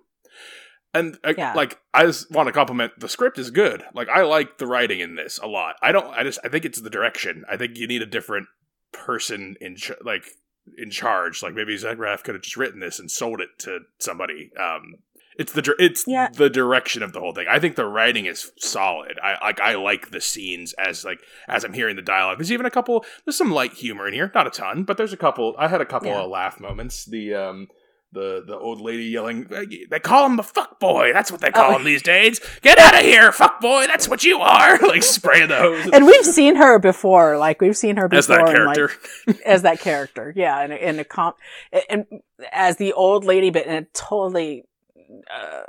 And 0.93 1.19
uh, 1.23 1.35
Yeah. 1.37 1.53
like, 1.53 1.79
I 1.93 2.05
just 2.07 2.31
want 2.31 2.47
to 2.47 2.51
compliment 2.51 2.93
the 2.99 3.07
script 3.07 3.37
is 3.37 3.51
good. 3.51 3.83
Like, 3.93 4.09
I 4.09 4.23
like 4.23 4.57
the 4.57 4.65
writing 4.65 4.99
in 5.01 5.13
this 5.15 5.37
a 5.37 5.45
lot. 5.45 5.75
I 5.83 5.91
don't. 5.91 6.07
I 6.07 6.23
just. 6.23 6.39
I 6.43 6.49
think 6.49 6.65
it's 6.65 6.81
the 6.81 6.89
direction. 6.89 7.45
I 7.47 7.57
think 7.57 7.77
you 7.77 7.87
need 7.87 8.01
a 8.01 8.07
different 8.07 8.47
person 8.91 9.55
in 9.61 9.75
ch- 9.75 9.91
like 10.03 10.23
in 10.77 10.89
charge. 10.91 11.41
Like 11.43 11.53
maybe 11.53 11.75
Braff 11.77 12.23
could 12.23 12.35
have 12.35 12.43
just 12.43 12.57
written 12.57 12.79
this 12.79 12.99
and 12.99 13.09
sold 13.09 13.41
it 13.41 13.49
to 13.59 13.79
somebody. 13.99 14.51
Um, 14.59 14.95
it's 15.37 15.53
the 15.53 15.73
it's 15.79 16.03
Yeah. 16.05 16.27
the 16.33 16.49
direction 16.49 17.01
of 17.01 17.13
the 17.13 17.19
whole 17.21 17.33
thing. 17.33 17.47
I 17.49 17.59
think 17.59 17.75
the 17.77 17.85
writing 17.85 18.25
is 18.25 18.51
solid. 18.57 19.17
I 19.23 19.37
like 19.41 19.59
I 19.61 19.75
like 19.75 20.11
the 20.11 20.19
scenes 20.19 20.73
as 20.73 21.05
like 21.05 21.21
as 21.47 21.63
I'm 21.63 21.71
hearing 21.73 21.95
the 21.95 22.01
dialogue. 22.01 22.37
There's 22.39 22.51
even 22.51 22.65
a 22.65 22.71
couple. 22.71 23.05
There's 23.25 23.37
some 23.37 23.51
light 23.51 23.73
humor 23.73 24.07
in 24.07 24.13
here, 24.13 24.29
not 24.35 24.47
a 24.47 24.51
ton, 24.51 24.83
but 24.83 24.97
there's 24.97 25.13
a 25.13 25.17
couple. 25.17 25.55
I 25.57 25.69
had 25.69 25.79
a 25.81 25.85
couple 25.85 26.09
Yeah. 26.09 26.21
of 26.23 26.29
laugh 26.29 26.59
moments. 26.59 27.05
The 27.05 27.33
um 27.35 27.67
the 28.11 28.43
the 28.45 28.57
old 28.57 28.81
lady 28.81 29.03
yelling, 29.05 29.45
they 29.89 29.99
call 29.99 30.25
him 30.25 30.35
the 30.35 30.43
fuck 30.43 30.79
boy. 30.79 31.13
That's 31.13 31.31
what 31.31 31.41
they 31.41 31.51
call 31.51 31.73
Oh. 31.73 31.75
him 31.77 31.83
these 31.83 32.01
days. 32.01 32.39
Get 32.61 32.79
out 32.79 32.95
of 32.95 33.01
here, 33.01 33.31
fuck 33.31 33.61
boy. 33.61 33.85
That's 33.87 34.07
what 34.09 34.23
you 34.23 34.39
are. 34.39 34.79
like 34.87 35.03
spraying 35.03 35.49
the 35.49 35.57
hose 35.57 35.89
and 35.93 36.05
we've 36.05 36.25
seen 36.25 36.55
her 36.55 36.79
before 36.79 37.37
like 37.37 37.61
we've 37.61 37.77
seen 37.77 37.97
her 37.97 38.07
before 38.07 38.17
as 38.19 38.27
that 38.27 38.55
in, 38.55 38.65
like, 38.65 38.75
character. 38.75 38.91
as 39.45 39.61
that 39.61 39.79
character 39.79 40.33
yeah 40.35 40.63
in 40.63 40.71
in 40.71 40.99
a 40.99 41.03
comp 41.03 41.35
and 41.89 42.05
as 42.51 42.77
the 42.77 42.93
old 42.93 43.25
lady 43.25 43.49
but 43.51 43.65
in 43.65 43.73
a 43.73 43.83
totally 43.93 44.65
uh, 45.31 45.61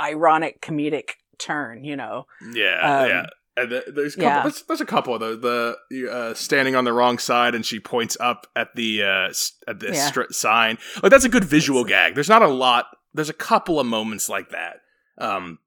ironic 0.00 0.60
comedic 0.60 1.10
turn. 1.38 1.84
You 1.84 1.96
know. 1.96 2.26
Yeah, 2.52 2.80
Um, 3.02 3.08
yeah. 3.08 3.26
And 3.56 3.70
the, 3.70 3.84
there's, 3.86 4.14
a 4.14 4.16
couple, 4.16 4.28
yeah. 4.30 4.42
there's 4.42 4.62
there's 4.62 4.80
a 4.80 4.86
couple 4.86 5.14
of 5.14 5.20
those. 5.20 5.40
The 5.40 6.10
uh, 6.12 6.34
standing 6.34 6.74
on 6.74 6.84
the 6.84 6.92
wrong 6.92 7.18
side, 7.18 7.54
and 7.54 7.64
she 7.64 7.78
points 7.78 8.16
up 8.18 8.48
at 8.56 8.74
the 8.74 9.02
uh, 9.02 9.32
at 9.68 9.78
the 9.80 9.92
Yeah. 9.92 10.10
stri- 10.10 10.32
sign. 10.34 10.78
Like 11.02 11.10
that's 11.10 11.24
a 11.24 11.28
good 11.28 11.44
visual 11.44 11.84
gag. 11.84 12.14
There's 12.14 12.28
not 12.28 12.42
a 12.42 12.48
lot. 12.48 12.86
There's 13.12 13.30
a 13.30 13.34
couple 13.34 13.78
of 13.78 13.86
moments 13.86 14.28
like 14.28 14.50
that. 14.50 14.80
Um, 15.18 15.60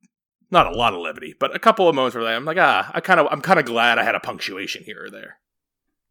not 0.51 0.67
a 0.67 0.71
lot 0.71 0.93
of 0.93 0.99
levity, 0.99 1.33
but 1.39 1.55
a 1.55 1.59
couple 1.59 1.87
of 1.87 1.95
moments 1.95 2.15
where 2.15 2.25
I'm 2.27 2.45
like, 2.45 2.57
ah, 2.59 2.91
I 2.93 2.99
kind 2.99 3.19
of, 3.19 3.27
I'm 3.31 3.41
kind 3.41 3.59
of 3.59 3.65
glad 3.65 3.99
I 3.99 4.03
had 4.03 4.15
a 4.15 4.19
punctuation 4.19 4.83
here 4.83 5.05
or 5.05 5.09
there. 5.09 5.39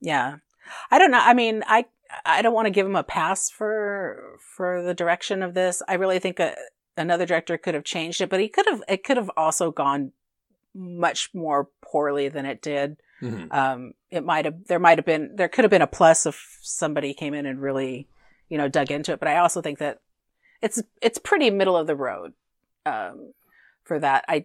Yeah. 0.00 0.36
I 0.90 0.98
don't 0.98 1.10
know. 1.10 1.20
I 1.20 1.34
mean, 1.34 1.62
I 1.66 1.84
I 2.24 2.42
don't 2.42 2.54
want 2.54 2.66
to 2.66 2.70
give 2.70 2.86
him 2.86 2.96
a 2.96 3.02
pass 3.04 3.50
for 3.50 4.38
for 4.56 4.82
the 4.82 4.94
direction 4.94 5.42
of 5.42 5.54
this. 5.54 5.82
I 5.88 5.94
really 5.94 6.18
think 6.18 6.40
a, 6.40 6.54
another 6.96 7.26
director 7.26 7.58
could 7.58 7.74
have 7.74 7.84
changed 7.84 8.20
it, 8.20 8.30
but 8.30 8.40
he 8.40 8.48
could 8.48 8.66
have 8.66 8.82
it 8.88 9.04
could 9.04 9.16
have 9.16 9.30
also 9.36 9.70
gone 9.70 10.12
much 10.76 11.30
more 11.34 11.68
poorly 11.82 12.28
than 12.28 12.46
it 12.46 12.60
did. 12.60 12.98
Um 13.50 13.94
it 14.10 14.24
might 14.24 14.44
have 14.44 14.66
there 14.66 14.78
might 14.78 14.98
have 14.98 15.06
been 15.06 15.36
there 15.36 15.48
could 15.48 15.64
have 15.64 15.70
been 15.70 15.82
a 15.82 15.86
plus 15.86 16.26
if 16.26 16.58
somebody 16.60 17.14
came 17.14 17.32
in 17.34 17.46
and 17.46 17.60
really, 17.60 18.06
you 18.48 18.58
know, 18.58 18.68
dug 18.68 18.90
into 18.90 19.12
it, 19.12 19.18
but 19.18 19.28
I 19.28 19.38
also 19.38 19.62
think 19.62 19.78
that 19.78 20.00
it's 20.60 20.82
it's 21.00 21.18
pretty 21.18 21.50
middle 21.50 21.76
of 21.76 21.86
the 21.86 21.96
road 21.96 22.34
um 22.84 23.32
for 23.84 23.98
that. 23.98 24.24
I 24.28 24.44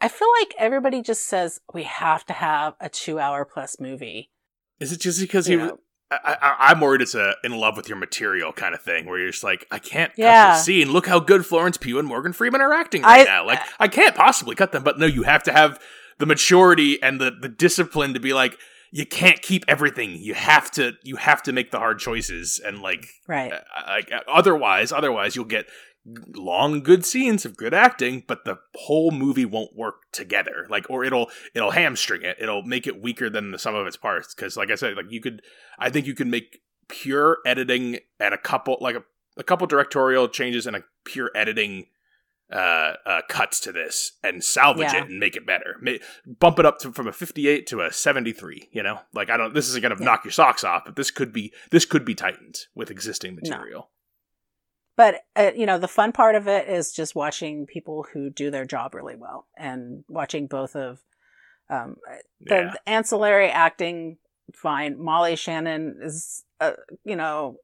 I 0.00 0.08
feel 0.08 0.28
like 0.40 0.54
everybody 0.58 1.02
just 1.02 1.26
says 1.26 1.60
we 1.74 1.82
have 1.82 2.24
to 2.26 2.32
have 2.32 2.74
a 2.80 2.88
2-hour 2.88 3.44
plus 3.44 3.80
movie. 3.80 4.30
Is 4.78 4.92
it 4.92 5.00
just 5.00 5.20
because 5.20 5.46
he? 5.46 5.54
You 5.54 5.58
was 5.60 5.68
know. 5.70 5.78
I, 6.10 6.36
I, 6.40 6.56
I'm 6.70 6.80
worried 6.80 7.00
it's 7.02 7.14
a 7.16 7.34
in 7.42 7.52
love 7.52 7.76
with 7.76 7.88
your 7.88 7.98
material 7.98 8.52
kind 8.52 8.74
of 8.74 8.80
thing, 8.82 9.06
where 9.06 9.18
you're 9.18 9.30
just 9.30 9.42
like, 9.42 9.66
I 9.70 9.78
can't 9.78 10.10
cut 10.12 10.18
Yeah. 10.18 10.52
this 10.54 10.64
scene. 10.64 10.92
Look 10.92 11.06
how 11.06 11.18
good 11.18 11.44
Florence 11.44 11.76
Pugh 11.76 11.98
and 11.98 12.06
Morgan 12.06 12.32
Freeman 12.32 12.60
are 12.60 12.72
acting 12.72 13.02
right 13.02 13.22
I- 13.22 13.24
now. 13.24 13.44
Like, 13.46 13.60
I 13.80 13.88
can't 13.88 14.14
possibly 14.14 14.54
cut 14.54 14.70
them. 14.72 14.84
But 14.84 14.98
no, 14.98 15.06
you 15.06 15.24
have 15.24 15.42
to 15.44 15.52
have 15.52 15.80
the 16.18 16.26
maturity 16.26 17.02
and 17.02 17.20
the 17.20 17.30
the 17.40 17.48
discipline 17.48 18.14
to 18.14 18.20
be 18.20 18.32
like, 18.32 18.56
you 18.92 19.04
can't 19.04 19.42
keep 19.42 19.64
everything. 19.66 20.12
You 20.16 20.34
have 20.34 20.70
to 20.72 20.92
you 21.02 21.16
have 21.16 21.42
to 21.42 21.52
make 21.52 21.72
the 21.72 21.78
hard 21.78 21.98
choices 21.98 22.60
and 22.64 22.80
like 22.80 23.08
Right. 23.26 23.52
uh, 23.52 23.58
like 23.88 24.12
otherwise 24.28 24.92
otherwise 24.92 25.34
you'll 25.34 25.44
get 25.44 25.66
long 26.34 26.82
good 26.82 27.04
scenes 27.04 27.44
of 27.44 27.56
good 27.56 27.74
acting 27.74 28.22
but 28.28 28.44
the 28.44 28.58
whole 28.76 29.10
movie 29.10 29.44
won't 29.44 29.74
work 29.74 30.02
together. 30.12 30.66
Like 30.70 30.86
or 30.88 31.04
it'll 31.04 31.30
it'll 31.54 31.72
hamstring 31.72 32.22
it. 32.22 32.36
It'll 32.40 32.62
make 32.62 32.86
it 32.86 33.02
weaker 33.02 33.28
than 33.28 33.50
the 33.50 33.58
sum 33.58 33.74
of 33.74 33.86
its 33.86 33.96
parts. 33.96 34.34
Because 34.34 34.56
like 34.56 34.70
i 34.70 34.74
said 34.76 34.96
like 34.96 35.10
you 35.10 35.20
could 35.20 35.42
i 35.78 35.90
think 35.90 36.06
you 36.06 36.14
can 36.14 36.30
make 36.30 36.60
pure 36.88 37.38
editing 37.44 37.98
and 38.20 38.32
a 38.32 38.38
couple 38.38 38.78
like 38.80 38.94
a, 38.94 39.02
a 39.36 39.42
couple 39.42 39.66
directorial 39.66 40.28
changes 40.28 40.66
and 40.66 40.76
a 40.76 40.84
pure 41.04 41.30
editing 41.34 41.86
uh, 42.52 42.92
uh 43.04 43.20
cuts 43.28 43.58
to 43.58 43.72
this 43.72 44.12
and 44.22 44.44
salvage 44.44 44.92
Yeah. 44.92 45.02
it 45.02 45.10
and 45.10 45.18
make 45.18 45.34
it 45.34 45.44
better. 45.44 45.74
Ma- 45.82 45.92
bump 46.38 46.60
it 46.60 46.66
up 46.66 46.78
to, 46.78 46.92
from 46.92 47.08
a 47.08 47.12
58 47.12 47.66
to 47.66 47.80
a 47.80 47.92
73 47.92 48.68
you 48.70 48.84
know? 48.84 49.00
Like 49.12 49.30
i 49.30 49.36
don't 49.36 49.52
this 49.52 49.68
isn't 49.68 49.82
gonna 49.82 49.96
Yeah. 49.98 50.04
knock 50.04 50.24
your 50.24 50.30
socks 50.30 50.62
off 50.62 50.84
but 50.84 50.94
this 50.94 51.10
could 51.10 51.32
be 51.32 51.52
this 51.72 51.84
could 51.84 52.04
be 52.04 52.14
tightened 52.14 52.54
with 52.76 52.88
existing 52.92 53.34
material 53.34 53.90
But 54.96 55.24
uh, 55.36 55.52
you 55.54 55.66
know, 55.66 55.78
the 55.78 55.88
fun 55.88 56.12
part 56.12 56.34
of 56.34 56.48
it 56.48 56.68
is 56.68 56.92
just 56.92 57.14
watching 57.14 57.66
people 57.66 58.06
who 58.12 58.30
do 58.30 58.50
their 58.50 58.64
job 58.64 58.94
really 58.94 59.16
well, 59.16 59.46
and 59.56 60.04
watching 60.08 60.46
both 60.46 60.74
of 60.74 61.00
um, 61.68 61.96
the, 62.40 62.54
yeah 62.54 62.72
the 62.72 62.88
ancillary 62.88 63.48
acting. 63.48 64.18
Fine, 64.54 65.02
Molly 65.02 65.34
Shannon 65.34 65.98
is, 66.00 66.44
uh, 66.60 66.74
you 67.04 67.16
know, 67.16 67.58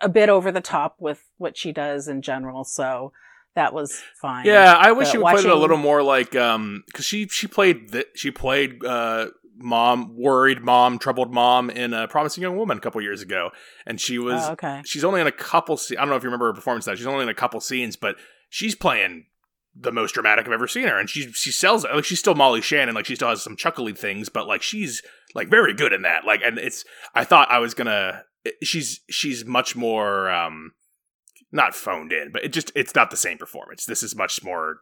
a 0.00 0.08
bit 0.08 0.28
over 0.28 0.50
the 0.50 0.60
top 0.60 0.96
with 0.98 1.22
what 1.38 1.56
she 1.56 1.70
does 1.70 2.08
in 2.08 2.22
general, 2.22 2.64
so 2.64 3.12
that 3.54 3.72
was 3.72 4.02
fine. 4.20 4.44
Yeah, 4.44 4.74
I 4.76 4.92
wish 4.92 5.08
But 5.08 5.12
she 5.12 5.18
would 5.18 5.30
play 5.30 5.42
it 5.42 5.46
a 5.46 5.54
little 5.54 5.76
more 5.76 6.02
like 6.02 6.34
um 6.34 6.82
because 6.86 7.04
she 7.04 7.28
she 7.28 7.46
played 7.46 7.92
th- 7.92 8.08
she 8.14 8.30
played 8.30 8.84
uh 8.84 9.28
mom 9.56 10.16
worried 10.16 10.62
mom 10.62 10.98
troubled 10.98 11.32
mom 11.32 11.68
in 11.70 11.92
a 11.92 12.08
promising 12.08 12.42
young 12.42 12.56
woman 12.56 12.78
a 12.78 12.80
couple 12.80 13.00
years 13.02 13.20
ago 13.22 13.50
and 13.86 14.00
she 14.00 14.18
was 14.18 14.40
Oh, 14.48 14.52
okay. 14.52 14.82
she's 14.84 15.04
only 15.04 15.20
in 15.20 15.26
a 15.26 15.32
couple. 15.32 15.78
I 15.90 15.94
don't 15.96 16.08
know 16.08 16.16
if 16.16 16.22
you 16.22 16.28
remember 16.28 16.46
her 16.46 16.54
performance 16.54 16.84
That 16.86 16.96
she's 16.98 17.06
only 17.06 17.22
in 17.22 17.28
a 17.28 17.34
couple 17.34 17.60
scenes 17.60 17.94
but 17.96 18.16
she's 18.48 18.74
playing 18.74 19.26
the 19.74 19.92
most 19.92 20.12
dramatic 20.12 20.46
I've 20.46 20.52
ever 20.52 20.68
seen 20.68 20.86
her 20.88 20.98
and 20.98 21.08
she 21.08 21.32
she 21.32 21.50
sells 21.50 21.84
it 21.84 21.94
like 21.94 22.04
she's 22.04 22.18
still 22.18 22.34
Molly 22.34 22.60
Shannon 22.60 22.94
like 22.94 23.06
she 23.06 23.14
still 23.14 23.28
has 23.28 23.42
some 23.42 23.56
chuckly 23.56 23.92
things 23.92 24.28
but 24.28 24.46
like 24.46 24.62
she's 24.62 25.02
like 25.34 25.48
very 25.48 25.72
good 25.74 25.92
in 25.92 26.02
that 26.02 26.24
like 26.26 26.40
and 26.44 26.58
it's 26.58 26.84
I 27.14 27.24
thought 27.24 27.50
I 27.50 27.58
was 27.58 27.74
gonna 27.74 28.24
she's 28.62 29.00
she's 29.08 29.44
much 29.44 29.76
more 29.76 30.30
um 30.30 30.72
not 31.52 31.74
phoned 31.74 32.12
in 32.12 32.32
but 32.32 32.44
it 32.44 32.52
just 32.52 32.72
it's 32.74 32.94
not 32.94 33.10
the 33.10 33.16
same 33.16 33.38
performance 33.38 33.84
this 33.86 34.02
is 34.02 34.16
much 34.16 34.42
more 34.42 34.78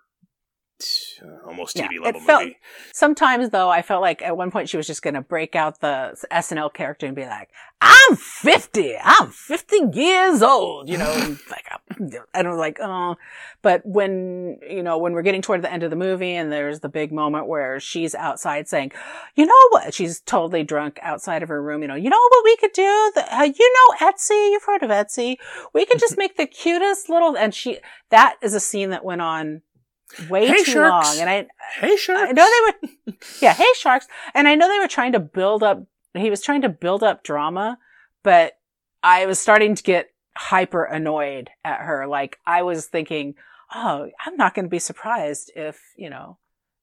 almost 1.47 1.77
Yeah, 1.77 1.89
TV 1.89 1.95
it 1.97 2.03
level 2.03 2.21
felt- 2.21 2.43
movie 2.43 2.57
Sometimes 2.93 3.51
though, 3.51 3.69
I 3.71 3.83
felt 3.83 4.03
like 4.03 4.23
at 4.23 4.37
one 4.37 4.51
point 4.51 4.69
she 4.69 4.77
was 4.77 4.87
just 4.87 5.03
going 5.03 5.15
to 5.15 5.21
break 5.21 5.55
out 5.57 5.81
the 5.81 6.17
SNL 6.31 6.73
character 6.73 7.07
and 7.07 7.15
be 7.17 7.25
like, 7.25 7.49
"I'm 7.81 8.17
50. 8.17 8.97
I'm 9.03 9.29
50 9.31 9.77
years 9.95 10.43
old." 10.43 10.89
You 10.89 10.99
know, 10.99 11.37
like 11.51 11.67
and 11.99 12.15
I 12.35 12.43
don't 12.43 12.57
like, 12.59 12.79
oh. 12.81 13.17
But 13.63 13.83
when 13.85 14.59
you 14.69 14.83
know 14.83 14.99
when 14.99 15.13
we're 15.13 15.23
getting 15.23 15.43
toward 15.43 15.63
the 15.63 15.73
end 15.73 15.83
of 15.83 15.91
the 15.91 15.97
movie 15.97 16.35
and 16.35 16.51
there's 16.53 16.81
the 16.81 16.89
big 16.89 17.13
moment 17.13 17.47
where 17.47 17.79
she's 17.81 18.15
outside 18.15 18.69
saying, 18.69 18.93
"You 19.37 19.47
know 19.47 19.69
what?" 19.71 19.95
She's 19.95 20.21
totally 20.21 20.63
drunk 20.63 20.99
outside 21.03 21.43
of 21.43 21.49
her 21.49 21.63
room. 21.63 21.83
You 21.83 21.89
know, 21.89 21.95
you 21.95 22.11
know 22.11 22.21
what 22.31 22.45
we 22.45 22.57
could 22.57 22.73
do? 22.73 23.13
The, 23.15 23.25
uh, 23.37 23.43
you 23.45 23.73
know 23.75 24.07
Etsy. 24.09 24.51
You've 24.53 24.65
heard 24.65 24.83
of 24.83 24.91
Etsy. 24.91 25.37
We 25.73 25.85
could 25.87 26.01
just 26.01 26.17
make 26.23 26.37
the 26.37 26.47
cutest 26.47 27.09
little. 27.09 27.37
And 27.37 27.55
she 27.55 27.79
that 28.11 28.37
is 28.43 28.55
a 28.55 28.61
scene 28.61 28.91
that 28.91 29.05
went 29.05 29.21
on 29.21 29.63
way 30.29 30.47
Hey, 30.47 30.63
too 30.65 30.73
sharks. 30.73 31.09
long. 31.09 31.21
And 31.21 31.31
I 31.31 31.47
hey 31.81 31.97
sure 31.97 32.17
I 32.17 32.33
know 32.33 32.47
they 32.47 32.89
were, 33.13 33.15
yeah, 33.41 33.55
hey 33.55 33.67
sharks, 33.77 34.07
and 34.35 34.49
I 34.49 34.55
know 34.55 34.69
they 34.69 34.79
were 34.79 34.89
trying 34.89 35.13
to 35.13 35.21
build 35.21 35.63
up. 35.63 35.83
He 36.15 36.31
was 36.31 36.43
trying 36.43 36.63
to 36.63 36.69
build 36.69 37.03
up 37.03 37.23
drama, 37.23 37.79
but 38.23 38.55
I 39.03 39.27
was 39.27 39.39
starting 39.39 39.75
to 39.75 39.83
get 39.83 40.09
hyper 40.37 40.85
annoyed 40.85 41.51
at 41.65 41.81
her. 41.81 42.07
Like 42.07 42.39
I 42.47 42.63
was 42.63 42.87
thinking, 42.87 43.35
oh, 43.75 44.09
I'm 44.25 44.37
not 44.37 44.55
going 44.55 44.65
to 44.67 44.71
be 44.71 44.79
surprised 44.79 45.53
if 45.55 45.81
you 45.97 46.11
know 46.11 46.39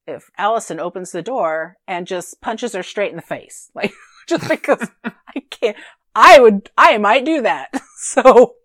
if 0.06 0.30
Allison 0.38 0.80
opens 0.80 1.12
the 1.12 1.22
door 1.22 1.78
and 1.88 2.08
just 2.08 2.40
punches 2.42 2.74
her 2.74 2.84
straight 2.84 3.10
in 3.12 3.18
the 3.18 3.22
face, 3.22 3.70
like 3.76 3.94
just 4.28 4.48
because 4.50 4.90
I 5.04 5.42
can't. 5.50 5.78
I 6.16 6.40
would, 6.40 6.72
I 6.78 6.98
might 6.98 7.26
do 7.26 7.42
that. 7.44 7.70
So 8.00 8.56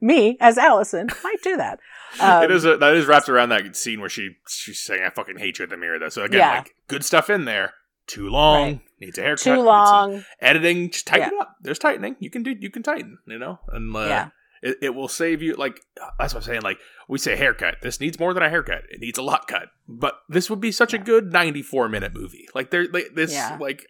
me 0.00 0.36
as 0.40 0.56
Allison 0.58 1.08
might 1.24 1.42
do 1.42 1.56
that. 1.56 1.78
Um, 2.20 2.42
it 2.44 2.50
is 2.50 2.64
a, 2.64 2.76
that 2.76 2.94
is 2.94 3.06
wrapped 3.06 3.28
around 3.28 3.48
that 3.50 3.74
scene 3.76 4.00
where 4.00 4.08
she 4.08 4.36
she's 4.48 4.80
saying 4.80 5.02
I 5.04 5.10
fucking 5.10 5.38
hate 5.38 5.58
you 5.58 5.62
at 5.64 5.70
the 5.70 5.76
mirror 5.76 5.98
though. 5.98 6.08
So 6.10 6.22
again, 6.24 6.40
Yeah. 6.40 6.58
like 6.58 6.74
good 6.88 7.04
stuff 7.04 7.30
in 7.30 7.44
there. 7.44 7.74
Too 8.06 8.28
long. 8.28 8.62
Right. 8.64 8.80
Needs 9.00 9.18
a 9.18 9.22
haircut. 9.22 9.44
too 9.44 9.60
long. 9.62 10.24
editing. 10.40 10.90
Just 10.90 11.06
tighten 11.06 11.28
it 11.34 11.40
up. 11.40 11.56
There's 11.62 11.78
tightening. 11.78 12.16
You 12.20 12.30
can 12.30 12.42
do. 12.42 12.54
You 12.58 12.70
can 12.70 12.82
tighten. 12.82 13.18
You 13.26 13.38
know, 13.38 13.60
and 13.68 13.94
uh, 13.96 14.00
Yeah. 14.00 14.28
it, 14.62 14.76
it 14.82 14.94
will 14.94 15.08
save 15.08 15.40
you. 15.40 15.54
Like 15.54 15.80
that's 16.18 16.34
what 16.34 16.40
I'm 16.42 16.46
saying. 16.46 16.62
Like 16.62 16.78
we 17.08 17.18
say 17.18 17.36
haircut. 17.36 17.76
This 17.82 18.00
needs 18.00 18.18
more 18.18 18.34
than 18.34 18.42
a 18.42 18.50
haircut. 18.50 18.82
It 18.90 19.00
needs 19.00 19.18
a 19.18 19.22
lot 19.22 19.46
cut. 19.46 19.68
But 19.88 20.14
this 20.28 20.50
would 20.50 20.60
be 20.60 20.72
such 20.72 20.92
a 20.92 20.98
good 20.98 21.32
94 21.32 21.88
minute 21.88 22.12
movie. 22.14 22.48
Like 22.54 22.70
there, 22.70 22.86
like, 22.92 23.14
this 23.14 23.32
Yeah. 23.32 23.56
like 23.60 23.86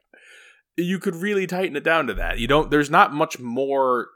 you 0.76 0.98
could 0.98 1.16
really 1.16 1.46
tighten 1.46 1.76
it 1.76 1.84
down 1.84 2.06
to 2.06 2.14
that. 2.14 2.38
You 2.38 2.46
don't. 2.46 2.70
There's 2.70 2.90
not 2.90 3.12
much 3.12 3.38
more 3.38 4.08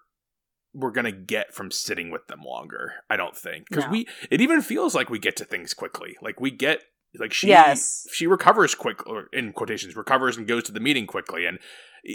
we're 0.78 0.90
gonna 0.90 1.10
get 1.12 1.54
from 1.54 1.70
sitting 1.70 2.10
with 2.10 2.26
them 2.26 2.40
longer. 2.44 2.92
I 3.08 3.16
don't 3.16 3.36
think 3.36 3.68
because 3.68 3.84
No. 3.86 3.90
we. 3.90 4.06
It 4.30 4.40
even 4.40 4.60
feels 4.60 4.94
like 4.94 5.08
we 5.10 5.18
get 5.18 5.36
to 5.36 5.44
things 5.44 5.72
quickly. 5.74 6.16
Like 6.20 6.40
we 6.40 6.50
get. 6.50 6.82
Like 7.18 7.32
she, 7.32 7.48
Yes. 7.48 8.06
she 8.12 8.26
recovers 8.26 8.74
quick, 8.74 9.06
or 9.06 9.28
in 9.32 9.54
quotations, 9.54 9.96
recovers 9.96 10.36
and 10.36 10.46
goes 10.46 10.64
to 10.64 10.72
the 10.72 10.80
meeting 10.80 11.06
quickly, 11.06 11.46
and 11.46 11.58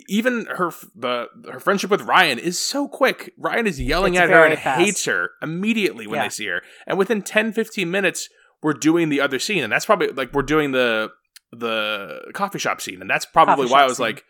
even 0.08 0.45
her 0.45 0.71
the 0.95 1.28
her 1.52 1.60
friendship 1.60 1.90
with 1.90 2.02
Ryan 2.04 2.38
is 2.38 2.60
so 2.60 2.88
quick. 2.88 3.33
Ryan 3.35 3.65
is 3.65 3.81
yelling 3.81 4.13
It's 4.13 4.21
at 4.21 4.29
her 4.29 4.46
and 4.46 4.60
fast. 4.60 4.79
hates 4.79 5.06
her 5.06 5.31
immediately 5.42 6.06
when 6.06 6.17
Yeah. 6.17 6.23
they 6.25 6.29
see 6.29 6.46
her, 6.48 6.62
and 6.85 7.00
within 7.00 7.23
10, 7.23 7.52
15 7.52 7.90
minutes, 7.90 8.29
we're 8.62 8.73
doing 8.73 9.10
the 9.10 9.19
other 9.21 9.40
scene, 9.40 9.63
and 9.63 9.73
that's 9.73 9.85
probably 9.88 10.10
like 10.10 10.33
we're 10.33 10.44
doing 10.44 10.71
the 10.71 11.10
the 11.52 12.29
coffee 12.35 12.60
shop 12.60 12.79
scene, 12.79 13.02
and 13.02 13.10
that's 13.10 13.25
probably 13.25 13.63
Coffee 13.65 13.73
why 13.73 13.81
I 13.81 13.85
was 13.88 13.98
scene. 13.98 14.06
like, 14.06 14.23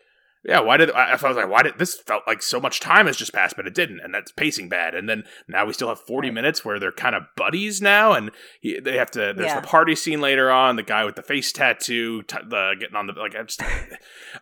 yeah, 0.44 0.60
why 0.60 0.76
did 0.76 0.90
I, 0.90 1.10
I 1.10 1.12
was 1.12 1.22
like, 1.36 1.48
why 1.48 1.62
did 1.62 1.78
this 1.78 1.94
felt 2.00 2.22
like 2.26 2.42
so 2.42 2.58
much 2.60 2.80
time 2.80 3.06
has 3.06 3.16
just 3.16 3.32
passed, 3.32 3.54
but 3.56 3.66
it 3.66 3.74
didn't, 3.74 4.00
and 4.00 4.12
that's 4.14 4.32
pacing 4.32 4.68
bad. 4.68 4.94
And 4.94 5.08
then 5.08 5.24
now 5.48 5.64
we 5.66 5.72
still 5.72 5.88
have 5.88 6.00
forty 6.00 6.28
Right. 6.28 6.34
minutes 6.34 6.64
where 6.64 6.78
they're 6.80 6.90
kind 6.92 7.14
of 7.14 7.22
buddies 7.36 7.80
now, 7.80 8.12
and 8.12 8.30
he, 8.60 8.80
they 8.80 8.96
have 8.96 9.10
to. 9.12 9.32
There's 9.36 9.46
Yeah. 9.52 9.60
the 9.60 9.66
party 9.66 9.94
scene 9.94 10.20
later 10.20 10.50
on, 10.50 10.76
the 10.76 10.82
guy 10.82 11.04
with 11.04 11.14
the 11.16 11.22
face 11.22 11.52
tattoo, 11.52 12.22
t- 12.22 12.36
the 12.48 12.74
getting 12.80 12.96
on 12.96 13.06
the 13.06 13.12
like. 13.12 13.36
I'm 13.36 13.46
just, 13.46 13.62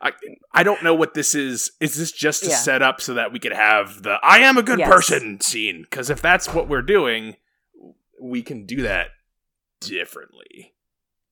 I 0.00 0.12
I 0.54 0.62
don't 0.62 0.82
know 0.82 0.94
what 0.94 1.14
this 1.14 1.34
is. 1.34 1.72
Is 1.80 1.96
this 1.96 2.12
just 2.12 2.44
to 2.44 2.50
Yeah. 2.50 2.56
set 2.56 2.82
up 2.82 3.00
so 3.00 3.14
that 3.14 3.32
we 3.32 3.38
could 3.38 3.52
have 3.52 4.02
the 4.02 4.18
"I 4.22 4.38
am 4.38 4.56
a 4.56 4.62
good 4.62 4.78
Yes. 4.78 4.88
person" 4.90 5.40
scene? 5.40 5.82
Because 5.82 6.08
if 6.10 6.22
that's 6.22 6.52
what 6.54 6.68
we're 6.68 6.82
doing, 6.82 7.36
we 8.20 8.42
can 8.42 8.64
do 8.66 8.82
that 8.82 9.08
differently. 9.80 10.74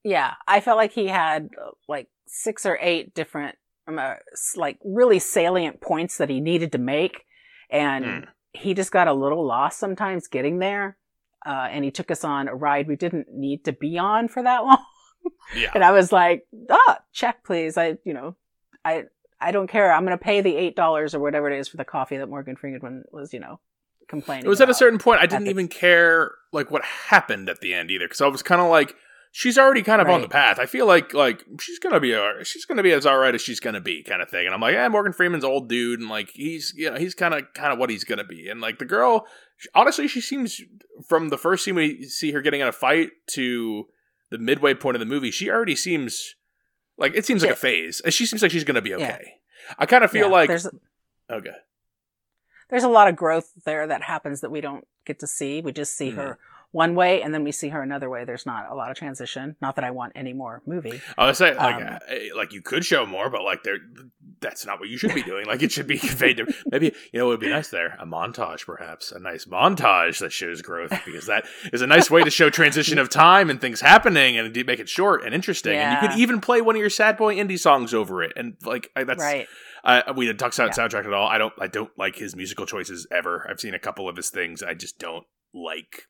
yeah 0.03 0.33
i 0.47 0.59
felt 0.59 0.77
like 0.77 0.91
he 0.91 1.07
had 1.07 1.49
like 1.87 2.07
six 2.25 2.65
or 2.65 2.77
eight 2.81 3.13
different 3.13 3.55
uh, 3.97 4.15
s- 4.33 4.53
like 4.55 4.77
really 4.83 5.17
salient 5.19 5.81
points 5.81 6.17
that 6.17 6.29
he 6.29 6.39
needed 6.39 6.71
to 6.73 6.77
make 6.77 7.23
and 7.71 8.05
Mm. 8.05 8.25
he 8.51 8.73
just 8.73 8.91
got 8.91 9.07
a 9.07 9.13
little 9.13 9.45
lost 9.45 9.79
sometimes 9.79 10.27
getting 10.27 10.59
there 10.59 10.97
uh, 11.45 11.67
and 11.71 11.83
he 11.85 11.91
took 11.91 12.11
us 12.11 12.23
on 12.23 12.47
a 12.47 12.53
ride 12.55 12.87
we 12.87 12.95
didn't 12.95 13.27
need 13.33 13.63
to 13.65 13.71
be 13.71 13.97
on 13.97 14.27
for 14.27 14.43
that 14.43 14.59
long. 14.63 14.83
Yeah. 15.55 15.71
And 15.73 15.83
I 15.83 15.91
was 15.91 16.11
like, 16.11 16.45
ah, 16.69 16.99
check, 17.13 17.43
please. 17.43 17.77
I, 17.77 17.97
you 18.03 18.13
know, 18.13 18.35
I, 18.85 19.05
I 19.41 19.51
don't 19.51 19.67
care. 19.67 19.91
I'm 19.91 20.05
going 20.05 20.17
to 20.17 20.23
pay 20.23 20.41
the 20.41 20.55
eight 20.55 20.75
dollars 20.75 21.13
or 21.15 21.19
whatever 21.19 21.49
it 21.49 21.57
is 21.59 21.67
for 21.67 21.77
the 21.77 21.85
coffee 21.85 22.17
that 22.17 22.27
Morgan 22.29 22.55
Freeman 22.55 23.03
was, 23.11 23.33
you 23.33 23.39
know, 23.39 23.59
complaining. 24.07 24.45
It 24.45 24.49
was 24.49 24.61
at 24.61 24.69
a 24.69 24.73
certain 24.73 24.99
point 24.99 25.21
I 25.21 25.25
didn't 25.25 25.45
the- 25.45 25.49
even 25.51 25.67
care 25.67 26.31
like 26.51 26.71
what 26.71 26.83
happened 26.83 27.49
at 27.49 27.61
the 27.61 27.73
end 27.73 27.91
either 27.91 28.05
because 28.05 28.21
I 28.21 28.27
was 28.27 28.41
kind 28.43 28.61
of 28.61 28.69
like 28.69 28.95
she's 29.31 29.57
already 29.57 29.83
kind 29.83 30.01
of 30.01 30.09
on 30.09 30.21
the 30.21 30.27
path. 30.27 30.59
I 30.59 30.65
feel 30.65 30.85
like 30.85 31.13
like 31.13 31.43
she's 31.59 31.79
gonna 31.79 31.99
be 31.99 32.13
a, 32.13 32.43
she's 32.43 32.65
gonna 32.65 32.83
be 32.83 32.91
as 32.91 33.05
alright 33.05 33.35
as 33.35 33.41
she's 33.41 33.59
gonna 33.59 33.81
be 33.81 34.03
kind 34.03 34.21
of 34.21 34.29
thing. 34.29 34.45
And 34.45 34.53
I'm 34.55 34.61
like, 34.61 34.73
yeah, 34.73 34.87
Morgan 34.89 35.13
Freeman's 35.13 35.43
old 35.43 35.69
dude, 35.69 35.99
and 35.99 36.09
like 36.09 36.29
he's 36.33 36.73
you 36.75 36.89
know 36.91 36.97
he's 36.97 37.15
kind 37.15 37.33
of 37.33 37.43
kind 37.53 37.71
of 37.73 37.79
what 37.79 37.89
he's 37.89 38.03
gonna 38.03 38.23
be. 38.23 38.49
And 38.49 38.59
like 38.61 38.79
the 38.79 38.85
girl, 38.85 39.25
honestly, 39.75 40.07
she 40.07 40.21
seems 40.21 40.61
from 41.07 41.29
the 41.29 41.37
first 41.37 41.63
scene 41.63 41.75
we 41.75 42.03
see 42.03 42.31
her 42.31 42.41
getting 42.41 42.61
in 42.61 42.67
a 42.67 42.71
fight 42.71 43.11
to 43.31 43.87
the 44.31 44.37
midway 44.37 44.73
point 44.73 44.95
of 44.95 44.99
the 44.99 45.05
movie, 45.05 45.31
she 45.31 45.49
already 45.49 45.75
seems 45.75 46.35
like 46.97 47.15
it 47.15 47.25
seems 47.25 47.41
like 47.43 47.51
a 47.51 47.55
phase. 47.55 48.01
She 48.09 48.25
seems 48.25 48.41
like 48.41 48.51
she's 48.51 48.63
gonna 48.63 48.81
be 48.81 48.93
okay. 48.95 49.33
Yeah. 49.67 49.73
I 49.77 49.85
kind 49.85 50.03
of 50.03 50.11
feel 50.11 50.27
Yeah, 50.27 50.33
like 50.33 50.47
there's 50.49 50.67
okay. 51.31 51.51
there's 52.69 52.83
a 52.83 52.87
lot 52.89 53.07
of 53.07 53.15
growth 53.15 53.51
there 53.65 53.87
that 53.87 54.03
happens 54.03 54.41
that 54.41 54.49
we 54.51 54.61
don't 54.61 54.87
get 55.05 55.19
to 55.19 55.27
see. 55.27 55.61
We 55.61 55.71
just 55.71 55.95
see 55.95 56.11
Mhm. 56.11 56.15
her 56.15 56.39
one 56.71 56.93
way 56.93 57.21
and 57.23 57.33
then 57.33 57.43
we 57.43 57.51
see 57.51 57.69
her 57.69 57.81
another 57.81 58.09
way. 58.09 58.25
There's 58.25 58.45
not 58.45 58.69
a 58.71 58.75
lot 58.75 58.91
of 58.91 58.97
transition. 58.97 59.55
Not 59.61 59.75
that 59.77 59.83
I 59.85 59.91
want 59.91 60.13
any 60.15 60.33
more 60.33 60.61
movie. 60.67 61.01
I 61.17 61.25
was 61.27 61.37
saying, 61.39 61.57
like, 61.57 61.75
Um, 61.75 61.83
uh, 62.09 62.15
like 62.37 62.53
you 62.53 62.61
could 62.61 62.85
show 62.85 63.05
more, 63.05 63.29
but 63.29 63.43
like, 63.43 63.63
there, 63.63 63.77
that's 64.39 64.65
not 64.65 64.79
what 64.79 64.87
you 64.87 64.97
should 64.97 65.15
be 65.15 65.23
doing. 65.23 65.45
Like, 65.47 65.63
it 65.63 65.71
should 65.71 65.87
be 65.87 65.97
conveyed 66.09 66.37
to 66.37 66.53
maybe 66.71 66.93
you 67.11 67.19
know 67.19 67.25
it 67.25 67.29
would 67.29 67.39
be 67.39 67.49
nice 67.49 67.69
there 67.69 67.97
a 67.99 68.05
montage, 68.05 68.65
perhaps 68.65 69.11
a 69.11 69.19
nice 69.19 69.45
montage 69.45 70.19
that 70.19 70.31
shows 70.31 70.61
growth 70.61 70.91
because 71.05 71.25
that 71.25 71.45
is 71.73 71.81
a 71.81 71.87
nice 71.87 72.09
way 72.11 72.23
to 72.23 72.29
show 72.29 72.49
transition 72.49 72.99
of 72.99 73.09
time 73.09 73.49
and 73.49 73.59
things 73.59 73.81
happening 73.81 74.37
and 74.37 74.55
make 74.67 74.79
it 74.79 74.89
short 74.89 75.23
and 75.23 75.33
interesting. 75.33 75.75
And 75.75 76.01
you 76.01 76.07
could 76.07 76.19
even 76.19 76.39
play 76.39 76.61
one 76.61 76.75
of 76.75 76.79
your 76.79 76.89
sad 76.89 77.17
boy 77.17 77.35
indie 77.35 77.59
songs 77.59 77.93
over 77.93 78.21
it, 78.23 78.33
and 78.35 78.55
like 78.63 78.91
I- 78.95 79.03
that's 79.05 79.23
right. 79.23 79.47
I 79.83 80.11
we 80.11 80.25
didn't 80.27 80.39
talk 80.39 80.53
about 80.53 80.77
Yeah. 80.77 80.87
soundtrack 80.87 81.05
at 81.05 81.13
all. 81.13 81.27
I 81.27 81.37
don't 81.37 81.53
I 81.59 81.67
don't 81.67 81.91
like 81.97 82.15
his 82.17 82.35
musical 82.35 82.65
choices 82.65 83.07
ever. 83.11 83.47
I've 83.49 83.59
seen 83.59 83.73
a 83.73 83.79
couple 83.79 84.07
of 84.09 84.15
his 84.17 84.29
things. 84.29 84.61
I 84.61 84.73
just 84.73 84.99
don't 84.99 85.25
like. 85.53 86.03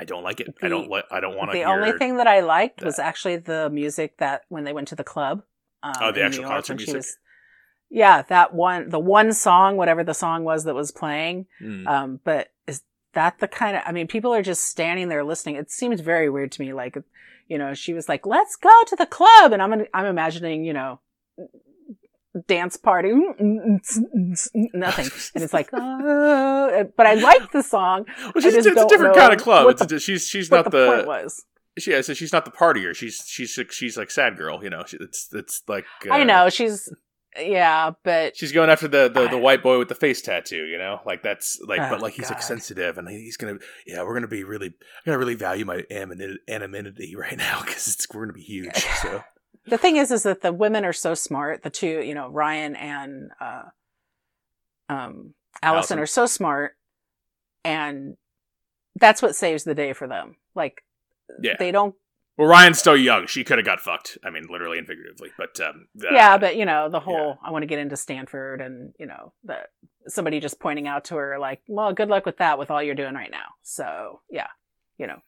I 0.00 0.04
don't 0.04 0.22
like 0.22 0.40
it. 0.40 0.54
I 0.62 0.68
don't 0.68 0.88
like. 0.88 1.04
I 1.10 1.20
don't 1.20 1.36
want 1.36 1.50
to. 1.52 1.58
The 1.58 1.64
only 1.64 1.92
thing 1.92 2.16
that 2.16 2.26
I 2.26 2.40
liked 2.40 2.78
that. 2.78 2.86
was 2.86 2.98
actually 2.98 3.36
the 3.36 3.68
music 3.68 4.16
that 4.16 4.42
when 4.48 4.64
they 4.64 4.72
went 4.72 4.88
to 4.88 4.94
the 4.96 5.04
club. 5.04 5.42
Um, 5.82 5.92
Oh, 6.00 6.10
the 6.12 6.22
actual 6.22 6.44
York 6.44 6.54
concert 6.54 6.76
music? 6.78 6.94
was- 6.96 7.18
yeah, 7.90 8.22
that 8.22 8.54
one, 8.54 8.88
the 8.88 8.98
one 8.98 9.32
song, 9.34 9.76
whatever 9.76 10.02
the 10.02 10.14
song 10.14 10.44
was 10.44 10.64
that 10.64 10.74
was 10.74 10.90
playing. 10.90 11.46
Mm. 11.60 11.86
Um, 11.86 12.20
but 12.24 12.48
is 12.66 12.82
that 13.12 13.40
the 13.40 13.48
kind 13.48 13.76
of, 13.76 13.82
I 13.84 13.92
mean, 13.92 14.06
people 14.06 14.32
are 14.32 14.42
just 14.42 14.64
standing 14.64 15.08
there 15.08 15.24
listening. 15.24 15.56
It 15.56 15.70
seems 15.70 16.00
very 16.00 16.30
weird 16.30 16.52
to 16.52 16.62
me. 16.62 16.72
Like, 16.72 16.96
you 17.48 17.58
know, 17.58 17.74
she 17.74 17.92
was 17.92 18.08
like, 18.08 18.24
let's 18.24 18.56
go 18.56 18.70
to 18.86 18.96
the 18.96 19.06
club. 19.06 19.52
And 19.52 19.60
I'm, 19.60 19.84
I'm 19.92 20.06
imagining, 20.06 20.64
you 20.64 20.72
know, 20.72 21.00
dance 22.46 22.76
party, 22.76 23.10
mm, 23.10 23.40
mm, 23.40 23.78
mm, 24.16 24.50
nothing. 24.74 25.08
And 25.34 25.44
it's 25.44 25.52
like, 25.52 25.70
uh, 25.72 26.84
but 26.96 27.06
I 27.06 27.14
like 27.14 27.52
the 27.52 27.62
song. 27.62 28.06
Well, 28.18 28.42
she's, 28.42 28.54
it's 28.54 28.66
a 28.66 28.86
different 28.86 29.16
kind 29.16 29.32
of 29.32 29.40
club. 29.40 29.68
It's 29.70 29.92
a, 29.92 30.00
she's 30.00 30.26
she's 30.26 30.50
not 30.50 30.64
the, 30.64 30.70
the, 30.70 30.86
point 30.86 31.06
was. 31.06 31.44
she, 31.78 31.92
yeah, 31.92 32.00
so 32.00 32.14
she's 32.14 32.32
not 32.32 32.44
the 32.44 32.50
partier. 32.50 32.94
She's 32.94 33.24
she's 33.26 33.58
she's 33.70 33.96
like 33.96 34.10
sad 34.10 34.36
girl. 34.36 34.62
You 34.62 34.70
know, 34.70 34.84
she, 34.86 34.96
it's 35.00 35.28
it's 35.32 35.62
like 35.68 35.84
uh, 36.08 36.14
I 36.14 36.24
know 36.24 36.48
she's, 36.50 36.92
yeah, 37.38 37.92
but 38.04 38.36
she's 38.36 38.52
going 38.52 38.70
after 38.70 38.88
the, 38.88 39.10
the 39.12 39.28
the 39.28 39.38
white 39.38 39.62
boy 39.62 39.78
with 39.78 39.88
the 39.88 39.94
face 39.94 40.22
tattoo. 40.22 40.64
You 40.66 40.78
know, 40.78 41.00
like 41.04 41.22
that's 41.22 41.60
like, 41.66 41.78
but 41.78 41.98
Oh, 41.98 42.02
like 42.02 42.14
he's 42.14 42.30
like 42.30 42.42
sensitive 42.42 42.98
and 42.98 43.08
he's 43.08 43.36
gonna 43.36 43.58
yeah, 43.86 44.02
we're 44.02 44.14
gonna 44.14 44.28
be 44.28 44.44
really 44.44 44.66
I'm 44.68 44.72
gonna 45.04 45.18
really 45.18 45.34
value 45.34 45.64
my 45.64 45.84
anonymity 45.90 46.38
anonymity 46.48 47.16
right 47.16 47.36
now 47.36 47.60
because 47.64 47.88
it's 47.88 48.06
we're 48.12 48.22
gonna 48.22 48.34
be 48.34 48.42
huge. 48.42 48.76
So 49.02 49.22
the 49.66 49.78
thing 49.78 49.96
is, 49.96 50.10
is 50.10 50.22
that 50.24 50.40
the 50.42 50.52
women 50.52 50.84
are 50.84 50.92
so 50.92 51.14
smart. 51.14 51.62
The 51.62 51.70
two, 51.70 52.02
you 52.02 52.14
know, 52.14 52.28
Ryan 52.28 52.76
and 52.76 53.30
uh, 53.40 53.62
um, 54.88 55.34
Allison. 55.62 55.76
Allison 55.76 55.98
are 55.98 56.06
so 56.06 56.26
smart, 56.26 56.76
and 57.64 58.16
that's 58.96 59.22
what 59.22 59.36
saves 59.36 59.64
the 59.64 59.74
day 59.74 59.92
for 59.92 60.06
them. 60.08 60.36
Like, 60.54 60.84
Yeah. 61.40 61.54
they 61.58 61.70
don't. 61.70 61.94
well, 62.36 62.48
Ryan's 62.48 62.78
still 62.78 62.96
young. 62.96 63.26
She 63.26 63.44
could 63.44 63.58
have 63.58 63.64
got 63.66 63.80
fucked. 63.80 64.18
I 64.24 64.30
mean, 64.30 64.46
literally 64.50 64.78
and 64.78 64.86
figuratively. 64.86 65.30
But 65.36 65.60
um, 65.60 65.86
uh, 66.02 66.08
yeah, 66.12 66.38
but 66.38 66.56
you 66.56 66.64
know, 66.64 66.88
the 66.88 67.00
whole 67.00 67.38
I 67.44 67.50
want 67.50 67.62
to 67.62 67.66
get 67.66 67.78
into 67.78 67.96
Stanford, 67.96 68.60
and 68.60 68.94
you 68.98 69.06
know, 69.06 69.32
the 69.44 69.58
somebody 70.08 70.40
just 70.40 70.58
pointing 70.58 70.88
out 70.88 71.04
to 71.06 71.16
her 71.16 71.38
like, 71.38 71.60
well, 71.68 71.92
good 71.92 72.08
luck 72.08 72.24
with 72.26 72.38
that, 72.38 72.58
with 72.58 72.70
all 72.70 72.82
you're 72.82 72.94
doing 72.94 73.14
right 73.14 73.30
now. 73.30 73.46
So 73.62 74.20
yeah, 74.30 74.48
you 74.98 75.06
know, 75.06 75.18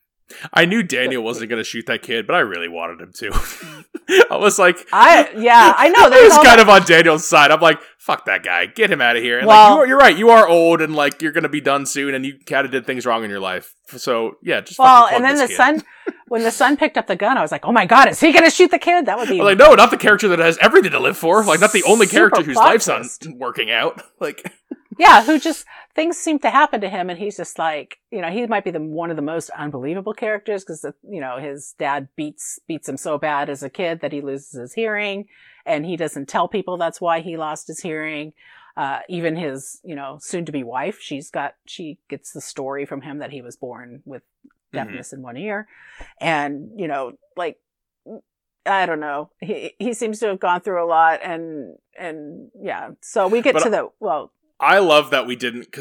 I 0.52 0.64
knew 0.64 0.82
Daniel 0.82 1.22
wasn't 1.22 1.50
gonna 1.50 1.64
shoot 1.64 1.86
that 1.86 2.02
kid, 2.02 2.26
but 2.26 2.34
I 2.34 2.40
really 2.40 2.68
wanted 2.68 3.00
him 3.00 3.12
to. 3.14 3.84
I 4.30 4.36
was 4.36 4.58
like, 4.58 4.78
I 4.92 5.30
yeah, 5.36 5.74
I 5.76 5.88
know. 5.88 6.06
I 6.06 6.22
was 6.22 6.32
kind 6.34 6.46
that- 6.46 6.60
of 6.60 6.68
on 6.68 6.82
Daniel's 6.84 7.26
side. 7.26 7.50
I'm 7.50 7.60
like, 7.60 7.80
fuck 7.98 8.24
that 8.26 8.42
guy, 8.42 8.66
get 8.66 8.90
him 8.90 9.00
out 9.00 9.16
of 9.16 9.22
here. 9.22 9.38
And 9.38 9.46
Well- 9.46 9.70
like, 9.70 9.76
you 9.76 9.82
are, 9.82 9.86
you're 9.88 9.98
right, 9.98 10.16
you 10.16 10.30
are 10.30 10.48
old, 10.48 10.80
and 10.80 10.94
like 10.94 11.22
you're 11.22 11.32
gonna 11.32 11.48
be 11.48 11.60
done 11.60 11.86
soon, 11.86 12.14
and 12.14 12.24
you 12.26 12.38
kind 12.46 12.64
of 12.64 12.70
did 12.72 12.86
things 12.86 13.06
wrong 13.06 13.24
in 13.24 13.30
your 13.30 13.40
life. 13.40 13.74
So 13.88 14.36
yeah, 14.42 14.60
just 14.60 14.78
well, 14.78 15.06
and 15.08 15.24
then 15.24 15.36
the 15.36 15.46
this 15.46 15.56
son, 15.56 15.82
when 16.28 16.42
the 16.42 16.50
son 16.50 16.76
picked 16.78 16.96
up 16.96 17.06
the 17.06 17.16
gun, 17.16 17.36
I 17.36 17.42
was 17.42 17.52
like, 17.52 17.66
oh 17.66 17.72
my 17.72 17.84
god, 17.84 18.08
is 18.08 18.18
he 18.20 18.32
going 18.32 18.44
to 18.44 18.50
shoot 18.50 18.70
the 18.70 18.78
kid? 18.78 19.04
That 19.04 19.18
would 19.18 19.28
be 19.28 19.42
like, 19.42 19.58
no, 19.58 19.74
not 19.74 19.90
the 19.90 19.98
character 19.98 20.28
that 20.28 20.38
has 20.38 20.56
everything 20.62 20.92
to 20.92 20.98
live 20.98 21.18
for. 21.18 21.44
Like, 21.44 21.60
not 21.60 21.72
the 21.72 21.82
only 21.82 22.06
character 22.06 22.42
whose 22.42 22.56
life's 22.56 22.86
not 22.88 23.04
working 23.36 23.70
out. 23.70 24.02
Like, 24.18 24.50
yeah, 25.02 25.24
who 25.24 25.40
just 25.40 25.66
things 25.96 26.16
seem 26.16 26.38
to 26.38 26.50
happen 26.50 26.80
to 26.80 26.88
him, 26.88 27.10
and 27.10 27.18
he's 27.18 27.36
just 27.36 27.58
like, 27.58 27.98
you 28.12 28.20
know, 28.20 28.30
he 28.30 28.46
might 28.46 28.62
be 28.62 28.70
the 28.70 28.80
one 28.80 29.10
of 29.10 29.16
the 29.16 29.22
most 29.22 29.50
unbelievable 29.50 30.14
characters 30.14 30.62
because 30.62 30.86
you 31.02 31.20
know 31.20 31.38
his 31.38 31.74
dad 31.76 32.06
beats 32.14 32.60
beats 32.68 32.88
him 32.88 32.96
so 32.96 33.18
bad 33.18 33.50
as 33.50 33.64
a 33.64 33.68
kid 33.68 34.00
that 34.00 34.12
he 34.12 34.20
loses 34.20 34.52
his 34.52 34.74
hearing, 34.74 35.26
and 35.66 35.84
he 35.84 35.96
doesn't 35.96 36.28
tell 36.28 36.46
people 36.46 36.76
that's 36.76 37.00
why 37.00 37.20
he 37.20 37.36
lost 37.36 37.66
his 37.66 37.80
hearing. 37.80 38.32
Uh, 38.76 39.00
even 39.08 39.34
his, 39.34 39.80
you 39.82 39.96
know, 39.96 40.18
soon 40.20 40.44
to 40.44 40.52
be 40.52 40.62
wife, 40.62 41.00
she's 41.00 41.30
got 41.30 41.56
she 41.66 41.98
gets 42.08 42.32
the 42.32 42.40
story 42.40 42.86
from 42.86 43.00
him 43.00 43.18
that 43.18 43.32
he 43.32 43.42
was 43.42 43.56
born 43.56 44.02
with 44.04 44.22
deafness 44.72 45.12
in 45.12 45.20
one 45.20 45.36
ear, 45.36 45.66
and 46.20 46.70
you 46.76 46.86
know, 46.86 47.14
like 47.36 47.58
I 48.64 48.86
don't 48.86 49.00
know. 49.00 49.30
He 49.40 49.74
he 49.80 49.94
seems 49.94 50.20
to 50.20 50.28
have 50.28 50.38
gone 50.38 50.60
through 50.60 50.84
a 50.84 50.86
lot, 50.86 51.20
and 51.24 51.76
and 51.98 52.52
yeah. 52.62 52.90
So 53.00 53.26
we 53.26 53.42
get 53.42 53.54
But 53.54 53.64
to 53.64 53.70
the 53.70 53.88
well, 53.98 54.30
I 54.62 54.78
love 54.78 55.10
that 55.10 55.26
we 55.26 55.36
didn't. 55.36 55.76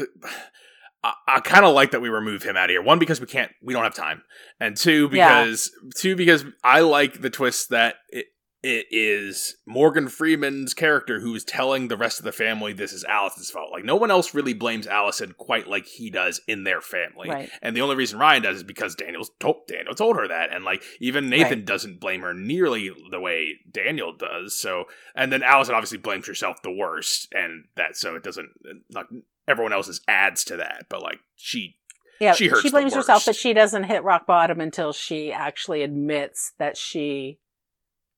I, 1.04 1.14
I 1.26 1.40
kind 1.40 1.64
of 1.64 1.74
like 1.74 1.92
that 1.92 2.00
we 2.02 2.08
remove 2.08 2.42
him 2.42 2.56
out 2.56 2.64
of 2.64 2.70
here. 2.70 2.82
One 2.82 2.98
because 2.98 3.20
we 3.20 3.26
can't, 3.26 3.50
we 3.62 3.72
don't 3.72 3.84
have 3.84 3.94
time, 3.94 4.22
and 4.60 4.76
two 4.76 5.08
Yeah. 5.12 5.42
because 5.44 5.70
two 5.96 6.16
because 6.16 6.44
I 6.62 6.80
like 6.80 7.20
the 7.20 7.30
twist 7.30 7.70
that 7.70 7.94
it 8.08 8.26
it 8.62 8.86
is 8.90 9.56
Morgan 9.66 10.08
Freeman's 10.08 10.72
character 10.74 11.18
who 11.20 11.34
is 11.34 11.44
telling 11.44 11.88
the 11.88 11.96
rest 11.96 12.18
of 12.20 12.24
the 12.24 12.32
family 12.32 12.72
this 12.72 12.92
is 12.92 13.04
Allison's 13.04 13.50
fault. 13.50 13.72
Like 13.72 13.84
no 13.84 13.96
one 13.96 14.10
else 14.10 14.34
really 14.34 14.54
blames 14.54 14.86
Allison 14.86 15.34
quite 15.36 15.66
like 15.68 15.86
he 15.86 16.10
does 16.10 16.40
in 16.46 16.64
their 16.64 16.80
family. 16.80 17.28
right. 17.28 17.50
And 17.60 17.76
the 17.76 17.80
only 17.80 17.96
reason 17.96 18.18
Ryan 18.18 18.42
does 18.42 18.58
is 18.58 18.62
because 18.62 18.94
Daniel's 18.94 19.30
told 19.40 19.66
Daniel 19.66 19.94
told 19.94 20.16
her 20.16 20.28
that, 20.28 20.52
and 20.52 20.64
like 20.64 20.82
even 21.00 21.28
Nathan 21.28 21.58
Right. 21.60 21.64
doesn't 21.66 22.00
blame 22.00 22.20
her 22.22 22.32
nearly 22.34 22.90
the 23.10 23.20
way 23.20 23.58
Daniel 23.70 24.12
does. 24.16 24.54
So, 24.54 24.84
and 25.14 25.32
then 25.32 25.42
Allison 25.42 25.74
obviously 25.74 25.98
blames 25.98 26.26
herself 26.26 26.62
the 26.62 26.70
worst, 26.72 27.28
and 27.32 27.64
that 27.76 27.96
so 27.96 28.14
it 28.14 28.22
doesn't 28.22 28.50
like 28.92 29.06
everyone 29.48 29.72
else's 29.72 30.00
adds 30.06 30.44
to 30.44 30.56
that, 30.58 30.86
but 30.88 31.02
like 31.02 31.18
she 31.34 31.76
Yeah, 32.20 32.34
She 32.34 32.48
she, 32.48 32.70
blames 32.70 32.94
herself, 32.94 33.24
but 33.26 33.34
she 33.34 33.52
doesn't 33.52 33.84
hit 33.84 34.04
rock 34.04 34.24
bottom 34.26 34.60
until 34.60 34.92
she 34.92 35.32
actually 35.32 35.82
admits 35.82 36.52
that 36.60 36.76
she 36.76 37.40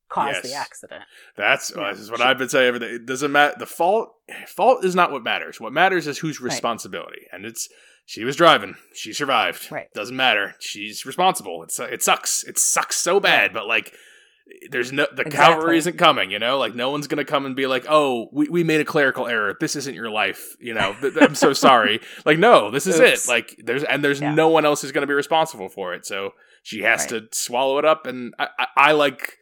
caused 0.08 0.42
the 0.42 0.54
accident. 0.54 1.02
that's 1.36 1.72
Yeah, 1.76 1.90
this 1.92 2.00
is 2.00 2.10
what 2.10 2.20
she- 2.20 2.24
I've 2.26 2.38
been 2.38 2.48
saying. 2.48 2.66
Everything 2.68 2.94
it 2.94 3.06
doesn't 3.06 3.32
matter. 3.32 3.54
The 3.58 3.66
fault 3.66 4.14
fault 4.48 4.84
is 4.84 4.94
not 4.94 5.10
what 5.12 5.22
matters. 5.22 5.60
What 5.60 5.72
matters 5.72 6.06
is 6.06 6.18
whose 6.18 6.40
Right. 6.40 6.50
responsibility, 6.52 7.26
and 7.32 7.44
it's. 7.44 7.68
She 8.06 8.22
was 8.22 8.36
driving. 8.36 8.76
She 8.92 9.14
survived. 9.14 9.72
Right. 9.72 9.86
Doesn't 9.94 10.14
matter. 10.14 10.56
She's 10.60 11.06
responsible. 11.06 11.62
It's 11.62 11.80
it 11.80 12.02
sucks. 12.02 12.44
It 12.44 12.58
sucks 12.58 12.96
so 12.96 13.18
bad. 13.18 13.54
But 13.54 13.66
like, 13.66 13.94
there's 14.70 14.92
no 14.92 15.06
the 15.10 15.22
Exactly. 15.22 15.30
cavalry 15.54 15.78
isn't 15.78 15.96
coming. 15.96 16.30
You 16.30 16.38
know, 16.38 16.58
like 16.58 16.74
no 16.74 16.90
one's 16.90 17.06
gonna 17.06 17.24
come 17.24 17.46
and 17.46 17.56
be 17.56 17.66
like, 17.66 17.86
oh, 17.88 18.28
we, 18.30 18.46
we 18.50 18.62
made 18.62 18.82
a 18.82 18.84
clerical 18.84 19.26
error. 19.26 19.56
This 19.58 19.74
isn't 19.74 19.94
your 19.94 20.10
life. 20.10 20.54
You 20.60 20.74
know, 20.74 20.94
th- 21.00 21.14
I'm 21.18 21.34
so 21.34 21.52
sorry. 21.68 22.00
Like, 22.26 22.38
no, 22.38 22.70
this 22.70 22.86
is 22.86 23.00
Oops. 23.00 23.24
it. 23.26 23.28
Like, 23.30 23.56
there's 23.64 23.84
and 23.84 24.04
there's 24.04 24.20
Yeah. 24.20 24.34
no 24.34 24.48
one 24.50 24.66
else 24.66 24.82
who's 24.82 24.92
gonna 24.92 25.06
be 25.06 25.14
responsible 25.14 25.70
for 25.70 25.94
it. 25.94 26.04
So 26.04 26.34
she 26.62 26.82
has 26.82 27.10
Right. 27.10 27.22
to 27.22 27.28
swallow 27.32 27.78
it 27.78 27.86
up. 27.86 28.06
And 28.06 28.34
I, 28.38 28.48
I, 28.58 28.66
I 28.76 28.92
like. 28.92 29.38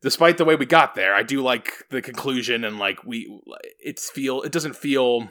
Despite 0.00 0.38
the 0.38 0.44
way 0.44 0.54
we 0.54 0.66
got 0.66 0.94
there, 0.94 1.14
I 1.14 1.22
do 1.22 1.42
like 1.42 1.84
the 1.90 2.00
conclusion 2.00 2.64
and 2.64 2.78
like 2.78 3.04
we, 3.04 3.40
it's 3.80 4.10
feel 4.10 4.42
it 4.42 4.52
doesn't 4.52 4.76
feel 4.76 5.28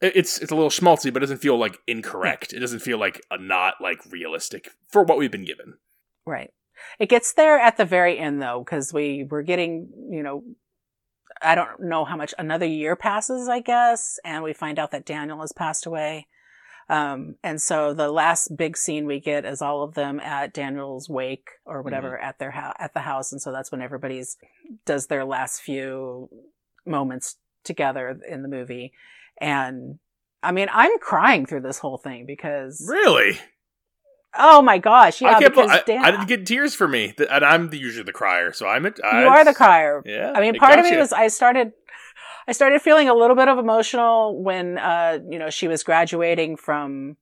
it's 0.00 0.38
it's 0.38 0.52
a 0.52 0.54
little 0.54 0.70
schmaltzy, 0.70 1.12
but 1.12 1.22
it 1.22 1.26
doesn't 1.26 1.38
feel 1.38 1.58
like 1.58 1.78
incorrect. 1.86 2.52
It 2.52 2.60
doesn't 2.60 2.80
feel 2.80 2.98
like 2.98 3.22
a 3.30 3.38
not 3.38 3.74
like 3.80 4.00
realistic 4.10 4.70
for 4.88 5.02
what 5.02 5.18
we've 5.18 5.30
been 5.30 5.44
given. 5.44 5.74
Right. 6.26 6.52
It 6.98 7.08
gets 7.08 7.32
there 7.34 7.58
at 7.58 7.76
the 7.76 7.84
very 7.84 8.18
end 8.18 8.40
though, 8.40 8.62
because 8.64 8.92
we 8.92 9.26
were 9.28 9.42
getting, 9.42 9.88
you 10.10 10.22
know, 10.22 10.42
I 11.42 11.54
don't 11.54 11.80
know 11.80 12.04
how 12.04 12.16
much 12.16 12.34
another 12.38 12.66
year 12.66 12.96
passes, 12.96 13.48
I 13.48 13.60
guess, 13.60 14.18
and 14.24 14.42
we 14.42 14.52
find 14.52 14.78
out 14.78 14.90
that 14.90 15.06
Daniel 15.06 15.40
has 15.40 15.52
passed 15.52 15.86
away. 15.86 16.26
Um, 16.90 17.36
and 17.44 17.62
so 17.62 17.94
the 17.94 18.10
last 18.10 18.56
big 18.56 18.76
scene 18.76 19.06
we 19.06 19.20
get 19.20 19.44
is 19.44 19.62
all 19.62 19.84
of 19.84 19.94
them 19.94 20.18
at 20.18 20.52
Daniel's 20.52 21.08
wake 21.08 21.48
or 21.64 21.82
whatever 21.82 22.10
Mm-hmm. 22.10 22.24
at 22.28 22.38
their 22.40 22.50
house 22.50 22.74
at 22.80 22.94
the 22.94 23.00
house, 23.00 23.30
and 23.30 23.40
so 23.40 23.52
that's 23.52 23.70
when 23.70 23.80
everybody's 23.80 24.36
does 24.86 25.06
their 25.06 25.24
last 25.24 25.62
few 25.62 26.28
moments 26.84 27.36
together 27.64 28.18
in 28.28 28.42
the 28.42 28.48
movie. 28.48 28.92
And 29.40 30.00
I 30.42 30.50
mean, 30.50 30.68
I'm 30.72 30.98
crying 30.98 31.46
through 31.46 31.60
this 31.60 31.78
whole 31.78 31.96
thing 31.98 32.26
because 32.26 32.84
Really? 32.88 33.38
oh 34.36 34.62
my 34.62 34.78
gosh, 34.78 35.20
yeah, 35.20 35.36
I 35.36 35.40
can't. 35.40 35.54
because 35.54 35.70
I, 35.70 35.82
I 36.02 36.10
didn't 36.10 36.26
get 36.28 36.46
tears 36.46 36.74
for 36.74 36.88
me, 36.88 37.14
and 37.30 37.44
I'm 37.44 37.70
the, 37.70 37.78
usually 37.78 38.04
the 38.04 38.12
crier, 38.12 38.52
so 38.52 38.66
I'm. 38.66 38.86
A, 38.86 38.92
I, 39.04 39.22
you 39.22 39.28
are 39.28 39.44
the 39.44 39.54
crier. 39.54 40.02
Yeah. 40.04 40.32
I 40.34 40.40
mean, 40.40 40.54
it 40.54 40.60
part 40.60 40.78
of 40.78 40.84
me 40.84 40.96
was 40.96 41.12
I 41.12 41.28
started, 41.28 41.72
I 42.48 42.52
started 42.52 42.82
feeling 42.82 43.08
a 43.08 43.14
little 43.14 43.36
bit 43.36 43.48
of 43.48 43.58
emotional 43.58 44.42
when, 44.42 44.78
uh, 44.78 45.18
you 45.28 45.38
know, 45.38 45.50
she 45.50 45.68
was 45.68 45.82
graduating 45.82 46.56
from 46.56 47.16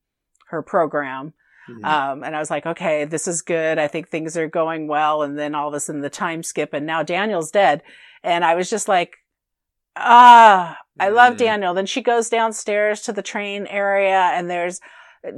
her 0.48 0.62
program. 0.62 1.34
Mhm. 1.68 1.84
Um, 1.84 2.24
and 2.24 2.34
I 2.34 2.38
was 2.38 2.50
like, 2.50 2.64
okay, 2.64 3.04
this 3.04 3.28
is 3.28 3.42
good. 3.42 3.78
I 3.78 3.88
think 3.88 4.08
things 4.08 4.36
are 4.36 4.48
going 4.48 4.88
well. 4.88 5.22
And 5.22 5.38
then 5.38 5.54
all 5.54 5.68
of 5.68 5.74
a 5.74 5.80
sudden 5.80 6.00
the 6.00 6.08
time 6.08 6.42
skip 6.42 6.72
and 6.72 6.86
now 6.86 7.02
Daniel's 7.02 7.50
dead. 7.50 7.82
And 8.22 8.44
I 8.44 8.54
was 8.54 8.70
just 8.70 8.88
like, 8.88 9.16
ah, 9.96 10.78
I 10.98 11.08
love 11.10 11.34
Mm. 11.34 11.38
Daniel. 11.38 11.74
Then 11.74 11.86
she 11.86 12.00
goes 12.02 12.28
downstairs 12.30 13.02
to 13.02 13.12
the 13.12 13.22
train 13.22 13.66
area 13.66 14.30
and 14.34 14.48
there's, 14.50 14.80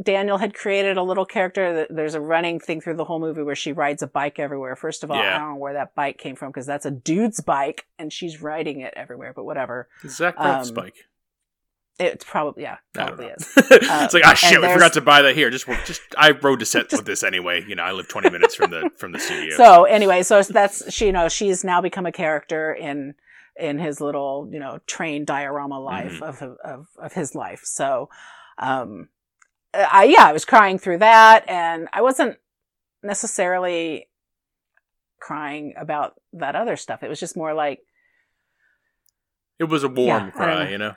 Daniel 0.02 0.38
had 0.38 0.54
created 0.54 0.96
a 0.96 1.02
little 1.02 1.24
character 1.24 1.74
that 1.74 1.88
there's 1.90 2.14
a 2.14 2.20
running 2.20 2.60
thing 2.60 2.80
through 2.80 2.96
the 2.96 3.04
whole 3.04 3.18
movie 3.18 3.42
where 3.42 3.54
she 3.54 3.72
rides 3.72 4.02
a 4.02 4.06
bike 4.06 4.38
everywhere. 4.38 4.76
First 4.76 5.04
of 5.04 5.10
all, 5.10 5.16
Yeah. 5.16 5.36
I 5.36 5.38
don't 5.38 5.50
know 5.50 5.56
where 5.56 5.72
that 5.74 5.94
bike 5.94 6.18
came 6.18 6.36
from 6.36 6.50
because 6.50 6.66
that's 6.66 6.86
a 6.86 6.90
dude's 6.90 7.40
bike 7.40 7.86
and 7.98 8.12
she's 8.12 8.42
riding 8.42 8.80
it 8.80 8.92
everywhere, 8.96 9.32
but 9.34 9.44
whatever. 9.44 9.88
Zach 10.06 10.36
Braff's 10.36 10.68
um, 10.68 10.74
bike. 10.74 10.96
It's 11.98 12.24
probably, 12.24 12.62
yeah, 12.62 12.78
probably 12.94 13.26
is. 13.26 13.52
it's 13.56 14.14
like 14.14 14.24
ah 14.24 14.32
shit, 14.32 14.60
we 14.62 14.72
forgot 14.72 14.94
to 14.94 15.02
buy 15.02 15.20
that 15.20 15.34
here. 15.34 15.50
Just 15.50 15.66
just 15.84 16.00
I 16.16 16.30
rode 16.30 16.60
to 16.60 16.66
set 16.66 16.90
with 16.92 17.04
this 17.04 17.22
anyway. 17.22 17.62
You 17.68 17.74
know, 17.74 17.82
I 17.82 17.92
live 17.92 18.08
20 18.08 18.30
minutes 18.30 18.54
from 18.54 18.70
the 18.70 18.90
from 18.96 19.12
the 19.12 19.18
studio. 19.18 19.54
So 19.56 19.84
anyway, 19.84 20.22
so 20.22 20.42
that's 20.42 20.90
she, 20.92 21.06
you 21.06 21.12
know, 21.12 21.28
she's 21.28 21.62
now 21.62 21.82
become 21.82 22.06
a 22.06 22.12
character 22.12 22.72
in 22.72 23.14
in 23.54 23.78
his 23.78 24.00
little, 24.00 24.48
you 24.50 24.58
know, 24.58 24.78
train 24.86 25.26
diorama 25.26 25.78
life 25.78 26.22
of, 26.22 26.40
of 26.64 26.86
of 26.96 27.12
his 27.12 27.34
life. 27.34 27.60
So, 27.64 28.08
um, 28.56 29.08
I 29.72 30.04
yeah, 30.04 30.24
I 30.24 30.32
was 30.32 30.44
crying 30.44 30.78
through 30.78 30.98
that, 30.98 31.48
and 31.48 31.88
I 31.92 32.02
wasn't 32.02 32.36
necessarily 33.02 34.08
crying 35.20 35.74
about 35.76 36.14
that 36.32 36.56
other 36.56 36.76
stuff. 36.76 37.02
It 37.02 37.08
was 37.08 37.20
just 37.20 37.36
more 37.36 37.54
like, 37.54 37.80
it 39.58 39.64
was 39.64 39.84
a 39.84 39.88
warm 39.88 40.26
Yeah, 40.26 40.30
cry, 40.30 40.64
know. 40.64 40.70
you 40.70 40.78
know. 40.78 40.94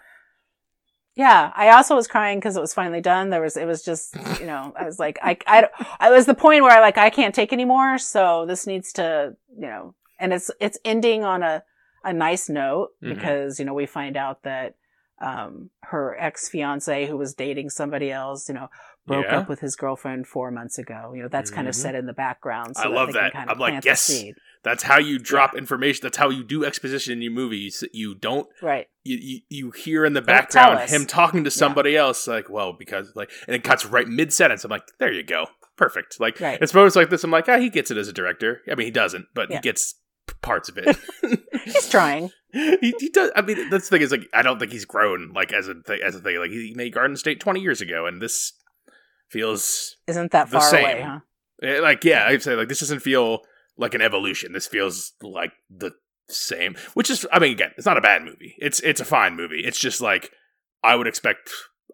yeah. 1.15 1.51
I 1.55 1.69
also 1.71 1.95
was 1.95 2.07
crying 2.07 2.39
because 2.39 2.55
it 2.55 2.61
was 2.61 2.74
finally 2.74 3.01
done. 3.01 3.30
There 3.30 3.41
was, 3.41 3.57
it 3.57 3.65
was 3.65 3.84
just, 3.84 4.15
you 4.39 4.45
know, 4.45 4.74
I 4.80 4.86
was 4.86 4.97
like, 4.99 5.19
I, 5.21 5.38
I, 5.45 5.67
I 5.99 6.09
was 6.11 6.26
the 6.26 6.34
point 6.36 6.63
where 6.63 6.71
I 6.71 6.80
like, 6.80 6.97
I 6.97 7.09
can't 7.09 7.36
take 7.36 7.51
anymore. 7.53 7.97
So 7.97 8.45
this 8.45 8.65
needs 8.65 8.93
to, 8.93 9.36
you 9.55 9.67
know, 9.67 9.93
and 10.19 10.34
it's, 10.34 10.49
it's 10.61 10.80
ending 10.86 11.24
on 11.26 11.43
a, 11.43 11.63
a 12.05 12.13
nice 12.13 12.47
note 12.49 12.91
Mhm. 13.03 13.15
because, 13.15 13.59
you 13.59 13.65
know, 13.65 13.74
we 13.74 13.86
find 13.86 14.15
out 14.17 14.43
that, 14.43 14.76
um, 15.24 15.69
her 15.84 16.15
ex 16.19 16.49
fiance 16.49 17.05
who 17.07 17.15
was 17.17 17.34
dating 17.34 17.69
somebody 17.69 18.11
else, 18.11 18.49
you 18.49 18.55
know, 18.55 18.67
broke 19.07 19.26
Yeah. 19.26 19.39
up 19.39 19.49
with 19.49 19.59
his 19.61 19.76
girlfriend 19.76 20.28
four 20.28 20.51
months 20.51 20.78
ago. 20.78 21.13
You 21.15 21.24
know, 21.24 21.28
that's 21.30 21.49
kind 21.49 21.67
of 21.67 21.76
set 21.76 21.95
in 21.95 22.05
the 22.05 22.13
background. 22.13 22.76
So 22.76 22.84
I 22.84 22.88
love 22.88 23.13
that. 23.13 23.32
I'm 23.36 23.57
like, 23.57 23.84
yes. 23.86 24.24
That's 24.63 24.84
how 24.84 24.97
you 24.97 25.19
drop 25.19 25.55
information. 25.55 26.01
That's 26.03 26.17
how 26.17 26.30
you 26.30 26.43
do 26.43 26.63
exposition 26.63 27.13
in 27.13 27.21
your 27.21 27.32
movies. 27.34 27.84
You 27.93 28.15
don't 28.15 28.47
Right. 28.61 28.88
you, 29.03 29.17
you, 29.21 29.39
you 29.49 29.71
hear 29.71 30.05
in 30.05 30.13
the 30.13 30.21
background 30.21 30.89
him 30.89 31.05
talking 31.05 31.43
to 31.45 31.51
somebody 31.51 31.95
else 31.97 32.28
like 32.28 32.49
well 32.49 32.71
because 32.74 33.11
like 33.15 33.30
and 33.47 33.55
it 33.55 33.63
cuts 33.63 33.86
right 33.86 34.07
mid 34.07 34.32
sentence 34.32 34.63
i'm 34.63 34.71
like 34.71 34.84
there 34.99 35.11
you 35.11 35.21
go 35.24 35.47
perfect 35.76 36.17
like 36.21 36.39
Right. 36.39 36.57
it's 36.61 36.74
moments 36.74 36.95
like 36.95 37.09
this 37.09 37.24
i'm 37.26 37.32
like 37.32 37.49
ah 37.49 37.57
he 37.59 37.69
gets 37.69 37.91
it 37.91 37.97
as 37.97 38.07
a 38.07 38.13
director 38.13 38.61
i 38.71 38.76
mean 38.76 38.86
he 38.88 38.91
doesn't 38.91 39.26
but 39.34 39.49
Yeah. 39.49 39.57
he 39.57 39.61
gets 39.61 39.95
parts 40.41 40.69
of 40.69 40.78
it 40.78 40.97
He's 41.65 41.89
trying. 41.89 42.32
he, 42.82 42.93
he 42.99 43.10
does 43.10 43.32
i 43.36 43.41
mean 43.41 43.70
that's 43.70 43.89
the 43.89 43.95
thing 43.97 44.01
is 44.04 44.12
like 44.12 44.28
i 44.34 44.41
don't 44.41 44.60
think 44.60 44.72
he's 44.72 44.86
grown 44.86 45.32
like 45.34 45.51
as 45.51 45.68
a 45.68 45.74
thing 45.86 45.99
as 46.06 46.16
a 46.16 46.20
thing 46.20 46.38
like 46.38 46.51
he 46.51 46.74
made 46.76 46.93
garden 46.93 47.18
state 47.18 47.39
20 47.39 47.60
years 47.60 47.82
ago 47.82 48.06
and 48.06 48.22
this 48.22 48.54
feels 49.30 49.95
Isn't 50.08 50.32
that 50.32 50.49
The 50.49 50.60
far 50.60 50.70
same. 50.70 50.84
away, 50.84 51.01
huh? 51.01 51.20
eh, 51.64 51.80
like 51.82 52.04
yeah 52.04 52.26
i'd 52.28 52.43
say 52.43 52.56
like 52.56 52.68
this 52.70 52.80
doesn't 52.80 52.99
feel 52.99 53.39
like 53.78 53.93
an 53.93 54.01
evolution 54.01 54.54
this 54.54 54.68
feels 54.68 55.14
like 55.22 55.51
the 55.70 55.91
same 56.30 56.76
which 56.93 57.10
is 57.10 57.26
i 57.32 57.39
mean 57.39 57.51
again 57.54 57.72
it's 57.78 57.86
not 57.86 57.97
a 57.97 58.01
bad 58.01 58.22
movie 58.24 58.56
it's 58.60 58.80
it's 58.82 59.01
a 59.01 59.06
fine 59.06 59.36
movie 59.36 59.62
it's 59.66 59.80
just 59.80 59.99
like 60.01 60.32
i 60.84 60.95
would 60.95 61.08
expect 61.08 61.49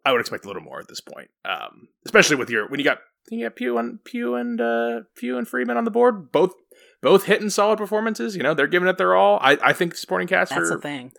i 0.06 0.12
would 0.12 0.22
expect 0.22 0.46
a 0.46 0.48
little 0.48 0.62
more 0.62 0.80
at 0.80 0.88
this 0.88 1.02
point 1.02 1.30
um 1.46 1.88
especially 2.06 2.36
with 2.36 2.50
your 2.50 2.68
when 2.70 2.80
you 2.80 2.84
got 2.84 3.00
you 3.32 3.46
got 3.46 3.56
Pugh 3.56 3.78
and 3.78 4.04
Pugh 4.04 4.36
and 4.36 4.60
uh 4.62 5.02
Pugh 5.16 5.38
and 5.38 5.48
freeman 5.48 5.78
on 5.78 5.84
the 5.86 5.92
board 5.92 6.32
both 6.32 6.54
both 7.02 7.26
hitting 7.26 7.50
solid 7.50 7.78
performances 7.78 8.36
you 8.36 8.44
know 8.44 8.54
they're 8.54 8.68
giving 8.68 8.90
it 8.90 8.98
their 8.98 9.16
all 9.16 9.40
i 9.42 9.58
i 9.64 9.74
think 9.74 9.92
the 9.92 9.98
supporting 9.98 10.28
cast 10.28 10.52
That's 10.52 10.70
are 10.70 10.76
the 10.76 10.82
thing. 10.82 11.12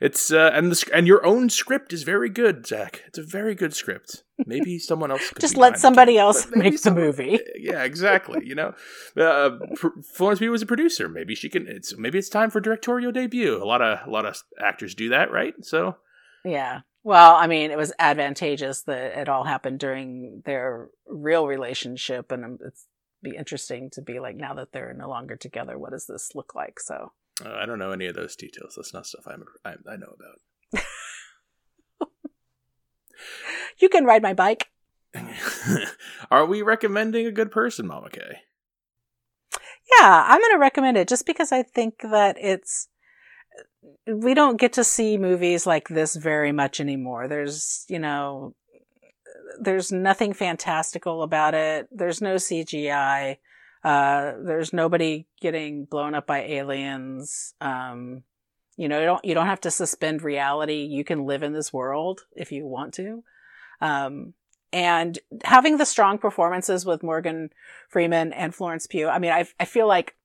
it's 0.00 0.32
uh 0.32 0.50
and 0.52 0.70
the 0.72 0.90
and 0.94 1.06
your 1.06 1.24
own 1.24 1.48
script 1.50 1.92
is 1.92 2.02
very 2.02 2.28
good 2.28 2.66
zach 2.66 3.02
it's 3.06 3.18
a 3.18 3.22
very 3.22 3.54
good 3.54 3.74
script 3.74 4.22
maybe 4.44 4.78
someone 4.90 5.10
else 5.10 5.30
could 5.30 5.40
Just 5.40 5.56
let 5.56 5.78
somebody 5.78 6.18
else 6.18 6.46
make 6.54 6.82
the 6.82 6.90
movie. 6.90 7.38
yeah, 7.56 7.84
exactly. 7.84 8.44
You 8.44 8.54
know, 8.54 8.74
uh, 9.16 9.50
Florence 10.14 10.40
Pugh 10.40 10.50
was 10.50 10.62
a 10.62 10.66
producer. 10.66 11.08
Maybe 11.08 11.34
she 11.34 11.48
can. 11.48 11.66
It's 11.66 11.96
maybe 11.96 12.18
it's 12.18 12.28
time 12.28 12.50
for 12.50 12.60
directorial 12.60 13.12
debut. 13.12 13.62
A 13.62 13.64
lot 13.64 13.80
of 13.82 14.06
a 14.06 14.10
lot 14.10 14.26
of 14.26 14.36
actors 14.62 14.94
do 14.94 15.08
that, 15.10 15.30
right? 15.30 15.54
So 15.62 15.96
Yeah. 16.44 16.80
Well, 17.02 17.36
I 17.36 17.46
mean, 17.46 17.70
it 17.70 17.78
was 17.78 17.92
advantageous 17.98 18.82
that 18.82 19.16
it 19.18 19.28
all 19.28 19.44
happened 19.44 19.78
during 19.78 20.42
their 20.44 20.88
real 21.06 21.46
relationship, 21.46 22.32
and 22.32 22.44
um, 22.44 22.58
it's 22.66 22.86
be 23.22 23.36
interesting 23.36 23.90
to 23.90 24.02
be 24.02 24.20
like 24.20 24.36
now 24.36 24.54
that 24.54 24.72
they're 24.72 24.94
no 24.94 25.08
longer 25.08 25.36
together. 25.36 25.78
What 25.78 25.90
does 25.90 26.06
this 26.06 26.32
look 26.34 26.54
like? 26.54 26.80
So, 26.80 27.12
uh, 27.44 27.54
I 27.54 27.66
don't 27.66 27.78
know 27.78 27.92
any 27.92 28.06
of 28.06 28.14
those 28.14 28.36
details. 28.36 28.74
That's 28.76 28.94
not 28.94 29.06
stuff 29.06 29.26
I'm, 29.26 29.44
I 29.64 29.74
I 29.90 29.96
know 29.96 30.14
about. 30.14 30.82
you 33.78 33.88
can 33.88 34.04
ride 34.04 34.22
my 34.22 34.34
bike. 34.34 34.70
Are 36.30 36.44
we 36.44 36.62
recommending 36.62 37.26
a 37.26 37.32
good 37.32 37.50
person, 37.50 37.86
Mama 37.86 38.10
K 38.10 38.20
Yeah, 39.98 40.24
I'm 40.26 40.40
going 40.40 40.52
to 40.54 40.58
recommend 40.58 40.96
it 40.96 41.08
just 41.08 41.26
because 41.26 41.52
I 41.52 41.62
think 41.62 42.02
that 42.02 42.36
it's 42.38 42.88
we 44.06 44.34
don't 44.34 44.60
get 44.60 44.74
to 44.74 44.84
see 44.84 45.18
movies 45.18 45.66
like 45.66 45.88
this 45.88 46.16
very 46.16 46.52
much 46.52 46.80
anymore. 46.80 47.28
There's, 47.28 47.84
you 47.88 47.98
know, 47.98 48.54
there's 49.60 49.92
nothing 49.92 50.32
fantastical 50.32 51.22
about 51.22 51.54
it. 51.54 51.88
There's 51.90 52.20
no 52.20 52.36
CGI. 52.36 53.38
Uh, 53.84 54.32
there's 54.42 54.72
nobody 54.72 55.26
getting 55.40 55.84
blown 55.84 56.14
up 56.14 56.26
by 56.26 56.40
aliens. 56.40 57.54
Um, 57.60 58.22
you 58.76 58.88
know, 58.88 58.98
you 59.00 59.06
don't 59.06 59.24
you 59.24 59.34
don't 59.34 59.46
have 59.46 59.60
to 59.62 59.70
suspend 59.70 60.22
reality. 60.22 60.84
You 60.90 61.04
can 61.04 61.24
live 61.24 61.42
in 61.42 61.52
this 61.52 61.72
world 61.72 62.22
if 62.34 62.52
you 62.52 62.66
want 62.66 62.94
to. 62.94 63.22
Um, 63.80 64.34
and 64.72 65.18
having 65.44 65.78
the 65.78 65.86
strong 65.86 66.18
performances 66.18 66.84
with 66.84 67.02
Morgan 67.02 67.50
Freeman 67.88 68.32
and 68.32 68.54
Florence 68.54 68.86
Pugh. 68.86 69.08
I 69.08 69.18
mean, 69.18 69.30
I 69.32 69.46
I 69.60 69.64
feel 69.64 69.86
like 69.86 70.16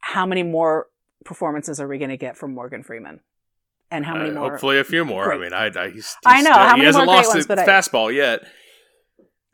how 0.00 0.26
many 0.26 0.42
more 0.42 0.86
performances 1.24 1.80
are 1.80 1.88
we 1.88 1.98
going 1.98 2.10
to 2.10 2.16
get 2.16 2.36
from 2.36 2.54
Morgan 2.54 2.82
Freeman? 2.82 3.20
And 3.90 4.04
how 4.04 4.14
many 4.16 4.30
Uh, 4.30 4.34
more? 4.34 4.50
Hopefully, 4.50 4.78
a 4.78 4.84
few 4.84 5.04
more. 5.06 5.32
I 5.32 5.38
mean, 5.38 5.52
I, 5.54 5.66
I 5.74 5.88
he's, 5.90 6.14
I 6.26 6.42
know, 6.42 6.50
still- 6.52 6.54
how 6.54 6.76
he 6.76 6.84
hasn't 6.84 7.06
more 7.06 7.14
great 7.14 7.24
lost 7.24 7.34
ones, 7.34 7.46
the 7.46 7.56
but 7.56 7.58
I- 7.60 7.66
fastball 7.66 8.14
yet. 8.14 8.42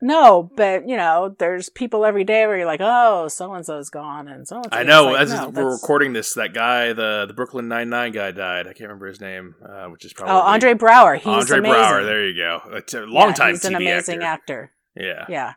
No, 0.07 0.51
but 0.55 0.87
you 0.87 0.99
know, 0.99 1.35
there's 1.39 1.71
people 1.71 2.05
every 2.05 2.25
day 2.25 2.47
where 2.47 2.59
you're 2.59 2.67
like, 2.67 2.83
oh, 2.83 3.29
so 3.29 3.55
and 3.55 3.65
so's 3.65 3.89
gone, 3.89 4.29
and 4.29 4.47
so 4.47 4.57
and 4.57 4.67
so. 4.67 4.71
I 4.79 4.83
know. 4.83 5.07
Like, 5.07 5.21
as 5.23 5.33
no, 5.33 5.47
we're 5.47 5.53
that's- 5.53 5.81
recording 5.81 6.13
this, 6.13 6.35
that 6.35 6.53
guy, 6.53 6.93
the 6.93 7.25
the 7.27 7.33
Brooklyn 7.33 7.69
Nine 7.69 7.89
Nine 7.89 8.13
guy, 8.13 8.31
died. 8.31 8.67
I 8.67 8.75
can't 8.75 8.83
remember 8.83 9.07
his 9.07 9.21
name, 9.23 9.55
uh, 9.67 9.87
which 9.87 10.05
is 10.05 10.13
probably 10.13 10.35
Oh, 10.35 10.41
Andre 10.41 10.75
Braugher. 10.75 11.17
He's 11.17 11.27
Andre 11.27 11.59
amazing. 11.61 11.77
Braugher. 11.79 12.05
There 12.05 12.27
you 12.29 12.37
go. 12.37 12.61
It's 12.73 12.93
a 12.93 13.01
long 13.07 13.29
Yeah, 13.29 13.35
time 13.35 13.51
He's 13.55 13.65
an 13.65 13.73
TV 13.73 13.77
amazing 13.77 14.23
actor. 14.23 14.65
actor. 14.65 14.73
Yeah, 14.95 15.25
Yeah. 15.31 15.53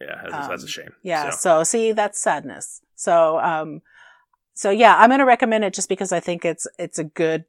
yeah. 0.00 0.22
That's, 0.30 0.48
that's 0.48 0.62
a 0.62 0.64
Um, 0.64 0.68
shame. 0.68 0.92
Yeah. 1.02 1.28
So, 1.28 1.36
So. 1.58 1.64
see, 1.64 1.92
that's 1.92 2.18
sadness. 2.18 2.80
So, 2.96 3.38
um, 3.40 3.82
so 4.54 4.70
yeah, 4.70 4.96
I'm 4.96 5.10
going 5.10 5.18
to 5.18 5.26
recommend 5.26 5.64
it 5.64 5.74
just 5.74 5.90
because 5.90 6.12
I 6.12 6.20
think 6.20 6.46
it's, 6.46 6.66
it's 6.78 6.98
a 6.98 7.04
good, 7.04 7.44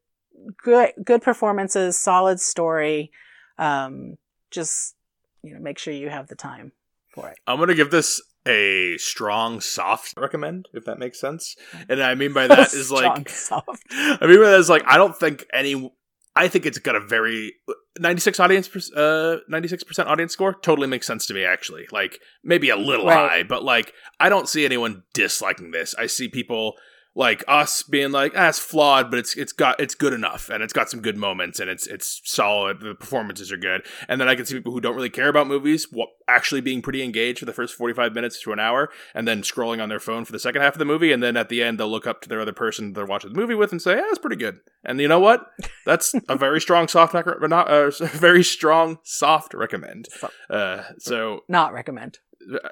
good, 0.62 0.92
good 1.06 1.22
performances, 1.22 1.98
solid 1.98 2.42
story. 2.42 3.12
Um, 3.58 4.18
just, 4.52 4.96
you 5.44 5.54
know, 5.54 5.60
make 5.60 5.78
sure 5.78 5.94
you 5.94 6.10
have 6.10 6.28
the 6.28 6.36
time 6.36 6.72
for 7.14 7.30
it. 7.30 7.38
I'm 7.46 7.60
gonna 7.60 7.76
give 7.76 7.92
this 7.92 8.22
a 8.46 8.98
strong, 8.98 9.62
soft 9.62 10.14
recommend, 10.18 10.68
if 10.74 10.86
that 10.86 11.00
makes 11.00 11.20
sense. 11.20 11.56
And 11.88 12.02
I 12.02 12.16
mean 12.16 12.34
by 12.34 12.48
that 12.48 12.74
is 12.74 12.92
like, 12.92 13.30
soft. 13.30 13.84
I 13.92 14.18
mean 14.26 14.40
by 14.40 14.50
that 14.50 14.60
is 14.60 14.70
like, 14.70 14.84
I 14.86 14.98
don't 14.98 15.16
think 15.16 15.46
any. 15.54 15.92
I 16.36 16.48
think 16.48 16.66
it's 16.66 16.80
got 16.80 16.96
a 16.96 17.00
very 17.00 17.54
96 18.00 18.40
audience, 18.40 18.68
uh, 18.96 19.38
96% 19.52 20.08
audience 20.08 20.34
score. 20.34 20.56
Totally 20.56 20.88
makes 20.88 21.06
sense 21.06 21.28
to 21.28 21.34
me, 21.36 21.46
actually. 21.46 21.86
Like 21.92 22.18
maybe 22.44 22.72
a 22.72 22.76
little 22.76 23.06
Right. 23.06 23.30
high, 23.30 23.44
but 23.44 23.64
like 23.64 23.94
I 24.20 24.30
don't 24.30 24.50
see 24.50 24.66
anyone 24.66 25.04
disliking 25.14 25.70
this. 25.72 25.94
I 25.94 26.08
see 26.08 26.28
people 26.28 26.74
like 27.16 27.44
us 27.48 27.84
being 27.84 28.12
like 28.12 28.34
ah, 28.36 28.50
it's 28.50 28.60
flawed 28.60 29.10
but 29.10 29.20
it's 29.20 29.36
it's 29.36 29.52
got 29.52 29.80
it's 29.80 29.96
good 29.96 30.14
enough 30.14 30.50
and 30.50 30.64
it's 30.64 30.74
got 30.74 30.90
some 30.90 31.02
good 31.02 31.18
moments 31.18 31.60
and 31.60 31.70
it's 31.70 31.86
it's 31.88 32.22
solid 32.24 32.80
the 32.80 32.96
performances 32.96 33.52
are 33.52 33.58
good. 33.58 33.86
And 34.08 34.20
then 34.20 34.28
i 34.28 34.36
can 34.36 34.46
see 34.46 34.56
people 34.56 34.74
who 34.74 34.82
don't 34.82 34.96
really 34.96 35.10
care 35.10 35.30
about 35.30 35.48
movies 35.48 35.88
what, 35.92 36.10
actually 36.28 36.62
being 36.62 36.82
pretty 36.82 37.04
engaged 37.04 37.40
for 37.40 37.46
the 37.46 37.54
first 37.54 37.76
45 37.76 38.14
minutes 38.14 38.42
to 38.42 38.54
an 38.54 38.60
hour 38.60 38.90
and 39.14 39.28
then 39.28 39.42
scrolling 39.42 39.82
on 39.82 39.90
their 39.90 40.00
phone 40.00 40.26
for 40.26 40.32
the 40.32 40.40
second 40.40 40.62
half 40.62 40.74
of 40.74 40.80
the 40.80 40.86
movie 40.86 41.12
and 41.12 41.22
then 41.22 41.38
at 41.38 41.50
the 41.50 41.62
end 41.62 41.80
they'll 41.80 41.90
look 41.90 42.08
up 42.08 42.22
to 42.22 42.30
their 42.30 42.42
other 42.42 42.54
person 42.54 42.94
they're 42.94 43.06
watching 43.06 43.34
the 43.34 43.40
movie 43.40 43.56
with 43.56 43.72
and 43.72 43.82
say 43.82 43.96
yeah 43.96 44.08
it's 44.10 44.20
pretty 44.20 44.36
good. 44.36 44.60
And 44.86 45.00
you 45.00 45.08
know 45.08 45.20
what? 45.20 45.46
That's 45.86 46.14
a 46.28 46.36
very 46.36 46.60
strong 46.60 46.88
soft 46.88 47.14
not 47.14 47.68
uh, 47.70 47.92
very 47.92 48.44
strong 48.44 49.00
soft 49.04 49.54
recommend. 49.54 50.08
Uh, 50.50 50.84
so 50.98 51.42
not 51.48 51.74
recommend 51.74 52.20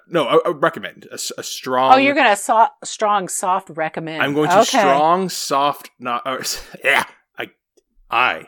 no, 0.08 0.26
I, 0.26 0.40
I 0.46 0.50
recommend 0.50 1.08
a, 1.12 1.16
a, 1.38 1.44
strong. 1.44 1.94
Oh, 1.94 1.98
you're 1.98 2.16
gonna 2.16 2.36
so- 2.36 2.68
strong 2.84 3.28
soft 3.28 3.70
recommend. 3.70 4.22
I'm 4.22 4.34
going 4.34 4.50
to 4.50 4.60
okay. 4.60 4.80
strong 4.80 5.30
soft 5.30 5.92
not. 6.00 6.22
Uh, 6.26 6.44
yeah, 6.84 7.06
I 7.38 7.52
I 8.10 8.48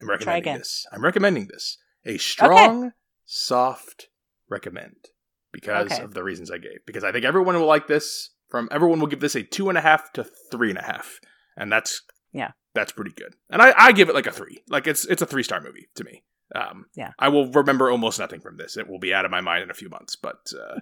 am 0.00 0.08
recommending 0.08 0.58
this. 0.58 0.86
I'm 0.92 1.02
recommending 1.02 1.46
this 1.46 1.78
a 2.04 2.18
strong 2.18 2.86
okay. 2.86 2.94
soft 3.24 4.08
recommend 4.48 4.96
because 5.52 5.92
okay. 5.92 6.02
of 6.02 6.14
the 6.14 6.22
reasons 6.22 6.50
I 6.50 6.58
gave. 6.58 6.84
Because 6.86 7.04
I 7.04 7.12
think 7.12 7.24
everyone 7.24 7.54
will 7.54 7.66
like 7.66 7.86
this. 7.86 8.30
From 8.48 8.68
everyone 8.70 9.00
will 9.00 9.08
give 9.08 9.20
this 9.20 9.34
a 9.34 9.42
two 9.42 9.68
and 9.68 9.78
a 9.78 9.80
half 9.80 10.12
to 10.12 10.24
three 10.52 10.70
and 10.70 10.78
a 10.78 10.82
half, 10.82 11.18
and 11.56 11.72
that's 11.72 12.02
yeah, 12.32 12.52
that's 12.74 12.92
pretty 12.92 13.12
good. 13.12 13.34
And 13.50 13.60
I, 13.60 13.74
I 13.76 13.92
give 13.92 14.08
it 14.08 14.14
like 14.14 14.26
a 14.26 14.32
three. 14.32 14.62
Like 14.68 14.86
it's 14.86 15.04
it's 15.06 15.22
a 15.22 15.26
three 15.26 15.42
star 15.42 15.60
movie 15.60 15.88
to 15.96 16.04
me. 16.04 16.22
Um, 16.54 16.86
yeah, 16.94 17.12
I 17.18 17.28
will 17.28 17.50
remember 17.50 17.90
almost 17.90 18.18
nothing 18.18 18.40
from 18.40 18.56
this. 18.56 18.76
It 18.76 18.88
will 18.88 18.98
be 18.98 19.14
out 19.14 19.24
of 19.24 19.30
my 19.30 19.40
mind 19.40 19.62
in 19.62 19.70
a 19.70 19.74
few 19.74 19.88
months, 19.88 20.16
but 20.16 20.52
uh, 20.58 20.80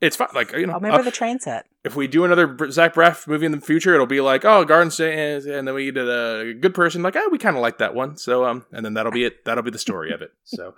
it's 0.00 0.16
fine. 0.16 0.28
Like 0.34 0.52
you 0.52 0.66
know, 0.66 0.74
I'll 0.74 0.80
remember 0.80 1.00
uh, 1.00 1.02
the 1.02 1.10
train 1.10 1.40
set. 1.40 1.66
If 1.84 1.96
we 1.96 2.06
do 2.06 2.24
another 2.24 2.56
Zach 2.70 2.94
Braff 2.94 3.26
movie 3.26 3.46
in 3.46 3.52
the 3.52 3.60
future, 3.60 3.94
it'll 3.94 4.06
be 4.06 4.20
like, 4.20 4.44
oh, 4.44 4.64
Garden 4.64 4.90
State, 4.90 5.46
and 5.46 5.66
then 5.66 5.74
we 5.74 5.90
did 5.90 6.08
a 6.08 6.54
good 6.54 6.74
person. 6.74 7.02
Like, 7.02 7.16
oh, 7.16 7.28
we 7.30 7.38
kind 7.38 7.56
of 7.56 7.62
like 7.62 7.78
that 7.78 7.94
one. 7.94 8.16
So, 8.16 8.44
um, 8.44 8.64
and 8.72 8.84
then 8.84 8.94
that'll 8.94 9.12
be 9.12 9.24
it. 9.24 9.44
That'll 9.44 9.62
be 9.62 9.70
the 9.70 9.78
story 9.78 10.12
of 10.12 10.22
it. 10.22 10.30
So, 10.44 10.74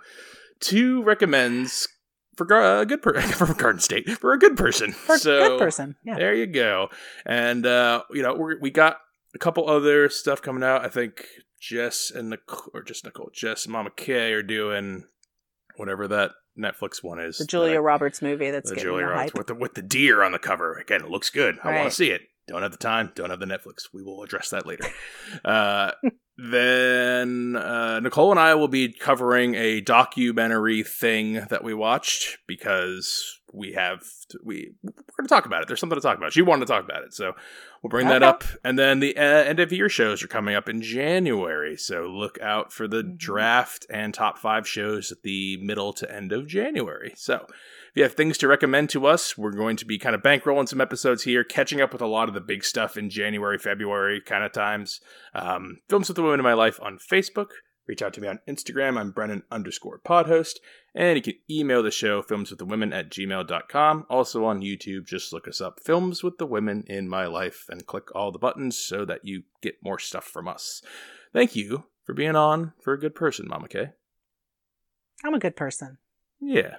two 0.59 1.03
recommends 1.03 1.87
for 2.35 2.45
a 2.81 2.85
good 2.85 3.01
person 3.01 3.31
for 3.47 3.53
Garden 3.53 3.79
State 3.79 4.09
for 4.09 4.33
a 4.33 4.39
good 4.39 4.57
person. 4.57 4.91
For 4.91 5.17
so, 5.17 5.49
good 5.49 5.59
person. 5.59 5.95
Yeah. 6.03 6.15
There 6.15 6.33
you 6.33 6.47
go. 6.47 6.89
And 7.25 7.65
uh, 7.65 8.03
you 8.11 8.23
know, 8.23 8.33
we 8.33 8.55
we 8.55 8.71
got 8.71 8.97
a 9.35 9.39
couple 9.39 9.69
other 9.69 10.09
stuff 10.09 10.41
coming 10.41 10.63
out. 10.63 10.83
I 10.83 10.89
think 10.89 11.25
Jess 11.63 12.11
and 12.13 12.29
Nicole, 12.29 12.71
or 12.73 12.83
just 12.83 13.05
Nicole, 13.05 13.31
Jess 13.33 13.65
and 13.65 13.71
Mama 13.71 13.89
K 13.95 14.33
are 14.33 14.43
doing 14.43 15.05
whatever 15.77 16.09
that 16.09 16.31
Netflix 16.59 17.01
one 17.01 17.21
is. 17.21 17.37
The 17.37 17.45
Julia 17.45 17.79
Roberts 17.79 18.21
movie 18.21 18.51
that's 18.51 18.69
the 18.69 18.75
Julia 18.75 19.05
Roberts 19.05 19.31
hype. 19.31 19.37
with 19.37 19.47
the 19.47 19.55
with 19.55 19.73
the 19.73 19.81
deer 19.81 20.23
on 20.23 20.33
the 20.33 20.39
cover. 20.39 20.77
Again, 20.77 21.01
it 21.01 21.09
looks 21.09 21.29
good. 21.29 21.57
I 21.63 21.73
want 21.73 21.89
to 21.89 21.95
see 21.95 22.09
it. 22.09 22.23
Don't 22.47 22.63
have 22.63 22.71
the 22.73 22.77
time. 22.77 23.13
Don't 23.15 23.29
have 23.29 23.39
the 23.39 23.45
Netflix. 23.45 23.87
We 23.93 24.03
will 24.03 24.23
address 24.23 24.49
that 24.49 24.65
later. 24.65 24.83
uh, 25.45 25.91
then 26.37 27.55
uh, 27.55 28.01
Nicole 28.01 28.31
and 28.31 28.39
I 28.39 28.55
will 28.55 28.67
be 28.67 28.91
covering 28.91 29.55
a 29.55 29.79
documentary 29.79 30.83
thing 30.83 31.45
that 31.49 31.63
we 31.63 31.73
watched 31.73 32.39
because 32.45 33.39
we 33.53 33.73
have 33.73 34.03
to, 34.29 34.39
we 34.43 34.73
we're 34.83 34.91
going 34.91 35.27
to 35.27 35.27
talk 35.27 35.45
about 35.45 35.61
it. 35.61 35.67
There's 35.67 35.79
something 35.79 35.97
to 35.97 36.01
talk 36.01 36.17
about. 36.17 36.33
She 36.33 36.41
wanted 36.41 36.65
to 36.65 36.73
talk 36.73 36.83
about 36.83 37.03
it, 37.03 37.13
so 37.13 37.33
we'll 37.81 37.89
bring 37.89 38.07
okay. 38.07 38.15
that 38.15 38.23
up. 38.23 38.43
And 38.63 38.77
then 38.77 38.99
the 38.99 39.15
uh, 39.15 39.21
end 39.21 39.59
of 39.59 39.71
year 39.71 39.89
shows 39.89 40.23
are 40.23 40.27
coming 40.27 40.55
up 40.55 40.67
in 40.67 40.81
January, 40.81 41.77
so 41.77 42.07
look 42.07 42.41
out 42.41 42.73
for 42.73 42.87
the 42.87 43.03
mm-hmm. 43.03 43.15
draft 43.15 43.85
and 43.89 44.13
top 44.13 44.37
five 44.37 44.67
shows 44.67 45.11
at 45.11 45.21
the 45.21 45.57
middle 45.57 45.93
to 45.93 46.13
end 46.13 46.31
of 46.31 46.47
January. 46.47 47.13
So 47.15 47.45
if 47.45 47.97
you 47.97 48.03
have 48.03 48.13
things 48.13 48.39
to 48.39 48.47
recommend 48.47 48.89
to 48.89 49.05
us, 49.05 49.37
we're 49.37 49.51
going 49.51 49.77
to 49.77 49.85
be 49.85 49.99
kind 49.99 50.15
of 50.15 50.21
bankrolling 50.23 50.67
some 50.67 50.81
episodes 50.81 51.23
here, 51.23 51.43
catching 51.43 51.79
up 51.79 51.93
with 51.93 52.01
a 52.01 52.07
lot 52.07 52.27
of 52.27 52.33
the 52.33 52.41
big 52.41 52.63
stuff 52.63 52.97
in 52.97 53.09
January, 53.09 53.59
February 53.59 54.19
kind 54.19 54.43
of 54.43 54.51
times. 54.51 54.99
Um, 55.35 55.77
Films 55.89 56.07
with 56.07 56.15
the 56.15 56.23
Women 56.23 56.39
in 56.39 56.43
My 56.43 56.53
Life 56.53 56.79
on 56.81 56.97
Facebook. 56.97 57.49
Reach 57.85 58.01
out 58.01 58.13
to 58.13 58.21
me 58.21 58.27
on 58.27 58.39
Instagram. 58.47 58.97
I'm 58.97 59.11
Brennan 59.11 59.43
underscore 59.51 59.99
podhost. 59.99 60.55
And 60.95 61.17
you 61.17 61.21
can 61.21 61.33
email 61.49 61.83
the 61.83 61.91
show, 61.91 62.21
films 62.21 62.49
with 62.49 62.59
the 62.59 62.65
women 62.65 62.93
at 62.93 63.09
gmail.com. 63.09 64.05
Also 64.09 64.45
on 64.45 64.61
YouTube, 64.61 65.05
just 65.05 65.33
look 65.33 65.47
us 65.47 65.59
up, 65.59 65.79
Films 65.83 66.23
with 66.23 66.37
the 66.37 66.45
Women 66.45 66.83
in 66.87 67.09
My 67.09 67.25
Life, 67.25 67.65
and 67.69 67.85
click 67.85 68.15
all 68.15 68.31
the 68.31 68.39
buttons 68.39 68.77
so 68.77 69.03
that 69.05 69.21
you 69.23 69.43
get 69.61 69.75
more 69.83 69.99
stuff 69.99 70.23
from 70.23 70.47
us. 70.47 70.81
Thank 71.33 71.55
you 71.55 71.85
for 72.05 72.13
being 72.13 72.35
on 72.35 72.73
for 72.81 72.93
a 72.93 72.99
good 72.99 73.15
person, 73.15 73.47
Mama 73.49 73.67
K. 73.67 73.89
I'm 75.25 75.33
a 75.33 75.39
good 75.39 75.55
person. 75.55 75.97
Yeah. 76.39 76.75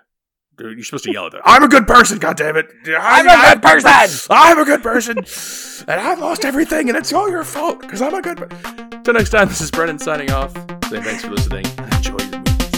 You're 0.59 0.82
supposed 0.84 1.05
to 1.05 1.12
yell 1.12 1.26
at 1.26 1.32
them. 1.32 1.40
I'm 1.44 1.64
a 1.64 1.68
good 1.68 1.86
person, 1.86 2.18
God 2.18 2.36
damn 2.36 2.57
it! 2.57 2.68
I'm 2.96 3.26
a 3.26 3.55
good 3.55 3.62
person! 3.62 4.28
I'm 4.30 4.59
a 4.59 4.64
good 4.64 4.82
person! 4.82 5.18
and 5.18 6.00
I've 6.00 6.20
lost 6.20 6.44
everything, 6.44 6.88
and 6.88 6.96
it's 6.96 7.12
all 7.12 7.28
your 7.28 7.42
fault, 7.42 7.80
because 7.80 8.00
I'm 8.00 8.14
a 8.14 8.22
good 8.22 8.36
person. 8.36 8.93
Until 9.07 9.20
next 9.20 9.30
time, 9.30 9.48
this 9.48 9.61
is 9.61 9.70
Brennan 9.70 9.98
signing 9.98 10.30
off. 10.30 10.55
Saying 10.88 11.02
thanks 11.02 11.22
for 11.22 11.30
listening, 11.30 11.66
and 11.76 11.92
enjoy 11.92 12.16
your 12.16 12.38
movies. 12.38 12.70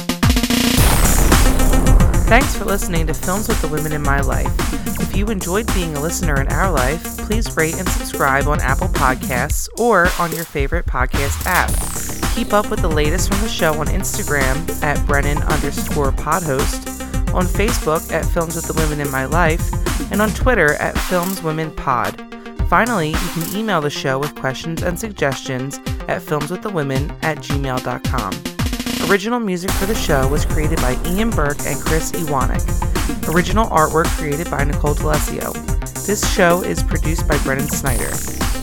Thanks 2.26 2.56
for 2.56 2.64
listening 2.64 3.06
to 3.06 3.14
Films 3.14 3.46
with 3.46 3.62
the 3.62 3.68
Women 3.68 3.92
in 3.92 4.02
My 4.02 4.20
Life. 4.22 4.52
If 5.00 5.14
you 5.14 5.26
enjoyed 5.26 5.72
being 5.72 5.96
a 5.96 6.00
listener 6.00 6.40
in 6.40 6.48
our 6.48 6.68
life, 6.72 7.00
please 7.18 7.56
rate 7.56 7.76
and 7.76 7.88
subscribe 7.88 8.48
on 8.48 8.60
Apple 8.60 8.88
Podcasts 8.88 9.68
or 9.78 10.08
on 10.18 10.32
your 10.32 10.44
favorite 10.44 10.84
podcast 10.86 11.46
app. 11.46 11.70
Keep 12.34 12.52
up 12.52 12.70
with 12.70 12.80
the 12.80 12.90
latest 12.90 13.28
from 13.28 13.40
the 13.42 13.48
show 13.48 13.74
on 13.74 13.86
Instagram 13.86 14.82
at 14.82 15.06
Brennan 15.06 15.38
underscore 15.44 16.10
podhost 16.10 16.88
on 17.32 17.44
Facebook 17.44 18.10
at 18.10 18.24
Films 18.24 18.56
with 18.56 18.66
the 18.66 18.72
Women 18.72 18.98
in 18.98 19.08
My 19.12 19.26
Life, 19.26 19.70
and 20.10 20.20
on 20.20 20.30
Twitter 20.30 20.74
at 20.74 20.98
Films 20.98 21.40
Women 21.40 21.70
Pod. 21.76 22.20
Finally, 22.68 23.10
you 23.10 23.28
can 23.34 23.56
email 23.56 23.80
the 23.80 23.90
show 23.90 24.18
with 24.18 24.34
questions 24.34 24.82
and 24.82 24.98
suggestions 24.98 25.78
at 26.08 26.20
filmswiththewomen 26.20 27.16
at 27.22 27.38
gmail.com. 27.38 29.10
Original 29.10 29.38
music 29.38 29.70
for 29.72 29.86
the 29.86 29.94
show 29.94 30.26
was 30.28 30.44
created 30.44 30.78
by 30.78 30.98
Ian 31.06 31.30
Burke 31.30 31.60
and 31.64 31.80
Chris 31.80 32.10
Iwanek. 32.12 33.32
Original 33.32 33.66
artwork 33.66 34.06
created 34.18 34.50
by 34.50 34.64
Nicole 34.64 34.94
D'Alessio. 34.94 35.52
This 36.06 36.28
show 36.34 36.62
is 36.62 36.82
produced 36.82 37.28
by 37.28 37.38
Brennan 37.38 37.68
Snyder. 37.68 38.10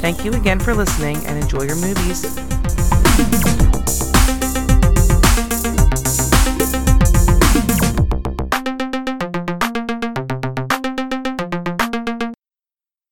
Thank 0.01 0.25
you 0.25 0.33
again 0.33 0.59
for 0.59 0.73
listening 0.73 1.25
and 1.25 1.41
enjoy 1.41 1.63
your 1.63 1.77
movies. 1.77 3.62